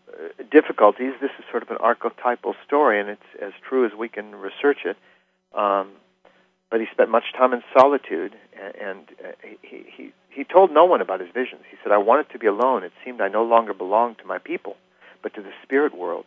difficulties. 0.51 1.13
This 1.21 1.31
is 1.39 1.45
sort 1.51 1.63
of 1.63 1.71
an 1.71 1.79
archetypal 1.81 2.55
story, 2.67 3.01
and 3.01 3.09
it's 3.09 3.31
as 3.41 3.53
true 3.69 3.87
as 3.87 3.93
we 3.95 4.09
can 4.09 4.35
research 4.35 4.79
it. 4.85 4.97
Um, 5.55 5.93
but 6.71 6.81
he 6.81 6.87
spent 6.93 7.11
much 7.11 7.33
time 7.37 7.53
in 7.53 7.63
solitude, 7.73 8.35
and, 8.61 8.75
and 8.75 9.09
uh, 9.25 9.33
he, 9.63 9.85
he 9.97 10.13
he 10.29 10.45
told 10.45 10.71
no 10.71 10.85
one 10.85 11.01
about 11.01 11.21
his 11.21 11.31
visions. 11.33 11.63
He 11.71 11.77
said, 11.83 11.93
"I 11.93 11.99
wanted 11.99 12.31
to 12.31 12.39
be 12.39 12.47
alone. 12.47 12.85
It 12.85 12.93
seemed 13.05 13.21
I 13.21 13.29
no 13.29 13.45
longer 13.45 13.75
belonged 13.75 14.19
to 14.19 14.27
my 14.27 14.39
people, 14.39 14.77
but 15.23 15.35
to 15.35 15.43
the 15.43 15.53
spirit 15.63 15.97
world. 15.97 16.27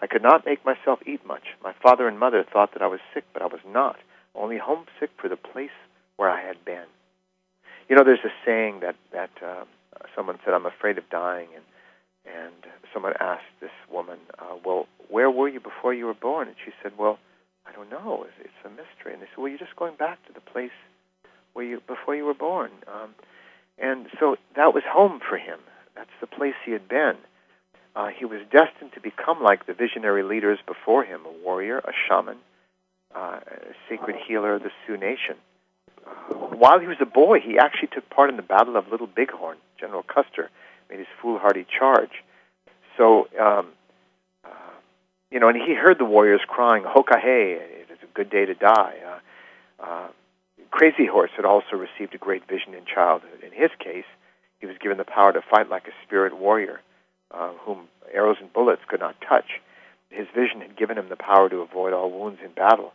I 0.00 0.06
could 0.06 0.22
not 0.22 0.44
make 0.44 0.64
myself 0.64 0.98
eat 1.06 1.24
much. 1.24 1.44
My 1.62 1.72
father 1.82 2.06
and 2.06 2.18
mother 2.18 2.44
thought 2.44 2.74
that 2.74 2.82
I 2.82 2.86
was 2.86 3.00
sick, 3.14 3.24
but 3.32 3.42
I 3.42 3.46
was 3.46 3.60
not. 3.66 3.96
Only 4.34 4.58
homesick 4.58 5.10
for 5.16 5.28
the 5.28 5.36
place 5.36 5.70
where 6.16 6.30
I 6.30 6.44
had 6.44 6.64
been." 6.64 6.84
You 7.88 7.96
know, 7.96 8.04
there's 8.04 8.24
a 8.24 8.32
saying 8.44 8.80
that 8.80 8.96
that 9.12 9.30
um, 9.42 9.68
someone 10.14 10.38
said, 10.44 10.52
"I'm 10.52 10.66
afraid 10.66 10.98
of 10.98 11.08
dying," 11.10 11.48
and 11.54 11.64
and 12.26 12.54
someone 12.92 13.14
asked 13.20 13.54
this 13.60 13.70
woman, 13.90 14.18
uh, 14.38 14.56
"Well, 14.64 14.86
where 15.08 15.30
were 15.30 15.48
you 15.48 15.60
before 15.60 15.94
you 15.94 16.06
were 16.06 16.14
born?" 16.14 16.48
And 16.48 16.56
she 16.64 16.72
said, 16.82 16.92
"Well, 16.98 17.18
I 17.66 17.72
don't 17.72 17.90
know. 17.90 18.24
It's, 18.24 18.50
it's 18.50 18.64
a 18.64 18.70
mystery." 18.70 19.12
And 19.12 19.22
they 19.22 19.26
said, 19.26 19.38
"Well, 19.38 19.48
you're 19.48 19.58
just 19.58 19.76
going 19.76 19.96
back 19.96 20.24
to 20.26 20.32
the 20.32 20.40
place 20.40 20.76
where 21.52 21.64
you 21.64 21.80
before 21.86 22.14
you 22.14 22.24
were 22.24 22.34
born." 22.34 22.70
Um, 22.86 23.14
and 23.78 24.06
so 24.18 24.36
that 24.54 24.74
was 24.74 24.82
home 24.88 25.20
for 25.20 25.36
him. 25.36 25.58
That's 25.94 26.10
the 26.20 26.26
place 26.26 26.54
he 26.64 26.72
had 26.72 26.88
been. 26.88 27.16
Uh, 27.94 28.08
he 28.08 28.24
was 28.24 28.40
destined 28.50 28.92
to 28.94 29.00
become 29.00 29.42
like 29.42 29.66
the 29.66 29.72
visionary 29.72 30.22
leaders 30.22 30.58
before 30.66 31.04
him 31.04 31.24
a 31.24 31.44
warrior, 31.44 31.78
a 31.78 31.92
shaman, 32.06 32.36
uh, 33.14 33.40
a 33.46 33.74
sacred 33.88 34.16
healer 34.28 34.54
of 34.54 34.62
the 34.62 34.70
Sioux 34.86 34.98
Nation. 34.98 35.36
Uh, 36.06 36.10
while 36.34 36.78
he 36.78 36.86
was 36.86 36.98
a 37.00 37.06
boy, 37.06 37.40
he 37.40 37.58
actually 37.58 37.88
took 37.88 38.08
part 38.10 38.28
in 38.28 38.36
the 38.36 38.42
Battle 38.42 38.76
of 38.76 38.88
Little 38.88 39.06
Bighorn. 39.06 39.56
General 39.80 40.02
Custer 40.02 40.50
made 40.90 40.98
his 40.98 41.08
foolhardy 41.20 41.66
charge. 41.66 42.22
So, 42.96 43.28
um, 43.40 43.68
uh, 44.44 44.48
you 45.30 45.40
know, 45.40 45.48
and 45.48 45.56
he 45.56 45.74
heard 45.74 45.98
the 45.98 46.04
warriors 46.04 46.40
crying, 46.46 46.84
Hokahe, 46.84 47.56
it 47.56 47.88
is 47.90 47.98
a 48.02 48.14
good 48.14 48.30
day 48.30 48.46
to 48.46 48.54
die. 48.54 48.96
Uh, 49.06 49.84
uh, 49.84 50.08
Crazy 50.70 51.06
Horse 51.06 51.30
had 51.36 51.44
also 51.44 51.76
received 51.76 52.14
a 52.14 52.18
great 52.18 52.46
vision 52.48 52.74
in 52.74 52.84
childhood. 52.84 53.42
In 53.42 53.52
his 53.52 53.70
case, 53.78 54.04
he 54.60 54.66
was 54.66 54.76
given 54.78 54.98
the 54.98 55.04
power 55.04 55.32
to 55.32 55.42
fight 55.42 55.68
like 55.68 55.86
a 55.86 56.06
spirit 56.06 56.36
warrior 56.36 56.80
uh, 57.30 57.52
whom 57.64 57.88
arrows 58.12 58.36
and 58.40 58.52
bullets 58.52 58.82
could 58.88 59.00
not 59.00 59.16
touch. 59.26 59.60
His 60.10 60.26
vision 60.34 60.60
had 60.60 60.76
given 60.76 60.98
him 60.98 61.08
the 61.08 61.16
power 61.16 61.48
to 61.48 61.58
avoid 61.58 61.92
all 61.92 62.10
wounds 62.10 62.40
in 62.44 62.52
battle. 62.52 62.92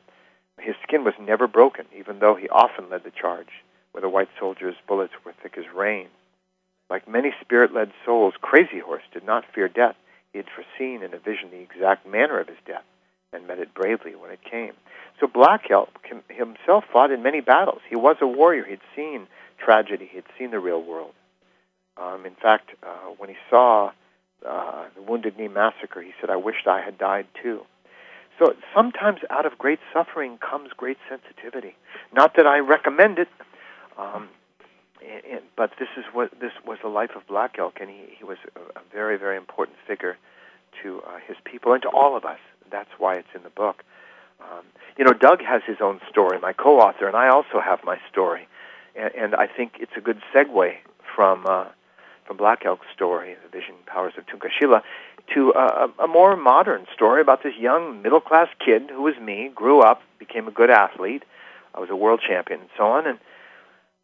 His 0.59 0.75
skin 0.83 1.03
was 1.03 1.13
never 1.19 1.47
broken, 1.47 1.85
even 1.97 2.19
though 2.19 2.35
he 2.35 2.47
often 2.49 2.89
led 2.89 3.03
the 3.03 3.11
charge, 3.11 3.63
where 3.91 4.01
the 4.01 4.09
white 4.09 4.29
soldiers' 4.39 4.75
bullets 4.87 5.13
were 5.25 5.33
thick 5.41 5.57
as 5.57 5.65
rain. 5.75 6.07
Like 6.91 7.07
many 7.07 7.33
spirit 7.39 7.73
led 7.73 7.93
souls, 8.05 8.33
Crazy 8.41 8.79
Horse 8.79 9.03
did 9.13 9.25
not 9.25 9.45
fear 9.55 9.69
death. 9.69 9.95
He 10.33 10.39
had 10.39 10.47
foreseen 10.49 11.03
in 11.03 11.13
a 11.13 11.17
vision 11.19 11.49
the 11.49 11.61
exact 11.61 12.05
manner 12.05 12.37
of 12.37 12.49
his 12.49 12.57
death 12.67 12.83
and 13.31 13.47
met 13.47 13.59
it 13.59 13.73
bravely 13.73 14.13
when 14.13 14.29
it 14.29 14.43
came. 14.43 14.73
So 15.17 15.25
Black 15.25 15.71
Elk 15.71 15.87
himself 16.27 16.83
fought 16.91 17.11
in 17.11 17.23
many 17.23 17.39
battles. 17.39 17.79
He 17.89 17.95
was 17.95 18.17
a 18.19 18.27
warrior. 18.27 18.65
He'd 18.65 18.81
seen 18.93 19.27
tragedy. 19.57 20.09
He'd 20.11 20.25
seen 20.37 20.51
the 20.51 20.59
real 20.59 20.83
world. 20.83 21.13
Um, 21.95 22.25
in 22.25 22.35
fact, 22.35 22.71
uh, 22.83 23.11
when 23.17 23.29
he 23.29 23.37
saw 23.49 23.91
uh, 24.45 24.83
the 24.93 25.01
Wounded 25.01 25.37
Knee 25.37 25.47
Massacre, 25.47 26.01
he 26.01 26.11
said, 26.19 26.29
I 26.29 26.35
wished 26.35 26.67
I 26.67 26.81
had 26.81 26.97
died 26.97 27.27
too. 27.41 27.61
So 28.37 28.53
sometimes 28.75 29.19
out 29.29 29.45
of 29.45 29.57
great 29.57 29.79
suffering 29.93 30.39
comes 30.39 30.71
great 30.75 30.97
sensitivity. 31.07 31.77
Not 32.11 32.35
that 32.35 32.47
I 32.47 32.59
recommend 32.59 33.17
it, 33.17 33.29
um, 33.97 34.27
and, 35.01 35.41
but 35.55 35.71
this 35.79 35.89
is 35.97 36.05
what 36.13 36.31
this 36.39 36.51
was 36.65 36.77
the 36.81 36.89
life 36.89 37.11
of 37.15 37.25
Black 37.27 37.57
Elk, 37.57 37.77
and 37.79 37.89
he, 37.89 38.05
he 38.17 38.23
was 38.23 38.37
a, 38.55 38.79
a 38.79 38.81
very, 38.91 39.17
very 39.17 39.37
important 39.37 39.77
figure 39.87 40.17
to 40.81 41.01
uh, 41.01 41.17
his 41.27 41.37
people 41.43 41.73
and 41.73 41.81
to 41.83 41.89
all 41.89 42.15
of 42.15 42.25
us. 42.25 42.39
That's 42.71 42.89
why 42.97 43.15
it's 43.15 43.27
in 43.35 43.43
the 43.43 43.49
book. 43.49 43.83
Um, 44.41 44.65
you 44.97 45.05
know, 45.05 45.13
Doug 45.13 45.41
has 45.41 45.61
his 45.65 45.77
own 45.81 45.99
story, 46.09 46.39
my 46.39 46.53
co-author, 46.53 47.07
and 47.07 47.15
I 47.15 47.29
also 47.29 47.59
have 47.63 47.79
my 47.83 47.97
story, 48.11 48.47
and, 48.95 49.13
and 49.15 49.35
I 49.35 49.47
think 49.47 49.73
it's 49.79 49.91
a 49.95 50.01
good 50.01 50.21
segue 50.33 50.75
from 51.15 51.45
uh, 51.47 51.65
from 52.25 52.37
Black 52.37 52.65
Elk's 52.65 52.87
story, 52.93 53.35
the 53.43 53.49
vision 53.49 53.75
powers 53.87 54.13
of 54.17 54.25
Tunkashila, 54.25 54.81
to 55.33 55.51
a, 55.51 56.03
a 56.03 56.07
more 56.07 56.35
modern 56.37 56.85
story 56.93 57.21
about 57.21 57.43
this 57.43 57.55
young 57.59 58.01
middle 58.01 58.21
class 58.21 58.47
kid 58.63 58.83
who 58.89 59.01
was 59.01 59.15
me, 59.21 59.51
grew 59.53 59.81
up, 59.81 60.01
became 60.19 60.47
a 60.47 60.51
good 60.51 60.69
athlete. 60.69 61.23
I 61.73 61.79
was 61.79 61.89
a 61.89 61.95
world 61.95 62.21
champion 62.25 62.61
and 62.61 62.69
so 62.77 62.83
on. 62.83 63.07
And 63.07 63.19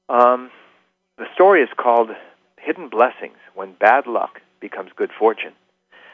um, 0.10 0.52
the 1.18 1.26
story 1.34 1.62
is 1.62 1.70
called 1.78 2.10
Hidden 2.58 2.90
Blessings 2.90 3.38
When 3.56 3.74
Bad 3.74 4.08
Luck 4.08 4.42
Becomes 4.60 4.92
Good 4.96 5.12
Fortune. 5.18 5.54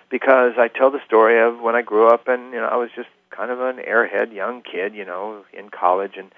Because 0.10 0.54
I 0.58 0.68
tell 0.68 0.92
the 0.92 1.04
story 1.06 1.42
of 1.42 1.60
when 1.60 1.76
I 1.76 1.82
grew 1.82 2.08
up 2.08 2.28
and 2.28 2.54
you 2.54 2.60
know 2.60 2.68
I 2.68 2.78
was 2.78 2.90
just 2.96 3.10
kind 3.32 3.50
of 3.50 3.60
an 3.62 3.78
airhead 3.78 4.34
young 4.34 4.62
kid, 4.62 4.94
you 4.94 5.06
know, 5.06 5.44
in 5.54 5.70
college 5.70 6.14
and 6.18 6.32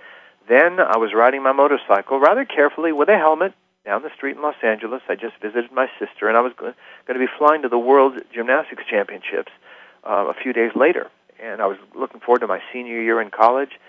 then 0.48 0.80
I 0.80 0.98
was 0.98 1.14
riding 1.14 1.42
my 1.42 1.52
motorcycle 1.52 2.20
rather 2.20 2.46
carefully 2.46 2.92
with 2.92 3.10
a 3.10 3.18
helmet 3.18 3.54
down 3.86 4.02
the 4.02 4.12
street 4.16 4.36
in 4.36 4.42
Los 4.42 4.56
Angeles. 4.64 5.02
I 5.10 5.16
just 5.16 5.36
visited 5.42 5.72
my 5.72 5.88
sister, 6.00 6.28
and 6.28 6.38
I 6.38 6.42
was 6.42 6.54
going 6.58 6.74
to 7.08 7.20
be 7.20 7.32
flying 7.38 7.62
to 7.62 7.70
the 7.70 7.78
World 7.78 8.20
Gymnastics 8.34 8.84
Championships 8.90 9.52
uh, 10.04 10.26
a 10.28 10.34
few 10.34 10.54
days 10.54 10.72
later. 10.76 11.10
And 11.42 11.62
I 11.62 11.66
was 11.66 11.78
looking 11.96 12.20
forward 12.20 12.40
to 12.40 12.48
my 12.48 12.62
senior 12.72 13.02
year 13.02 13.22
in 13.22 13.30
college 13.30 13.80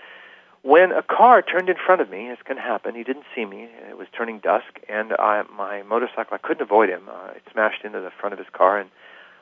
when 0.67 0.91
a 0.91 1.01
car 1.01 1.41
turned 1.41 1.69
in 1.69 1.75
front 1.83 2.01
of 2.01 2.09
me. 2.09 2.29
As 2.29 2.37
can 2.45 2.57
happen, 2.57 2.95
he 2.95 3.03
didn't 3.03 3.25
see 3.35 3.45
me. 3.45 3.69
It 3.89 3.97
was 3.97 4.07
turning 4.15 4.39
dusk, 4.39 4.79
and 4.89 5.13
I, 5.13 5.43
my 5.55 5.83
motorcycle, 5.83 6.33
I 6.33 6.37
couldn't 6.37 6.63
avoid 6.63 6.89
him. 6.89 7.03
Uh, 7.09 7.31
it 7.35 7.43
smashed 7.51 7.83
into 7.83 8.01
the 8.01 8.11
front 8.19 8.33
of 8.33 8.39
his 8.39 8.49
car, 8.51 8.79
and 8.79 8.89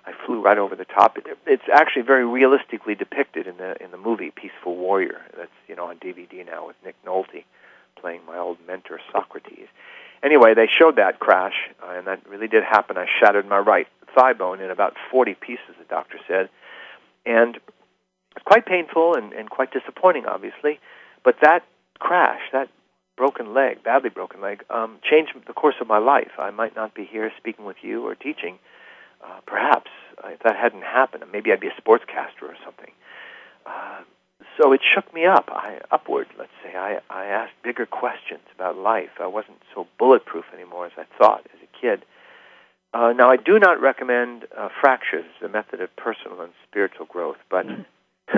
I 0.06 0.12
flew 0.26 0.42
right 0.42 0.58
over 0.58 0.76
the 0.76 0.86
top. 0.86 1.18
It, 1.18 1.26
it's 1.48 1.70
actually 1.74 2.04
very 2.04 2.26
realistically 2.26 2.96
depicted 2.96 3.48
in 3.48 3.58
the 3.58 3.82
in 3.84 3.92
the 3.92 3.98
movie 3.98 4.32
Peaceful 4.32 4.76
Warrior. 4.76 5.22
That's 5.38 5.58
you 5.68 5.76
know 5.76 5.86
on 5.86 5.98
DVD 5.98 6.46
now 6.46 6.68
with 6.68 6.76
Nick 6.84 6.96
Nolte 7.06 7.44
playing 8.00 8.22
my 8.28 8.38
old 8.38 8.58
mentor 8.68 9.00
Socrates 9.12 9.68
anyway, 10.26 10.54
they 10.54 10.68
showed 10.68 10.98
that 10.98 11.20
crash, 11.20 11.70
uh, 11.84 11.92
and 11.98 12.08
that 12.08 12.28
really 12.28 12.48
did 12.48 12.64
happen. 12.64 12.98
I 12.98 13.06
shattered 13.20 13.48
my 13.48 13.60
right 13.60 13.88
thigh 14.16 14.34
bone 14.34 14.60
in 14.60 14.72
about 14.72 14.96
40 15.12 15.36
pieces, 15.36 15.76
the 15.78 15.86
doctor 15.86 16.18
said. 16.28 16.50
And 17.26 17.58
it's 18.36 18.44
quite 18.44 18.66
painful 18.66 19.16
and, 19.16 19.34
and 19.34 19.50
quite 19.50 19.72
disappointing, 19.72 20.26
obviously. 20.26 20.80
But 21.26 21.38
that 21.42 21.64
crash, 22.00 22.42
that 22.54 22.70
broken 23.18 23.54
leg, 23.54 23.84
badly 23.84 24.10
broken 24.10 24.42
leg, 24.42 24.64
um, 24.70 25.00
changed 25.04 25.34
the 25.48 25.54
course 25.54 25.76
of 25.82 25.88
my 25.88 25.98
life. 25.98 26.32
I 26.38 26.52
might 26.52 26.76
not 26.76 26.94
be 26.94 27.04
here 27.04 27.32
speaking 27.38 27.66
with 27.66 27.78
you 27.82 28.06
or 28.06 28.14
teaching, 28.14 28.60
uh, 29.24 29.40
perhaps, 29.48 29.90
uh, 30.24 30.30
if 30.30 30.40
that 30.44 30.56
hadn't 30.56 30.84
happened. 30.84 31.24
Maybe 31.34 31.52
I'd 31.52 31.60
be 31.60 31.68
a 31.68 31.82
sportscaster 31.82 32.44
or 32.44 32.56
something. 32.64 32.92
Uh, 33.66 34.02
so 34.62 34.72
it 34.72 34.82
shook 34.94 35.12
me 35.14 35.26
up, 35.26 35.50
I, 35.50 35.80
upward, 35.92 36.28
let's 36.38 36.52
say. 36.64 36.76
I, 36.76 37.00
I 37.10 37.26
asked 37.26 37.54
bigger 37.64 37.88
questions 37.88 38.44
about 38.54 38.78
life. 38.78 39.10
I 39.20 39.28
wasn't 39.28 39.58
so 39.74 39.88
bulletproof 39.98 40.46
anymore 40.54 40.86
as 40.86 40.92
I 40.98 41.06
thought 41.18 41.42
as 41.54 41.60
a 41.64 41.82
kid. 41.82 42.06
Uh, 42.94 43.14
now, 43.14 43.32
I 43.32 43.38
do 43.38 43.58
not 43.60 43.82
recommend 43.82 44.46
uh, 44.56 44.70
fractures 44.80 45.26
as 45.42 45.50
a 45.50 45.52
method 45.52 45.82
of 45.82 45.94
personal 45.96 46.42
and 46.42 46.54
spiritual 46.70 47.08
growth, 47.08 47.38
but 47.50 47.66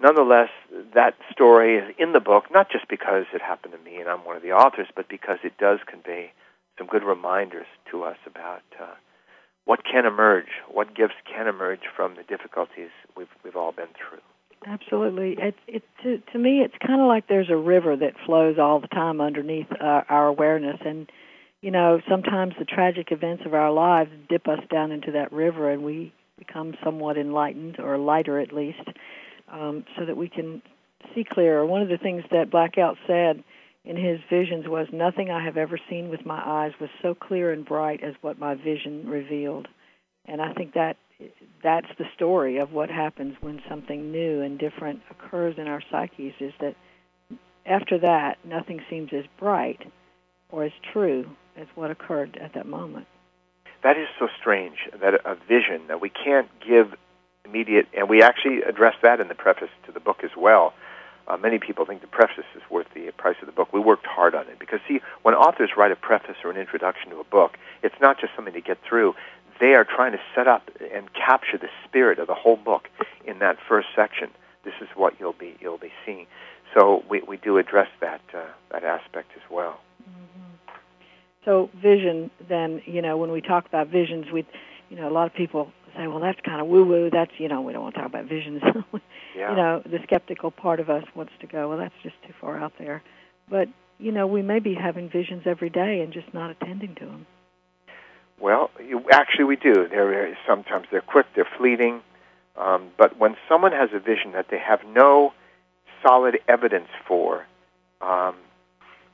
nonetheless, 0.00 0.50
that 0.94 1.14
story 1.30 1.76
is 1.76 1.94
in 1.98 2.12
the 2.12 2.20
book, 2.20 2.44
not 2.50 2.70
just 2.70 2.88
because 2.88 3.24
it 3.32 3.42
happened 3.42 3.74
to 3.74 3.90
me 3.90 3.98
and 3.98 4.08
I'm 4.08 4.24
one 4.24 4.36
of 4.36 4.42
the 4.42 4.52
authors, 4.52 4.88
but 4.94 5.08
because 5.08 5.38
it 5.44 5.58
does 5.58 5.80
convey 5.86 6.32
some 6.76 6.86
good 6.86 7.02
reminders 7.02 7.66
to 7.90 8.04
us 8.04 8.16
about 8.26 8.62
uh, 8.80 8.94
what 9.64 9.80
can 9.84 10.06
emerge, 10.06 10.48
what 10.70 10.94
gifts 10.94 11.14
can 11.26 11.46
emerge 11.46 11.82
from 11.94 12.14
the 12.14 12.22
difficulties 12.22 12.90
we've, 13.16 13.28
we've 13.44 13.56
all 13.56 13.72
been 13.72 13.88
through. 13.96 14.20
Absolutely. 14.66 15.36
It, 15.38 15.54
it 15.66 15.82
to, 16.02 16.18
to 16.32 16.38
me, 16.38 16.60
it's 16.60 16.74
kind 16.84 17.00
of 17.00 17.06
like 17.06 17.28
there's 17.28 17.50
a 17.50 17.56
river 17.56 17.96
that 17.96 18.14
flows 18.26 18.58
all 18.58 18.80
the 18.80 18.88
time 18.88 19.20
underneath 19.20 19.70
uh, 19.80 20.02
our 20.08 20.26
awareness, 20.26 20.78
and 20.84 21.10
you 21.60 21.70
know, 21.70 22.00
sometimes 22.08 22.54
the 22.58 22.64
tragic 22.64 23.10
events 23.10 23.42
of 23.44 23.54
our 23.54 23.72
lives 23.72 24.10
dip 24.28 24.48
us 24.48 24.60
down 24.70 24.92
into 24.92 25.12
that 25.12 25.32
river, 25.32 25.70
and 25.70 25.84
we 25.84 26.12
become 26.38 26.74
somewhat 26.84 27.16
enlightened 27.16 27.78
or 27.78 27.98
lighter 27.98 28.38
at 28.38 28.52
least, 28.52 28.82
um, 29.50 29.84
so 29.96 30.04
that 30.04 30.16
we 30.16 30.28
can 30.28 30.62
see 31.14 31.24
clearer. 31.24 31.64
One 31.64 31.82
of 31.82 31.88
the 31.88 31.98
things 31.98 32.24
that 32.30 32.50
Black 32.50 32.76
Elk 32.78 32.98
said 33.06 33.42
in 33.84 33.96
his 33.96 34.20
visions 34.28 34.66
was, 34.68 34.88
"Nothing 34.92 35.30
I 35.30 35.44
have 35.44 35.56
ever 35.56 35.78
seen 35.88 36.08
with 36.08 36.26
my 36.26 36.40
eyes 36.44 36.72
was 36.80 36.90
so 37.02 37.14
clear 37.14 37.52
and 37.52 37.64
bright 37.64 38.02
as 38.02 38.14
what 38.20 38.38
my 38.38 38.54
vision 38.54 39.08
revealed." 39.08 39.68
And 40.26 40.42
I 40.42 40.52
think 40.52 40.74
that 40.74 40.96
that's 41.62 41.88
the 41.98 42.04
story 42.14 42.58
of 42.58 42.72
what 42.72 42.90
happens 42.90 43.36
when 43.40 43.62
something 43.68 44.12
new 44.12 44.40
and 44.40 44.58
different 44.58 45.00
occurs 45.10 45.56
in 45.58 45.66
our 45.66 45.82
psyches 45.90 46.34
is 46.38 46.52
that 46.60 46.76
after 47.66 47.98
that 47.98 48.38
nothing 48.44 48.80
seems 48.88 49.12
as 49.12 49.24
bright 49.38 49.90
or 50.50 50.64
as 50.64 50.72
true 50.92 51.28
as 51.56 51.66
what 51.74 51.90
occurred 51.90 52.38
at 52.40 52.52
that 52.52 52.66
moment 52.66 53.06
that 53.82 53.96
is 53.96 54.08
so 54.18 54.28
strange 54.40 54.88
that 55.00 55.14
a 55.24 55.34
vision 55.48 55.86
that 55.88 56.00
we 56.00 56.10
can't 56.10 56.48
give 56.66 56.94
immediate 57.48 57.88
and 57.96 58.08
we 58.08 58.22
actually 58.22 58.62
address 58.62 58.94
that 59.02 59.20
in 59.20 59.28
the 59.28 59.34
preface 59.34 59.70
to 59.86 59.92
the 59.92 60.00
book 60.00 60.22
as 60.22 60.30
well 60.36 60.74
uh, 61.26 61.36
many 61.36 61.58
people 61.58 61.84
think 61.84 62.00
the 62.00 62.06
preface 62.06 62.46
is 62.56 62.62
worth 62.70 62.86
the 62.94 63.10
price 63.18 63.36
of 63.42 63.46
the 63.46 63.52
book. 63.52 63.70
We 63.70 63.80
worked 63.80 64.06
hard 64.06 64.34
on 64.34 64.46
it 64.48 64.58
because, 64.58 64.80
see, 64.88 65.00
when 65.24 65.34
authors 65.34 65.72
write 65.76 65.92
a 65.92 65.96
preface 65.96 66.36
or 66.42 66.50
an 66.50 66.56
introduction 66.56 67.10
to 67.10 67.20
a 67.20 67.24
book, 67.24 67.58
it's 67.82 67.94
not 68.00 68.18
just 68.18 68.34
something 68.34 68.54
to 68.54 68.62
get 68.62 68.78
through 68.82 69.14
they 69.60 69.74
are 69.74 69.84
trying 69.84 70.12
to 70.12 70.20
set 70.34 70.46
up 70.46 70.70
and 70.92 71.12
capture 71.12 71.58
the 71.58 71.68
spirit 71.84 72.18
of 72.18 72.26
the 72.26 72.34
whole 72.34 72.56
book 72.56 72.88
in 73.26 73.38
that 73.40 73.58
first 73.68 73.88
section. 73.94 74.30
This 74.64 74.74
is 74.80 74.88
what 74.94 75.18
you'll 75.18 75.32
be 75.32 75.56
you'll 75.60 75.78
be 75.78 75.92
seeing. 76.04 76.26
So 76.74 77.04
we 77.08 77.20
we 77.22 77.36
do 77.36 77.58
address 77.58 77.88
that 78.00 78.20
uh, 78.34 78.44
that 78.70 78.84
aspect 78.84 79.30
as 79.36 79.50
well. 79.50 79.80
Mm-hmm. 80.02 80.72
So 81.44 81.70
vision, 81.80 82.30
then 82.48 82.82
you 82.84 83.02
know 83.02 83.16
when 83.16 83.30
we 83.30 83.40
talk 83.40 83.66
about 83.66 83.88
visions, 83.88 84.26
we 84.32 84.46
you 84.90 84.96
know 84.96 85.08
a 85.08 85.12
lot 85.12 85.26
of 85.26 85.34
people 85.34 85.72
say, 85.96 86.06
well 86.06 86.20
that's 86.20 86.40
kind 86.40 86.60
of 86.60 86.66
woo 86.66 86.84
woo. 86.84 87.10
That's 87.10 87.32
you 87.38 87.48
know 87.48 87.60
we 87.60 87.72
don't 87.72 87.82
want 87.82 87.94
to 87.94 88.00
talk 88.00 88.08
about 88.08 88.26
visions. 88.26 88.62
yeah. 89.36 89.50
You 89.50 89.56
know 89.56 89.82
the 89.84 89.98
skeptical 90.04 90.50
part 90.50 90.80
of 90.80 90.90
us 90.90 91.04
wants 91.14 91.32
to 91.40 91.46
go, 91.46 91.68
well 91.68 91.78
that's 91.78 91.94
just 92.02 92.16
too 92.26 92.34
far 92.40 92.58
out 92.58 92.72
there. 92.78 93.02
But 93.48 93.68
you 93.98 94.12
know 94.12 94.26
we 94.26 94.42
may 94.42 94.58
be 94.58 94.74
having 94.74 95.08
visions 95.08 95.42
every 95.46 95.70
day 95.70 96.00
and 96.00 96.12
just 96.12 96.32
not 96.32 96.50
attending 96.50 96.94
to 96.96 97.06
them. 97.06 97.26
Well, 98.40 98.70
you, 98.78 99.02
actually, 99.10 99.44
we 99.44 99.56
do. 99.56 99.88
They're 99.88 100.36
sometimes 100.46 100.86
they're 100.90 101.00
quick, 101.00 101.26
they're 101.34 101.48
fleeting, 101.56 102.02
um, 102.56 102.90
but 102.96 103.18
when 103.18 103.36
someone 103.48 103.72
has 103.72 103.90
a 103.92 103.98
vision 103.98 104.32
that 104.32 104.46
they 104.50 104.58
have 104.58 104.80
no 104.86 105.32
solid 106.02 106.38
evidence 106.48 106.88
for, 107.06 107.46
um, 108.00 108.36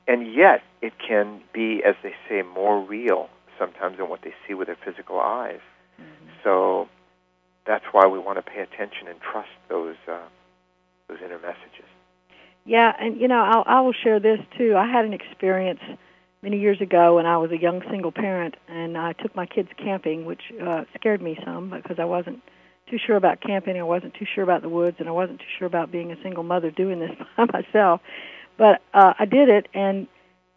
and 0.07 0.33
yet 0.33 0.61
it 0.81 0.93
can 0.99 1.41
be, 1.53 1.81
as 1.83 1.95
they 2.03 2.13
say, 2.29 2.43
more 2.43 2.79
real 2.79 3.29
sometimes 3.57 3.97
than 3.97 4.09
what 4.09 4.21
they 4.21 4.33
see 4.47 4.53
with 4.53 4.67
their 4.67 4.77
physical 4.83 5.19
eyes. 5.19 5.59
So 6.45 6.87
that's 7.65 7.83
why 7.91 8.05
we 8.07 8.19
want 8.19 8.37
to 8.37 8.43
pay 8.43 8.61
attention 8.61 9.07
and 9.09 9.19
trust 9.19 9.49
those 9.67 9.95
uh, 10.07 10.19
those 11.09 11.17
inner 11.25 11.39
messages. 11.39 11.89
Yeah, 12.65 12.93
and 12.97 13.19
you 13.19 13.27
know, 13.27 13.41
I'll, 13.41 13.63
I 13.65 13.81
will 13.81 13.93
share 13.93 14.19
this 14.19 14.39
too. 14.57 14.75
I 14.77 14.87
had 14.87 15.03
an 15.03 15.13
experience 15.13 15.81
many 16.41 16.59
years 16.59 16.79
ago 16.79 17.15
when 17.15 17.25
I 17.25 17.37
was 17.37 17.51
a 17.51 17.57
young 17.57 17.81
single 17.89 18.11
parent, 18.11 18.55
and 18.67 18.97
I 18.97 19.13
took 19.13 19.35
my 19.35 19.47
kids 19.47 19.69
camping, 19.77 20.25
which 20.25 20.41
uh, 20.63 20.85
scared 20.95 21.21
me 21.21 21.37
some 21.43 21.71
because 21.71 21.97
I 21.99 22.05
wasn't 22.05 22.41
too 22.89 22.99
sure 23.03 23.15
about 23.15 23.41
camping. 23.41 23.77
I 23.79 23.83
wasn't 23.83 24.13
too 24.13 24.27
sure 24.33 24.43
about 24.43 24.61
the 24.61 24.69
woods, 24.69 24.97
and 24.99 25.09
I 25.09 25.11
wasn't 25.11 25.39
too 25.39 25.51
sure 25.57 25.67
about 25.67 25.91
being 25.91 26.11
a 26.11 26.21
single 26.21 26.43
mother 26.43 26.69
doing 26.69 26.99
this 26.99 27.11
by 27.37 27.45
myself. 27.51 28.01
But 28.57 28.83
uh, 28.93 29.15
I 29.17 29.25
did 29.25 29.49
it, 29.49 29.67
and 29.73 30.07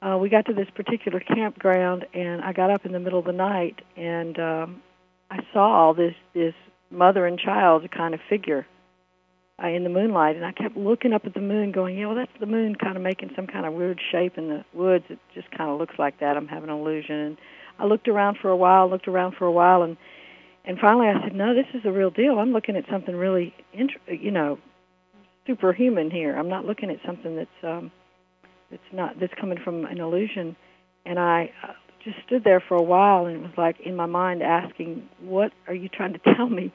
uh, 0.03 0.18
we 0.20 0.28
got 0.28 0.45
to 0.47 0.53
this 0.53 0.68
particular 0.74 1.18
campground, 1.20 2.07
and 2.12 2.43
I 2.43 2.53
got 2.53 2.70
up 2.70 2.84
in 2.84 2.93
the 2.93 3.01
middle 3.01 3.18
of 3.18 3.24
the 3.24 3.32
night, 3.32 3.80
and 3.97 4.39
um, 4.39 4.82
I 5.31 5.41
saw 5.53 5.93
this 5.93 6.14
this 6.35 6.55
mother 6.91 7.26
and 7.26 7.39
child 7.39 7.89
kind 7.91 8.14
of 8.14 8.20
figure 8.29 8.66
uh, 9.62 9.68
in 9.68 9.83
the 9.83 9.91
moonlight, 9.91 10.37
and 10.37 10.45
I 10.45 10.53
kept 10.53 10.76
looking 10.76 11.12
up 11.12 11.26
at 11.26 11.35
the 11.35 11.41
moon, 11.41 11.72
going, 11.72 11.99
"Yeah, 11.99 12.07
well, 12.07 12.16
that's 12.16 12.31
the 12.41 12.47
moon, 12.47 12.76
kind 12.76 12.97
of 12.97 13.03
making 13.03 13.33
some 13.35 13.47
kind 13.47 13.66
of 13.66 13.74
weird 13.74 14.01
shape 14.12 14.39
in 14.39 14.49
the 14.49 14.64
woods. 14.72 15.05
It 15.09 15.18
just 15.35 15.51
kind 15.51 15.70
of 15.70 15.79
looks 15.79 15.99
like 15.99 16.20
that. 16.20 16.37
I'm 16.37 16.49
having 16.49 16.70
an 16.70 16.76
illusion." 16.76 17.16
And 17.16 17.37
I 17.79 17.87
looked 17.87 18.09
around 18.09 18.39
for 18.41 18.51
a 18.51 18.57
while, 18.57 18.89
looked 18.89 19.09
around 19.09 19.35
for 19.37 19.47
a 19.47 19.53
while, 19.53 19.83
and 19.83 19.97
and 20.64 20.79
finally 20.79 21.09
I 21.09 21.20
said, 21.22 21.35
"No, 21.35 21.55
this 21.55 21.66
is 21.74 21.83
the 21.83 21.93
real 21.93 22.11
deal. 22.11 22.39
I'm 22.39 22.53
looking 22.53 22.76
at 22.76 22.85
something 22.91 23.14
really, 23.14 23.55
int- 23.72 23.93
you 24.07 24.31
know, 24.31 24.59
superhuman 25.47 26.11
here. 26.11 26.37
I'm 26.37 26.49
not 26.49 26.64
looking 26.64 26.91
at 26.91 26.99
something 27.05 27.37
that's 27.37 27.64
um, 27.64 27.91
that's 28.70 28.83
not 28.93 29.18
that's 29.20 29.35
coming 29.35 29.59
from 29.59 29.85
an 29.87 29.99
illusion." 29.99 30.57
And 31.05 31.18
I 31.18 31.51
uh, 31.62 31.72
just 32.05 32.16
stood 32.26 32.44
there 32.44 32.61
for 32.61 32.76
a 32.76 32.82
while, 32.82 33.26
and 33.26 33.36
it 33.36 33.42
was 33.42 33.57
like 33.57 33.80
in 33.80 33.96
my 33.96 34.07
mind 34.07 34.42
asking, 34.42 35.09
"What 35.20 35.53
are 35.66 35.74
you 35.74 35.88
trying 35.88 36.12
to 36.14 36.34
tell 36.34 36.49
me?" 36.49 36.72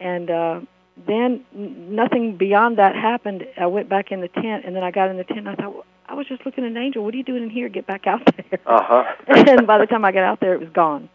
And 0.00 0.30
uh, 0.30 0.60
then 1.06 1.44
nothing 1.52 2.36
beyond 2.36 2.78
that 2.78 2.94
happened. 2.94 3.46
I 3.56 3.66
went 3.66 3.88
back 3.88 4.12
in 4.12 4.20
the 4.20 4.28
tent, 4.28 4.64
and 4.64 4.74
then 4.76 4.84
I 4.84 4.90
got 4.90 5.10
in 5.10 5.16
the 5.16 5.24
tent. 5.24 5.40
and 5.40 5.48
I 5.48 5.54
thought, 5.54 5.74
well, 5.74 5.84
I 6.06 6.14
was 6.14 6.26
just 6.26 6.44
looking 6.46 6.64
at 6.64 6.70
an 6.70 6.76
angel. 6.76 7.04
What 7.04 7.14
are 7.14 7.16
you 7.16 7.24
doing 7.24 7.42
in 7.42 7.50
here? 7.50 7.68
Get 7.68 7.86
back 7.86 8.06
out 8.06 8.24
there. 8.24 8.60
Uh 8.66 8.82
huh. 8.82 9.04
and 9.28 9.66
by 9.66 9.78
the 9.78 9.86
time 9.86 10.04
I 10.04 10.12
got 10.12 10.22
out 10.22 10.40
there, 10.40 10.54
it 10.54 10.60
was 10.60 10.68
gone. 10.70 11.08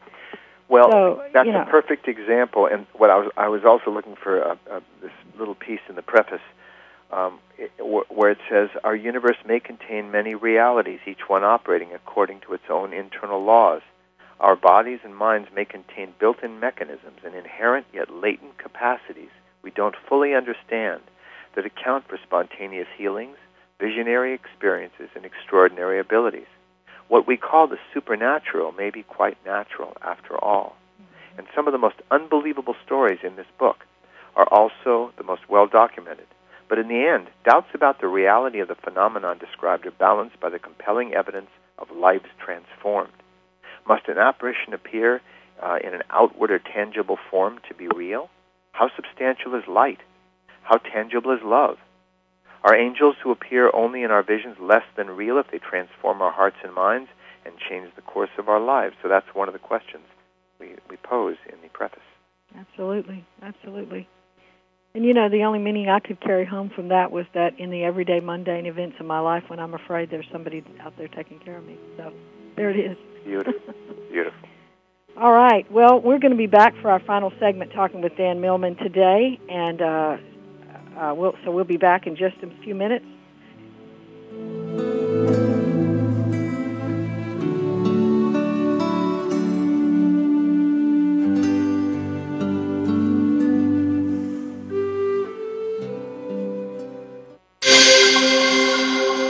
Well, 0.67 0.91
so, 0.91 1.23
that's 1.33 1.47
you 1.47 1.53
know. 1.53 1.63
a 1.63 1.65
perfect 1.65 2.07
example. 2.07 2.67
And 2.67 2.85
what 2.93 3.09
I 3.09 3.17
was 3.17 3.31
I 3.37 3.47
was 3.47 3.65
also 3.65 3.89
looking 3.91 4.15
for 4.15 4.39
a, 4.39 4.59
a, 4.71 4.81
this 5.01 5.11
little 5.37 5.55
piece 5.55 5.79
in 5.89 5.95
the 5.95 6.03
preface 6.03 6.41
um, 7.11 7.39
it, 7.57 7.71
where 7.79 8.31
it 8.31 8.37
says 8.49 8.69
our 8.83 8.95
universe 8.95 9.37
may 9.45 9.59
contain 9.59 10.11
many 10.11 10.35
realities, 10.35 10.99
each 11.07 11.27
one 11.27 11.43
operating 11.43 11.93
according 11.93 12.41
to 12.41 12.53
its 12.53 12.63
own 12.69 12.93
internal 12.93 13.43
laws. 13.43 13.81
Our 14.39 14.55
bodies 14.55 14.99
and 15.03 15.15
minds 15.15 15.49
may 15.53 15.65
contain 15.65 16.13
built-in 16.19 16.59
mechanisms 16.59 17.19
and 17.25 17.35
inherent 17.35 17.87
yet 17.93 18.09
latent 18.11 18.57
capacities 18.57 19.31
we 19.61 19.71
don't 19.71 19.95
fully 20.07 20.33
understand 20.33 21.01
that 21.55 21.65
account 21.65 22.07
for 22.07 22.17
spontaneous 22.23 22.87
healings, 22.97 23.37
visionary 23.79 24.33
experiences, 24.33 25.09
and 25.15 25.25
extraordinary 25.25 25.99
abilities. 25.99 26.47
What 27.07 27.27
we 27.27 27.37
call 27.37 27.67
the 27.67 27.79
supernatural 27.93 28.71
may 28.71 28.89
be 28.89 29.03
quite 29.03 29.37
natural 29.45 29.97
after 30.01 30.37
all. 30.37 30.75
And 31.37 31.47
some 31.55 31.67
of 31.67 31.71
the 31.71 31.79
most 31.79 31.95
unbelievable 32.11 32.75
stories 32.85 33.19
in 33.23 33.35
this 33.35 33.47
book 33.57 33.85
are 34.35 34.47
also 34.47 35.11
the 35.17 35.23
most 35.23 35.49
well 35.49 35.67
documented. 35.67 36.27
But 36.69 36.77
in 36.77 36.87
the 36.87 37.07
end, 37.07 37.27
doubts 37.43 37.69
about 37.73 37.99
the 37.99 38.07
reality 38.07 38.59
of 38.59 38.67
the 38.67 38.75
phenomenon 38.75 39.39
described 39.39 39.87
are 39.87 39.91
balanced 39.91 40.39
by 40.39 40.49
the 40.49 40.59
compelling 40.59 41.15
evidence 41.15 41.49
of 41.79 41.89
lives 41.89 42.29
transformed. 42.37 43.11
Must 43.87 44.07
an 44.07 44.19
apparition 44.19 44.73
appear 44.73 45.21
uh, 45.61 45.79
in 45.83 45.95
an 45.95 46.03
outward 46.11 46.51
or 46.51 46.59
tangible 46.59 47.17
form 47.31 47.59
to 47.67 47.73
be 47.73 47.87
real? 47.87 48.29
How 48.71 48.89
substantial 48.95 49.55
is 49.55 49.67
light? 49.67 49.99
How 50.61 50.77
tangible 50.77 51.31
is 51.31 51.41
love? 51.43 51.77
Are 52.63 52.75
angels 52.75 53.15
who 53.23 53.31
appear 53.31 53.71
only 53.73 54.03
in 54.03 54.11
our 54.11 54.21
visions 54.21 54.57
less 54.61 54.83
than 54.95 55.07
real 55.07 55.39
if 55.39 55.47
they 55.51 55.59
transform 55.59 56.21
our 56.21 56.31
hearts 56.31 56.57
and 56.63 56.73
minds 56.73 57.09
and 57.45 57.55
change 57.57 57.89
the 57.95 58.01
course 58.03 58.29
of 58.37 58.47
our 58.47 58.59
lives? 58.59 58.95
So 59.01 59.09
that's 59.09 59.33
one 59.33 59.47
of 59.47 59.53
the 59.53 59.59
questions 59.59 60.03
we, 60.59 60.75
we 60.89 60.97
pose 60.97 61.37
in 61.47 61.59
the 61.63 61.69
preface. 61.69 61.99
Absolutely, 62.55 63.25
absolutely. 63.41 64.07
And 64.95 65.05
you 65.05 65.13
know, 65.13 65.29
the 65.29 65.43
only 65.43 65.59
meaning 65.59 65.87
I 65.87 65.99
could 65.99 66.19
carry 66.19 66.45
home 66.45 66.71
from 66.75 66.87
that 66.87 67.11
was 67.11 67.25
that 67.33 67.59
in 67.59 67.69
the 67.69 67.83
everyday 67.83 68.19
mundane 68.19 68.65
events 68.65 68.97
of 68.99 69.05
my 69.05 69.19
life, 69.19 69.43
when 69.47 69.59
I'm 69.59 69.73
afraid 69.73 70.09
there's 70.09 70.27
somebody 70.31 70.63
out 70.81 70.97
there 70.97 71.07
taking 71.07 71.39
care 71.39 71.57
of 71.57 71.65
me. 71.65 71.77
So 71.97 72.11
there 72.55 72.71
it 72.71 72.79
is. 72.79 72.97
Beautiful, 73.23 73.53
beautiful. 74.11 74.49
All 75.15 75.31
right. 75.31 75.69
Well, 75.71 75.99
we're 75.99 76.17
going 76.17 76.31
to 76.31 76.37
be 76.37 76.47
back 76.47 76.73
for 76.81 76.89
our 76.89 76.99
final 77.01 77.31
segment 77.39 77.71
talking 77.73 78.01
with 78.01 78.15
Dan 78.15 78.41
Millman 78.41 78.77
today, 78.77 79.39
and 79.49 79.81
uh, 79.81 80.17
uh, 80.97 81.13
we'll, 81.13 81.35
so 81.43 81.51
we'll 81.51 81.65
be 81.65 81.77
back 81.77 82.07
in 82.07 82.15
just 82.15 82.37
a 82.41 82.49
few 82.63 82.73
minutes. 82.73 83.05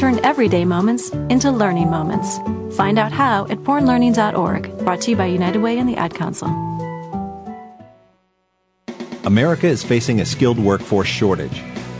Turn 0.00 0.18
everyday 0.24 0.64
moments 0.64 1.10
into 1.28 1.50
learning 1.50 1.90
moments. 1.90 2.38
Find 2.74 2.98
out 2.98 3.12
how 3.12 3.46
at 3.50 3.58
bornlearning.org. 3.64 4.78
Brought 4.78 5.02
to 5.02 5.10
you 5.10 5.16
by 5.18 5.26
United 5.26 5.60
Way 5.60 5.78
and 5.78 5.86
the 5.86 5.96
Ad 5.96 6.14
Council. 6.14 6.48
America 9.26 9.66
is 9.66 9.84
facing 9.84 10.22
a 10.22 10.24
skilled 10.24 10.58
workforce 10.58 11.06
shortage. 11.06 11.62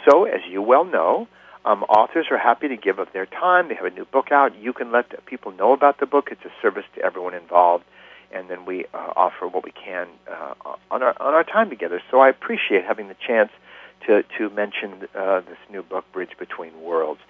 So, 0.10 0.24
as 0.24 0.42
you 0.50 0.62
well 0.62 0.86
know, 0.86 1.28
um, 1.66 1.84
authors 1.84 2.28
are 2.32 2.38
happy 2.38 2.70
to 2.70 2.78
give 2.78 2.98
of 2.98 3.12
their 3.12 3.26
time. 3.26 3.68
They 3.68 3.76
have 3.76 3.86
a 3.86 3.90
new 3.90 4.06
book 4.06 4.32
out. 4.32 4.58
You 4.58 4.72
can 4.72 4.92
let 4.92 5.26
people 5.26 5.52
know 5.52 5.74
about 5.74 6.00
the 6.00 6.06
book. 6.06 6.30
It's 6.32 6.46
a 6.46 6.52
service 6.62 6.86
to 6.96 7.02
everyone 7.02 7.34
involved. 7.34 7.84
And 8.32 8.50
then 8.50 8.66
we 8.66 8.86
uh, 8.94 9.14
offer 9.16 9.48
what 9.48 9.64
we 9.64 9.72
can 9.72 10.08
uh, 10.30 10.54
on 10.92 11.04
our 11.04 11.16
on 11.22 11.34
our 11.34 11.44
time 11.44 11.70
together. 11.70 12.02
So 12.12 12.20
I 12.20 12.30
appreciate 12.30 12.84
having 12.84 13.08
the 13.08 13.16
chance 13.26 13.52
to 14.06 14.24
to 14.38 14.50
mention 14.50 15.08
uh, 15.16 15.40
this 15.42 15.58
new 15.70 15.84
book, 15.84 16.06
Bridge 16.12 16.38
Between 16.38 16.82
Worlds. 16.82 17.22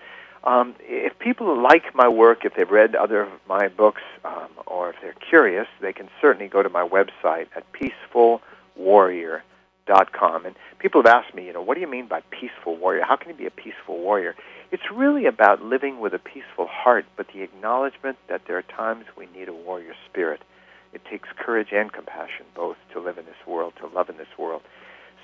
Um, 0.43 0.76
if 0.82 1.18
people 1.20 1.62
like 1.62 1.93
my 1.93 2.08
work, 2.08 2.45
if 2.45 2.56
they've 2.56 2.70
read 2.70 2.95
other 2.95 3.24
of 3.24 3.30
my 3.50 3.68
books, 3.68 4.02
um, 4.24 4.48
or 4.66 4.91
if 4.91 4.95
they're 5.02 5.14
curious, 5.14 5.68
they 5.82 5.91
can 5.93 6.10
certainly 6.22 6.48
go 6.48 6.64
to 6.64 6.70
my 6.70 6.88
website 6.88 7.48
at 7.56 7.66
peacefulwarrior.com. 7.74 10.45
And 10.45 10.56
people 10.80 11.04
have 11.04 11.14
asked 11.14 11.36
me, 11.36 11.48
you 11.48 11.54
know, 11.54 11.62
what 11.62 11.76
do 11.76 11.82
you 11.82 11.88
mean 11.88 12.08
by 12.08 12.22
peaceful 12.32 12.78
warrior? 12.78 13.04
How 13.04 13.18
can 13.18 13.30
you 13.30 13.36
be 13.36 13.45
a 13.45 13.52
peaceful 13.52 14.00
warrior? 14.00 14.36
It's 14.72 14.89
really 14.93 15.26
about 15.26 15.62
living 15.62 16.00
with 16.00 16.14
a 16.14 16.20
peaceful 16.20 16.68
heart, 16.68 17.06
but 17.16 17.28
the 17.34 17.41
acknowledgement 17.41 18.18
that 18.30 18.43
there 18.48 18.58
are 18.58 18.64
times 18.64 19.06
we 19.18 19.28
need 19.38 19.50
a 19.50 19.54
warrior 19.54 19.93
spirit. 20.10 20.41
It 20.93 21.03
takes 21.05 21.29
courage 21.38 21.69
and 21.71 21.91
compassion 21.91 22.45
both 22.55 22.77
to 22.93 22.99
live 22.99 23.17
in 23.17 23.25
this 23.25 23.45
world, 23.45 23.73
to 23.79 23.88
love 23.88 24.09
in 24.09 24.17
this 24.17 24.38
world. 24.38 24.61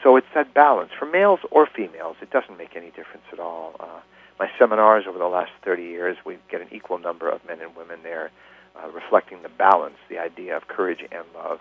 So 0.03 0.17
it's 0.17 0.27
that 0.35 0.53
balance. 0.53 0.91
For 0.97 1.05
males 1.05 1.39
or 1.49 1.65
females, 1.65 2.17
it 2.21 2.29
doesn't 2.29 2.57
make 2.57 2.75
any 2.75 2.87
difference 2.87 3.23
at 3.31 3.39
all. 3.39 3.75
Uh, 3.79 4.01
my 4.39 4.49
seminars 4.59 5.05
over 5.07 5.17
the 5.17 5.27
last 5.27 5.51
30 5.63 5.83
years, 5.83 6.17
we 6.25 6.37
get 6.49 6.61
an 6.61 6.67
equal 6.71 6.97
number 6.97 7.29
of 7.29 7.45
men 7.47 7.61
and 7.61 7.75
women 7.75 7.99
there, 8.03 8.31
uh, 8.75 8.89
reflecting 8.89 9.41
the 9.43 9.49
balance, 9.49 9.95
the 10.09 10.17
idea 10.17 10.57
of 10.57 10.67
courage 10.67 10.99
and 11.11 11.23
love. 11.35 11.59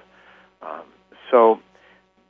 Um, 0.62 0.82
so, 1.30 1.60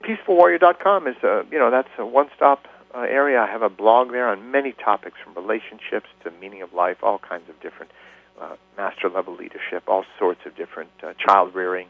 peacefulwarrior.com 0.02 1.06
is 1.06 1.16
a 1.22 1.44
you 1.50 1.58
know 1.58 1.70
that's 1.70 1.88
a 1.98 2.04
one-stop 2.04 2.66
uh, 2.94 3.00
area. 3.00 3.40
I 3.40 3.46
have 3.46 3.62
a 3.62 3.68
blog 3.68 4.10
there 4.10 4.28
on 4.28 4.50
many 4.50 4.72
topics, 4.72 5.16
from 5.22 5.34
relationships 5.34 6.08
to 6.24 6.30
meaning 6.40 6.62
of 6.62 6.72
life, 6.72 6.98
all 7.02 7.18
kinds 7.18 7.48
of 7.48 7.60
different 7.60 7.90
uh, 8.40 8.56
master 8.76 9.08
level 9.08 9.34
leadership, 9.34 9.84
all 9.86 10.04
sorts 10.18 10.40
of 10.46 10.56
different 10.56 10.90
uh, 11.02 11.12
child 11.14 11.54
rearing 11.54 11.88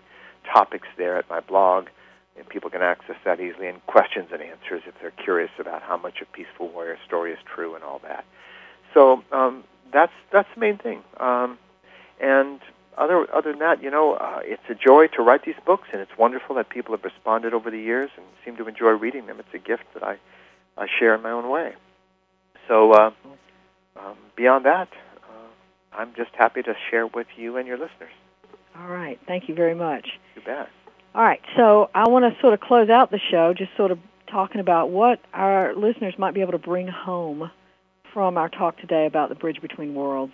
topics 0.52 0.88
there 0.96 1.16
at 1.16 1.28
my 1.28 1.40
blog. 1.40 1.88
And 2.36 2.48
people 2.48 2.70
can 2.70 2.80
access 2.80 3.16
that 3.24 3.40
easily, 3.40 3.68
and 3.68 3.84
questions 3.86 4.28
and 4.32 4.40
answers 4.40 4.82
if 4.86 4.94
they're 5.00 5.10
curious 5.10 5.50
about 5.58 5.82
how 5.82 5.98
much 5.98 6.22
a 6.22 6.24
peaceful 6.24 6.68
warrior 6.68 6.96
story 7.06 7.32
is 7.32 7.38
true 7.54 7.74
and 7.74 7.84
all 7.84 8.00
that. 8.04 8.24
So 8.94 9.22
um, 9.32 9.64
that's 9.92 10.12
that's 10.32 10.48
the 10.54 10.60
main 10.60 10.78
thing. 10.78 11.02
Um, 11.20 11.58
and 12.20 12.58
other 12.96 13.26
other 13.34 13.52
than 13.52 13.60
that, 13.60 13.82
you 13.82 13.90
know, 13.90 14.14
uh, 14.14 14.40
it's 14.42 14.62
a 14.70 14.74
joy 14.74 15.08
to 15.08 15.22
write 15.22 15.44
these 15.44 15.56
books, 15.66 15.88
and 15.92 16.00
it's 16.00 16.16
wonderful 16.18 16.56
that 16.56 16.68
people 16.70 16.94
have 16.94 17.04
responded 17.04 17.52
over 17.52 17.70
the 17.70 17.78
years 17.78 18.10
and 18.16 18.24
seem 18.44 18.56
to 18.56 18.66
enjoy 18.66 18.90
reading 18.90 19.26
them. 19.26 19.38
It's 19.38 19.54
a 19.54 19.58
gift 19.58 19.84
that 19.94 20.02
I, 20.02 20.16
I 20.76 20.86
share 20.98 21.14
in 21.14 21.22
my 21.22 21.30
own 21.30 21.48
way. 21.48 21.74
So 22.68 22.92
uh, 22.92 23.10
um, 23.96 24.16
beyond 24.36 24.64
that, 24.66 24.88
I'm 25.96 26.14
just 26.14 26.30
happy 26.34 26.62
to 26.62 26.74
share 26.90 27.06
with 27.06 27.26
you 27.36 27.56
and 27.56 27.66
your 27.66 27.78
listeners. 27.78 28.12
All 28.78 28.88
right. 28.88 29.18
Thank 29.26 29.48
you 29.48 29.54
very 29.54 29.74
much. 29.74 30.08
You 30.34 30.42
bet. 30.42 30.68
All 31.14 31.22
right. 31.22 31.40
So 31.56 31.90
I 31.94 32.08
want 32.08 32.24
to 32.32 32.40
sort 32.40 32.54
of 32.54 32.60
close 32.60 32.88
out 32.88 33.10
the 33.10 33.20
show 33.30 33.52
just 33.54 33.70
sort 33.76 33.90
of 33.90 33.98
talking 34.30 34.60
about 34.60 34.90
what 34.90 35.20
our 35.34 35.74
listeners 35.74 36.14
might 36.18 36.32
be 36.32 36.40
able 36.40 36.52
to 36.52 36.58
bring 36.58 36.88
home 36.88 37.50
from 38.12 38.38
our 38.38 38.48
talk 38.48 38.78
today 38.78 39.06
about 39.06 39.28
the 39.28 39.34
bridge 39.34 39.60
between 39.60 39.94
worlds. 39.94 40.32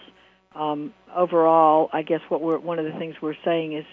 Um, 0.55 0.93
overall, 1.15 1.91
I 1.93 2.03
guess 2.03 2.21
what 2.29 2.41
we're 2.41 2.59
one 2.59 2.79
of 2.79 2.85
the 2.85 2.99
things 2.99 3.17
we're 3.21 3.37
saying 3.45 3.75
is 3.75 3.85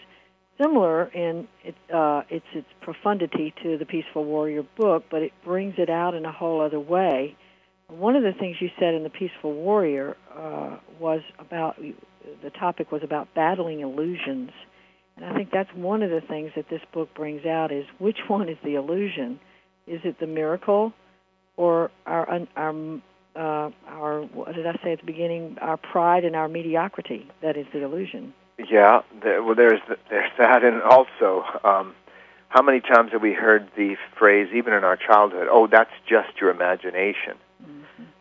similar 0.61 1.05
in 1.05 1.47
it, 1.63 1.76
uh, 1.93 2.24
its 2.30 2.45
its 2.53 2.68
profundity 2.82 3.53
to 3.63 3.78
the 3.78 3.86
Peaceful 3.86 4.24
Warrior 4.24 4.63
book, 4.78 5.05
but 5.09 5.22
it 5.22 5.34
brings 5.43 5.76
it 5.78 5.89
out 5.89 6.13
in 6.13 6.26
a 6.26 6.32
whole 6.32 6.61
other 6.61 6.80
way. 6.80 7.36
One 7.88 8.15
of 8.15 8.23
the 8.23 8.33
things 8.33 8.57
you 8.59 8.69
said 8.79 8.93
in 8.93 9.03
the 9.03 9.09
Peaceful 9.09 9.53
Warrior 9.53 10.17
uh, 10.36 10.77
was 10.99 11.21
about 11.38 11.77
the 11.79 12.49
topic 12.49 12.91
was 12.91 13.03
about 13.03 13.27
battling 13.36 13.81
illusions, 13.81 14.51
and 15.15 15.25
I 15.25 15.33
think 15.36 15.51
that's 15.51 15.69
one 15.75 16.01
of 16.01 16.09
the 16.09 16.21
things 16.21 16.51
that 16.55 16.67
this 16.69 16.81
book 16.93 17.13
brings 17.13 17.45
out 17.45 17.71
is 17.71 17.86
which 17.99 18.17
one 18.27 18.49
is 18.49 18.57
the 18.63 18.75
illusion? 18.75 19.39
Is 19.86 20.01
it 20.03 20.19
the 20.19 20.25
miracle, 20.25 20.93
or 21.57 21.91
our 22.07 22.47
our 22.55 22.99
uh, 23.36 23.69
our 23.88 24.21
what 24.33 24.55
did 24.55 24.65
I 24.65 24.79
say 24.83 24.93
at 24.93 25.01
the 25.01 25.05
beginning? 25.05 25.57
Our 25.61 25.77
pride 25.77 26.25
and 26.25 26.36
our 26.36 26.47
mediocrity 26.47 27.29
that 27.41 27.55
is 27.55 27.67
the 27.71 27.83
illusion. 27.83 28.33
Yeah, 28.57 29.01
there, 29.21 29.43
well, 29.43 29.55
there's 29.55 29.81
there's 30.09 30.31
that, 30.39 30.63
and 30.63 30.81
also, 30.81 31.43
um, 31.63 31.93
how 32.49 32.63
many 32.63 32.81
times 32.81 33.11
have 33.11 33.21
we 33.21 33.33
heard 33.33 33.69
the 33.77 33.95
phrase, 34.17 34.47
even 34.55 34.73
in 34.73 34.83
our 34.83 34.97
childhood, 34.97 35.47
"Oh, 35.51 35.67
that's 35.67 35.91
just 36.09 36.41
your 36.41 36.49
imagination." 36.49 37.38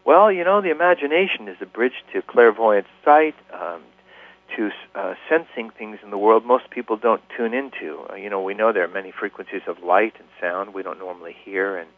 Well, 0.04 0.30
you 0.30 0.44
know, 0.44 0.60
the 0.60 0.70
imagination 0.70 1.48
is 1.48 1.56
a 1.62 1.66
bridge 1.66 2.04
to 2.12 2.20
clairvoyant 2.20 2.86
sight, 3.04 3.34
um, 3.52 3.80
to 4.56 4.70
uh, 4.94 5.14
sensing 5.28 5.70
things 5.70 5.98
in 6.02 6.10
the 6.10 6.18
world 6.18 6.44
most 6.44 6.68
people 6.70 6.96
don't 6.98 7.22
tune 7.36 7.54
into. 7.54 8.04
Uh, 8.10 8.14
you 8.14 8.28
know, 8.28 8.42
we 8.42 8.52
know 8.52 8.72
there 8.72 8.84
are 8.84 8.88
many 8.88 9.10
frequencies 9.10 9.62
of 9.66 9.82
light 9.82 10.12
and 10.18 10.28
sound 10.40 10.74
we 10.74 10.82
don't 10.82 10.98
normally 10.98 11.34
hear, 11.44 11.78
and 11.78 11.88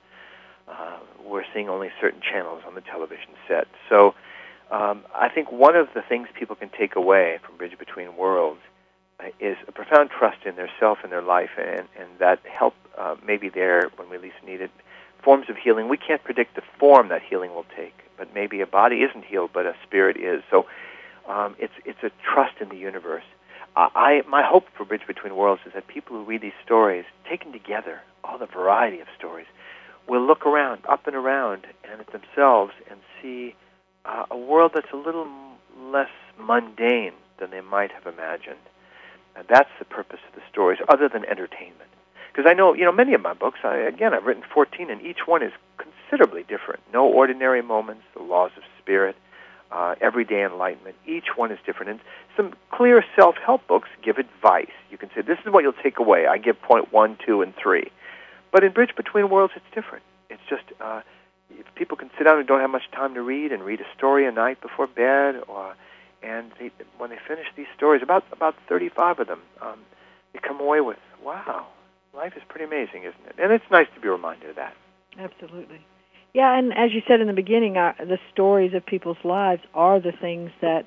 uh, 0.68 0.98
we're 1.24 1.44
seeing 1.52 1.68
only 1.68 1.90
certain 2.00 2.20
channels 2.20 2.62
on 2.66 2.76
the 2.76 2.80
television 2.80 3.30
set. 3.48 3.66
So 3.88 4.14
um, 4.70 5.02
I 5.12 5.28
think 5.28 5.50
one 5.50 5.74
of 5.74 5.88
the 5.94 6.02
things 6.02 6.28
people 6.38 6.54
can 6.54 6.70
take 6.70 6.94
away 6.94 7.38
from 7.44 7.56
Bridge 7.56 7.76
Between 7.76 8.16
Worlds 8.16 8.60
uh, 9.18 9.26
is 9.40 9.56
a 9.66 9.72
profound 9.72 10.10
trust 10.10 10.46
in 10.46 10.54
their 10.54 10.70
self 10.78 10.98
and 11.02 11.10
their 11.10 11.22
life, 11.22 11.50
and, 11.58 11.88
and 11.98 12.08
that 12.20 12.38
help 12.44 12.74
uh, 12.96 13.16
maybe 13.26 13.48
there 13.48 13.90
when 13.96 14.08
we 14.08 14.18
least 14.18 14.36
need 14.46 14.60
it. 14.60 14.70
Forms 15.26 15.46
of 15.50 15.56
healing, 15.56 15.88
we 15.94 15.98
can't 16.08 16.22
predict 16.28 16.54
the 16.54 16.62
form 16.78 17.08
that 17.08 17.22
healing 17.28 17.52
will 17.56 17.66
take. 17.76 17.96
but 18.16 18.34
maybe 18.34 18.60
a 18.60 18.66
body 18.66 18.96
isn't 19.02 19.24
healed, 19.24 19.50
but 19.52 19.66
a 19.66 19.74
spirit 19.86 20.16
is. 20.16 20.42
So 20.50 20.66
um, 21.28 21.56
it's 21.58 21.72
it's 21.84 22.02
a 22.02 22.10
trust 22.22 22.60
in 22.60 22.68
the 22.68 22.76
universe. 22.76 23.24
Uh, 23.76 23.88
I 23.94 24.22
my 24.28 24.42
hope 24.42 24.64
for 24.76 24.84
Bridge 24.84 25.06
Between 25.06 25.36
Worlds 25.36 25.62
is 25.66 25.72
that 25.74 25.86
people 25.86 26.16
who 26.16 26.24
read 26.24 26.40
these 26.40 26.58
stories, 26.64 27.04
taken 27.28 27.52
together, 27.52 28.00
all 28.24 28.38
the 28.38 28.46
variety 28.46 29.00
of 29.00 29.08
stories, 29.16 29.46
will 30.08 30.24
look 30.26 30.46
around, 30.46 30.80
up 30.88 31.06
and 31.06 31.16
around, 31.16 31.66
and 31.90 32.00
at 32.00 32.10
themselves, 32.12 32.72
and 32.90 32.98
see 33.20 33.54
uh, 34.04 34.24
a 34.30 34.36
world 34.36 34.72
that's 34.74 34.92
a 34.92 34.96
little 34.96 35.28
less 35.78 36.14
mundane 36.40 37.12
than 37.38 37.50
they 37.50 37.60
might 37.60 37.90
have 37.92 38.06
imagined. 38.06 38.64
And 39.36 39.46
that's 39.48 39.68
the 39.78 39.84
purpose 39.84 40.20
of 40.28 40.34
the 40.34 40.40
stories, 40.50 40.78
other 40.88 41.08
than 41.08 41.24
entertainment. 41.26 41.90
Because 42.36 42.50
I 42.50 42.52
know, 42.52 42.74
you 42.74 42.84
know, 42.84 42.92
many 42.92 43.14
of 43.14 43.22
my 43.22 43.32
books, 43.32 43.60
I, 43.64 43.76
again, 43.76 44.12
I've 44.12 44.26
written 44.26 44.42
14, 44.52 44.90
and 44.90 45.00
each 45.00 45.26
one 45.26 45.42
is 45.42 45.52
considerably 45.78 46.42
different. 46.42 46.82
No 46.92 47.06
ordinary 47.06 47.62
moments, 47.62 48.02
the 48.14 48.22
laws 48.22 48.50
of 48.58 48.62
spirit, 48.78 49.16
uh, 49.72 49.94
everyday 50.02 50.44
enlightenment. 50.44 50.96
Each 51.06 51.34
one 51.34 51.50
is 51.50 51.58
different. 51.64 51.92
And 51.92 52.00
some 52.36 52.52
clear 52.70 53.02
self-help 53.16 53.66
books 53.66 53.88
give 54.02 54.18
advice. 54.18 54.70
You 54.90 54.98
can 54.98 55.08
say, 55.14 55.22
this 55.22 55.38
is 55.46 55.50
what 55.50 55.62
you'll 55.62 55.72
take 55.82 55.98
away. 55.98 56.26
I 56.26 56.36
give 56.36 56.60
point 56.60 56.92
one, 56.92 57.16
two, 57.24 57.40
and 57.40 57.54
three. 57.56 57.90
But 58.52 58.64
in 58.64 58.72
Bridge 58.72 58.94
Between 58.94 59.30
Worlds, 59.30 59.54
it's 59.56 59.74
different. 59.74 60.04
It's 60.28 60.42
just 60.46 60.64
uh, 60.78 61.00
if 61.58 61.64
people 61.74 61.96
can 61.96 62.10
sit 62.18 62.24
down 62.24 62.38
and 62.38 62.46
don't 62.46 62.60
have 62.60 62.68
much 62.68 62.90
time 62.92 63.14
to 63.14 63.22
read 63.22 63.50
and 63.50 63.62
read 63.62 63.80
a 63.80 63.96
story 63.96 64.26
a 64.26 64.30
night 64.30 64.60
before 64.60 64.86
bed, 64.86 65.42
or 65.48 65.74
and 66.22 66.52
they, 66.60 66.70
when 66.98 67.08
they 67.08 67.18
finish 67.26 67.46
these 67.56 67.66
stories, 67.74 68.02
about 68.02 68.24
about 68.30 68.56
35 68.68 69.20
of 69.20 69.26
them, 69.26 69.40
um, 69.62 69.78
they 70.34 70.38
come 70.38 70.60
away 70.60 70.82
with, 70.82 70.98
wow, 71.24 71.66
life 72.16 72.32
is 72.36 72.42
pretty 72.48 72.64
amazing, 72.64 73.02
isn't 73.02 73.26
it? 73.26 73.36
And 73.38 73.52
it's 73.52 73.64
nice 73.70 73.86
to 73.94 74.00
be 74.00 74.08
reminded 74.08 74.50
of 74.50 74.56
that. 74.56 74.74
Absolutely. 75.18 75.80
Yeah, 76.34 76.58
and 76.58 76.72
as 76.72 76.92
you 76.92 77.02
said 77.06 77.20
in 77.20 77.28
the 77.28 77.32
beginning, 77.32 77.76
uh, 77.76 77.94
the 77.98 78.18
stories 78.32 78.74
of 78.74 78.84
people's 78.84 79.22
lives 79.24 79.62
are 79.74 80.00
the 80.00 80.12
things 80.12 80.50
that 80.60 80.84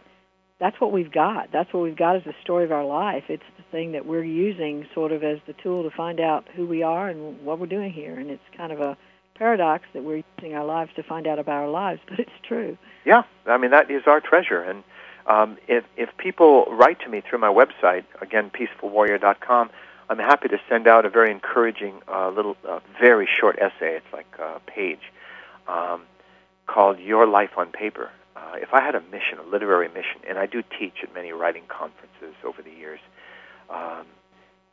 that's 0.59 0.80
what 0.80 0.91
we've 0.91 1.11
got. 1.11 1.51
That's 1.51 1.73
what 1.73 1.84
we've 1.84 1.95
got 1.95 2.17
is 2.17 2.23
the 2.25 2.36
story 2.43 2.65
of 2.65 2.71
our 2.71 2.86
life. 2.86 3.23
It's 3.30 3.43
the 3.57 3.63
thing 3.71 3.93
that 3.93 4.05
we're 4.05 4.23
using 4.23 4.86
sort 4.93 5.11
of 5.11 5.23
as 5.23 5.39
the 5.47 5.53
tool 5.53 5.89
to 5.89 5.95
find 5.95 6.19
out 6.19 6.45
who 6.55 6.67
we 6.67 6.84
are 6.84 7.07
and 7.09 7.43
what 7.45 7.59
we're 7.59 7.65
doing 7.65 7.93
here. 7.93 8.19
And 8.19 8.30
it's 8.30 8.43
kind 8.57 8.71
of 8.71 8.82
a 8.82 8.97
paradox 9.36 9.86
that 9.93 10.03
we're 10.03 10.21
using 10.38 10.53
our 10.53 10.65
lives 10.65 10.91
to 10.97 11.03
find 11.03 11.25
out 11.25 11.39
about 11.39 11.63
our 11.63 11.69
lives, 11.69 12.01
but 12.09 12.19
it's 12.19 12.30
true. 12.43 12.77
Yeah, 13.05 13.23
I 13.45 13.57
mean 13.57 13.71
that 13.71 13.89
is 13.89 14.03
our 14.05 14.19
treasure. 14.19 14.61
And 14.61 14.84
um, 15.25 15.57
if 15.67 15.86
if 15.95 16.09
people 16.17 16.65
write 16.69 16.99
to 17.01 17.09
me 17.09 17.21
through 17.27 17.39
my 17.39 17.47
website, 17.47 18.03
again, 18.21 18.51
peacefulwarrior.com, 18.51 19.69
I'm 20.10 20.18
happy 20.18 20.47
to 20.47 20.57
send 20.68 20.88
out 20.88 21.05
a 21.05 21.10
very 21.10 21.30
encouraging 21.30 22.01
uh, 22.12 22.30
little, 22.30 22.57
uh, 22.68 22.80
very 22.99 23.28
short 23.39 23.60
essay. 23.60 23.95
It's 23.95 24.12
like 24.12 24.26
a 24.39 24.60
page 24.66 25.01
um, 25.68 26.01
called 26.66 26.99
"Your 26.99 27.28
Life 27.28 27.51
on 27.57 27.72
Paper." 27.72 28.10
Uh, 28.36 28.53
if 28.55 28.74
I 28.74 28.82
had 28.82 28.95
a 28.95 29.01
mission, 29.01 29.38
a 29.38 29.43
literary 29.47 29.88
mission, 29.88 30.22
and 30.28 30.39
I 30.39 30.47
do 30.47 30.64
teach 30.80 31.03
at 31.03 31.14
many 31.14 31.32
writing 31.32 31.64
conferences 31.68 32.34
over 32.43 32.64
the 32.64 32.72
years, 32.72 32.99
um, 33.70 34.07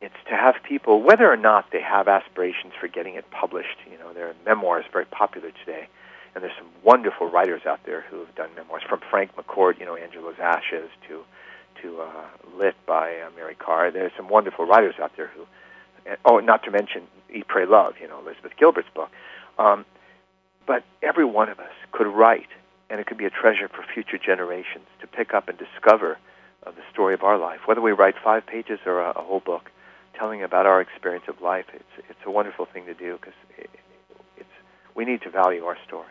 it's 0.01 0.15
to 0.29 0.35
have 0.35 0.55
people, 0.63 1.03
whether 1.03 1.31
or 1.31 1.37
not 1.37 1.65
they 1.71 1.81
have 1.81 2.07
aspirations 2.07 2.73
for 2.79 2.87
getting 2.87 3.13
it 3.13 3.29
published. 3.29 3.77
You 3.91 3.99
know, 3.99 4.13
their 4.13 4.33
memoirs 4.43 4.85
very 4.91 5.05
popular 5.05 5.51
today, 5.51 5.87
and 6.33 6.43
there's 6.43 6.57
some 6.57 6.69
wonderful 6.83 7.29
writers 7.29 7.61
out 7.67 7.81
there 7.85 8.01
who 8.09 8.19
have 8.21 8.33
done 8.33 8.49
memoirs, 8.55 8.81
from 8.89 9.01
Frank 9.07 9.35
McCourt, 9.35 9.79
you 9.79 9.85
know, 9.85 9.95
Angela's 9.95 10.39
Ashes, 10.41 10.89
to 11.07 11.23
to 11.81 12.01
uh, 12.01 12.25
Lit 12.57 12.75
by 12.85 13.19
uh, 13.19 13.29
Mary 13.35 13.55
Karr. 13.55 13.91
There's 13.91 14.11
some 14.17 14.29
wonderful 14.29 14.65
writers 14.65 14.95
out 15.01 15.11
there 15.15 15.27
who, 15.27 15.45
oh, 16.25 16.39
not 16.39 16.63
to 16.63 16.71
mention 16.71 17.03
Eat, 17.33 17.47
Pray, 17.47 17.65
Love, 17.65 17.95
you 18.01 18.07
know, 18.07 18.19
Elizabeth 18.19 18.53
Gilbert's 18.57 18.89
book. 18.93 19.09
Um, 19.57 19.85
but 20.65 20.83
every 21.01 21.25
one 21.25 21.49
of 21.49 21.59
us 21.59 21.71
could 21.91 22.07
write, 22.07 22.49
and 22.89 22.99
it 22.99 23.07
could 23.07 23.17
be 23.17 23.25
a 23.25 23.29
treasure 23.29 23.67
for 23.67 23.83
future 23.93 24.17
generations 24.17 24.85
to 25.01 25.07
pick 25.07 25.33
up 25.33 25.47
and 25.49 25.57
discover 25.57 26.17
uh, 26.65 26.71
the 26.71 26.81
story 26.91 27.13
of 27.13 27.23
our 27.23 27.37
life. 27.37 27.61
Whether 27.65 27.81
we 27.81 27.91
write 27.91 28.15
five 28.23 28.45
pages 28.45 28.79
or 28.85 28.99
a, 28.99 29.11
a 29.11 29.21
whole 29.21 29.39
book, 29.39 29.71
telling 30.17 30.43
about 30.43 30.65
our 30.65 30.81
experience 30.81 31.25
of 31.27 31.41
life, 31.41 31.65
it's 31.73 32.07
it's 32.09 32.19
a 32.25 32.31
wonderful 32.31 32.65
thing 32.65 32.85
to 32.85 32.93
do 32.93 33.17
because 33.17 33.33
it, 33.57 33.69
it's 34.35 34.49
we 34.95 35.05
need 35.05 35.21
to 35.21 35.29
value 35.29 35.63
our 35.65 35.77
story. 35.85 36.07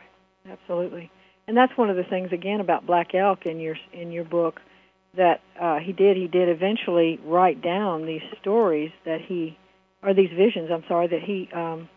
Absolutely, 0.49 1.11
and 1.47 1.57
that's 1.57 1.77
one 1.77 1.91
of 1.91 1.97
the 1.97 2.05
things 2.05 2.33
again 2.33 2.61
about 2.61 2.87
Black 2.87 3.15
Elk 3.15 3.47
in 3.47 3.61
your 3.61 3.77
in 3.93 4.13
your 4.13 4.25
book 4.25 4.61
that 5.17 5.41
uh, 5.61 5.79
he 5.79 5.93
did. 5.93 6.17
He 6.17 6.29
did 6.29 6.49
eventually 6.49 7.19
write 7.25 7.63
down 7.63 8.07
these 8.07 8.23
stories 8.41 8.91
that 9.05 9.21
he, 9.27 9.57
or 10.03 10.15
these 10.15 10.31
visions. 10.37 10.71
I'm 10.73 10.85
sorry 10.89 11.09
that 11.09 11.23
he 11.23 11.49
um, 11.55 11.89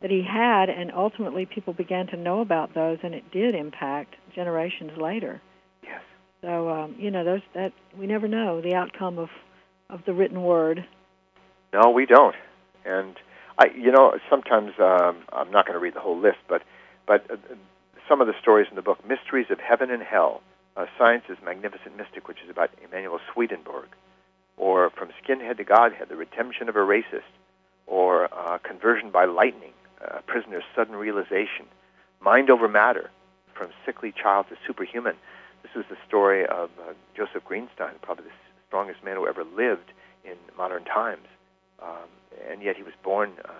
that 0.00 0.10
he 0.10 0.22
had, 0.26 0.70
and 0.70 0.90
ultimately 0.92 1.46
people 1.46 1.74
began 1.74 2.06
to 2.08 2.16
know 2.16 2.40
about 2.40 2.74
those, 2.74 2.98
and 3.02 3.14
it 3.14 3.30
did 3.32 3.54
impact 3.54 4.14
generations 4.34 4.92
later. 4.96 5.42
Yes. 5.82 6.00
So 6.42 6.70
um, 6.70 6.96
you 6.98 7.10
know 7.10 7.24
those 7.24 7.42
that 7.54 7.72
we 7.98 8.06
never 8.06 8.28
know 8.28 8.60
the 8.60 8.74
outcome 8.74 9.18
of 9.18 9.28
of 9.90 10.00
the 10.06 10.12
written 10.12 10.42
word. 10.42 10.86
No, 11.72 11.90
we 11.90 12.06
don't. 12.06 12.34
And 12.84 13.16
I, 13.58 13.66
you 13.76 13.92
know, 13.92 14.14
sometimes 14.28 14.72
um, 14.80 15.18
I'm 15.32 15.50
not 15.50 15.66
going 15.66 15.74
to 15.74 15.82
read 15.82 15.94
the 15.94 16.00
whole 16.00 16.18
list, 16.18 16.38
but 16.48 16.62
but 17.06 17.30
uh, 17.30 17.36
some 18.08 18.20
of 18.20 18.26
the 18.26 18.34
stories 18.40 18.66
in 18.70 18.76
the 18.76 18.82
book, 18.82 18.98
Mysteries 19.06 19.46
of 19.50 19.58
Heaven 19.60 19.90
and 19.90 20.02
Hell, 20.02 20.40
uh, 20.76 20.86
Science's 20.98 21.38
Magnificent 21.44 21.96
Mystic, 21.96 22.28
which 22.28 22.38
is 22.44 22.50
about 22.50 22.70
Emanuel 22.84 23.20
Swedenborg, 23.32 23.88
or 24.56 24.90
From 24.90 25.10
Skinhead 25.22 25.56
to 25.56 25.64
Godhead, 25.64 26.08
The 26.08 26.16
Redemption 26.16 26.68
of 26.68 26.76
a 26.76 26.80
Racist, 26.80 27.32
or 27.86 28.32
uh, 28.32 28.58
Conversion 28.58 29.10
by 29.10 29.24
Lightning, 29.24 29.72
uh, 30.04 30.20
Prisoner's 30.26 30.64
Sudden 30.74 30.96
Realization, 30.96 31.66
Mind 32.20 32.50
Over 32.50 32.68
Matter, 32.68 33.10
From 33.54 33.70
Sickly 33.84 34.12
Child 34.12 34.46
to 34.50 34.56
Superhuman. 34.66 35.16
This 35.62 35.72
is 35.74 35.84
the 35.90 35.96
story 36.06 36.46
of 36.46 36.70
uh, 36.80 36.92
Joseph 37.16 37.44
Greenstein, 37.44 38.00
probably 38.02 38.24
the 38.24 38.30
strongest 38.68 39.04
man 39.04 39.16
who 39.16 39.26
ever 39.26 39.44
lived 39.44 39.92
in 40.24 40.36
modern 40.56 40.84
times. 40.84 41.26
Um, 41.82 42.08
and 42.50 42.62
yet 42.62 42.76
he 42.76 42.82
was 42.82 42.94
born 43.02 43.32
uh, 43.44 43.52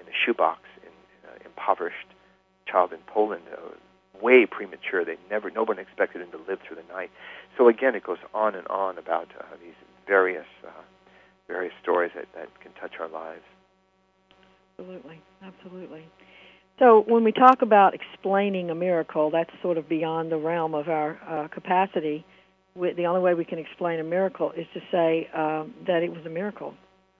in 0.00 0.06
a 0.06 0.16
shoebox 0.24 0.60
in 0.82 0.90
uh, 1.28 1.34
impoverished 1.44 2.08
child 2.66 2.92
in 2.92 2.98
Poland, 3.06 3.42
uh, 3.52 3.74
way 4.22 4.46
premature. 4.46 5.04
They 5.04 5.16
never, 5.30 5.50
no 5.50 5.64
one 5.64 5.78
expected 5.78 6.22
him 6.22 6.30
to 6.32 6.38
live 6.48 6.60
through 6.66 6.76
the 6.76 6.92
night. 6.92 7.10
So 7.56 7.68
again, 7.68 7.94
it 7.94 8.04
goes 8.04 8.18
on 8.34 8.54
and 8.54 8.66
on 8.68 8.98
about 8.98 9.28
uh, 9.38 9.44
these 9.62 9.74
various, 10.06 10.46
uh, 10.66 10.70
various 11.48 11.74
stories 11.82 12.12
that, 12.14 12.26
that 12.34 12.48
can 12.60 12.72
touch 12.72 12.94
our 13.00 13.08
lives. 13.08 13.42
Absolutely, 14.78 15.20
absolutely. 15.42 16.04
So 16.78 17.04
when 17.06 17.24
we 17.24 17.32
talk 17.32 17.62
about 17.62 17.94
explaining 17.94 18.70
a 18.70 18.74
miracle, 18.74 19.30
that's 19.30 19.50
sort 19.62 19.78
of 19.78 19.88
beyond 19.88 20.30
the 20.30 20.36
realm 20.36 20.74
of 20.74 20.88
our 20.88 21.18
uh, 21.26 21.48
capacity. 21.48 22.24
We, 22.74 22.92
the 22.92 23.06
only 23.06 23.22
way 23.22 23.32
we 23.32 23.46
can 23.46 23.58
explain 23.58 23.98
a 24.00 24.04
miracle 24.04 24.52
is 24.52 24.66
to 24.74 24.80
say 24.92 25.30
um, 25.34 25.72
that 25.86 26.02
it 26.02 26.12
was 26.12 26.26
a 26.26 26.28
miracle. 26.28 26.74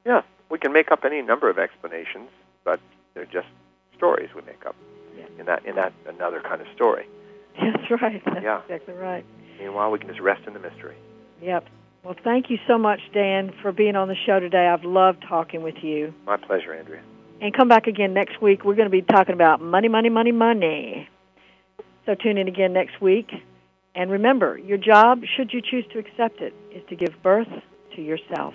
Yeah, 0.05 0.21
we 0.51 0.59
can 0.59 0.73
make 0.73 0.93
up 0.93 1.05
any 1.05 1.23
number 1.23 1.49
of 1.49 1.59
explanations, 1.59 2.29
but 2.65 2.81
they're 3.15 3.25
just 3.25 3.49
stories 3.97 4.29
we 4.35 4.43
make 4.43 4.67
up. 4.67 4.77
In 5.39 5.47
that, 5.47 5.65
in 5.67 5.75
that, 5.77 5.93
another 6.07 6.41
kind 6.41 6.61
of 6.61 6.67
story. 6.75 7.07
That's 7.61 7.91
right. 8.03 8.23
That's 8.25 8.43
Yeah. 8.43 8.61
exactly 8.63 8.95
right. 8.95 9.25
Meanwhile, 9.59 9.91
we 9.91 9.99
can 9.99 10.09
just 10.09 10.21
rest 10.21 10.43
in 10.47 10.53
the 10.53 10.59
mystery. 10.61 10.97
Yep. 11.43 11.67
Well, 12.05 12.15
thank 12.23 12.51
you 12.51 12.59
so 12.69 12.79
much, 12.79 13.01
Dan, 13.13 13.53
for 13.63 13.73
being 13.73 13.97
on 13.97 14.09
the 14.09 14.15
show 14.27 14.39
today. 14.39 14.67
I've 14.67 14.85
loved 14.85 15.25
talking 15.29 15.63
with 15.63 15.77
you. 15.83 16.15
My 16.27 16.37
pleasure, 16.37 16.73
Andrea. 16.73 17.03
And 17.41 17.55
come 17.55 17.69
back 17.69 17.87
again 17.87 18.15
next 18.15 18.41
week. 18.41 18.65
We're 18.65 18.75
going 18.77 18.87
to 18.87 18.91
be 18.91 19.03
talking 19.03 19.35
about 19.35 19.61
money, 19.61 19.89
money, 19.89 20.09
money, 20.09 20.33
money. 20.33 21.09
So 22.07 22.15
tune 22.15 22.39
in 22.39 22.49
again 22.49 22.73
next 22.73 23.01
week. 23.01 23.31
And 23.95 24.11
remember, 24.11 24.57
your 24.59 24.79
job, 24.79 25.23
should 25.37 25.53
you 25.53 25.61
choose 25.61 25.85
to 25.93 25.99
accept 25.99 26.41
it, 26.41 26.55
is 26.75 26.83
to 26.91 26.97
give 26.97 27.15
birth 27.23 27.49
to 27.97 28.03
yourself. 28.03 28.55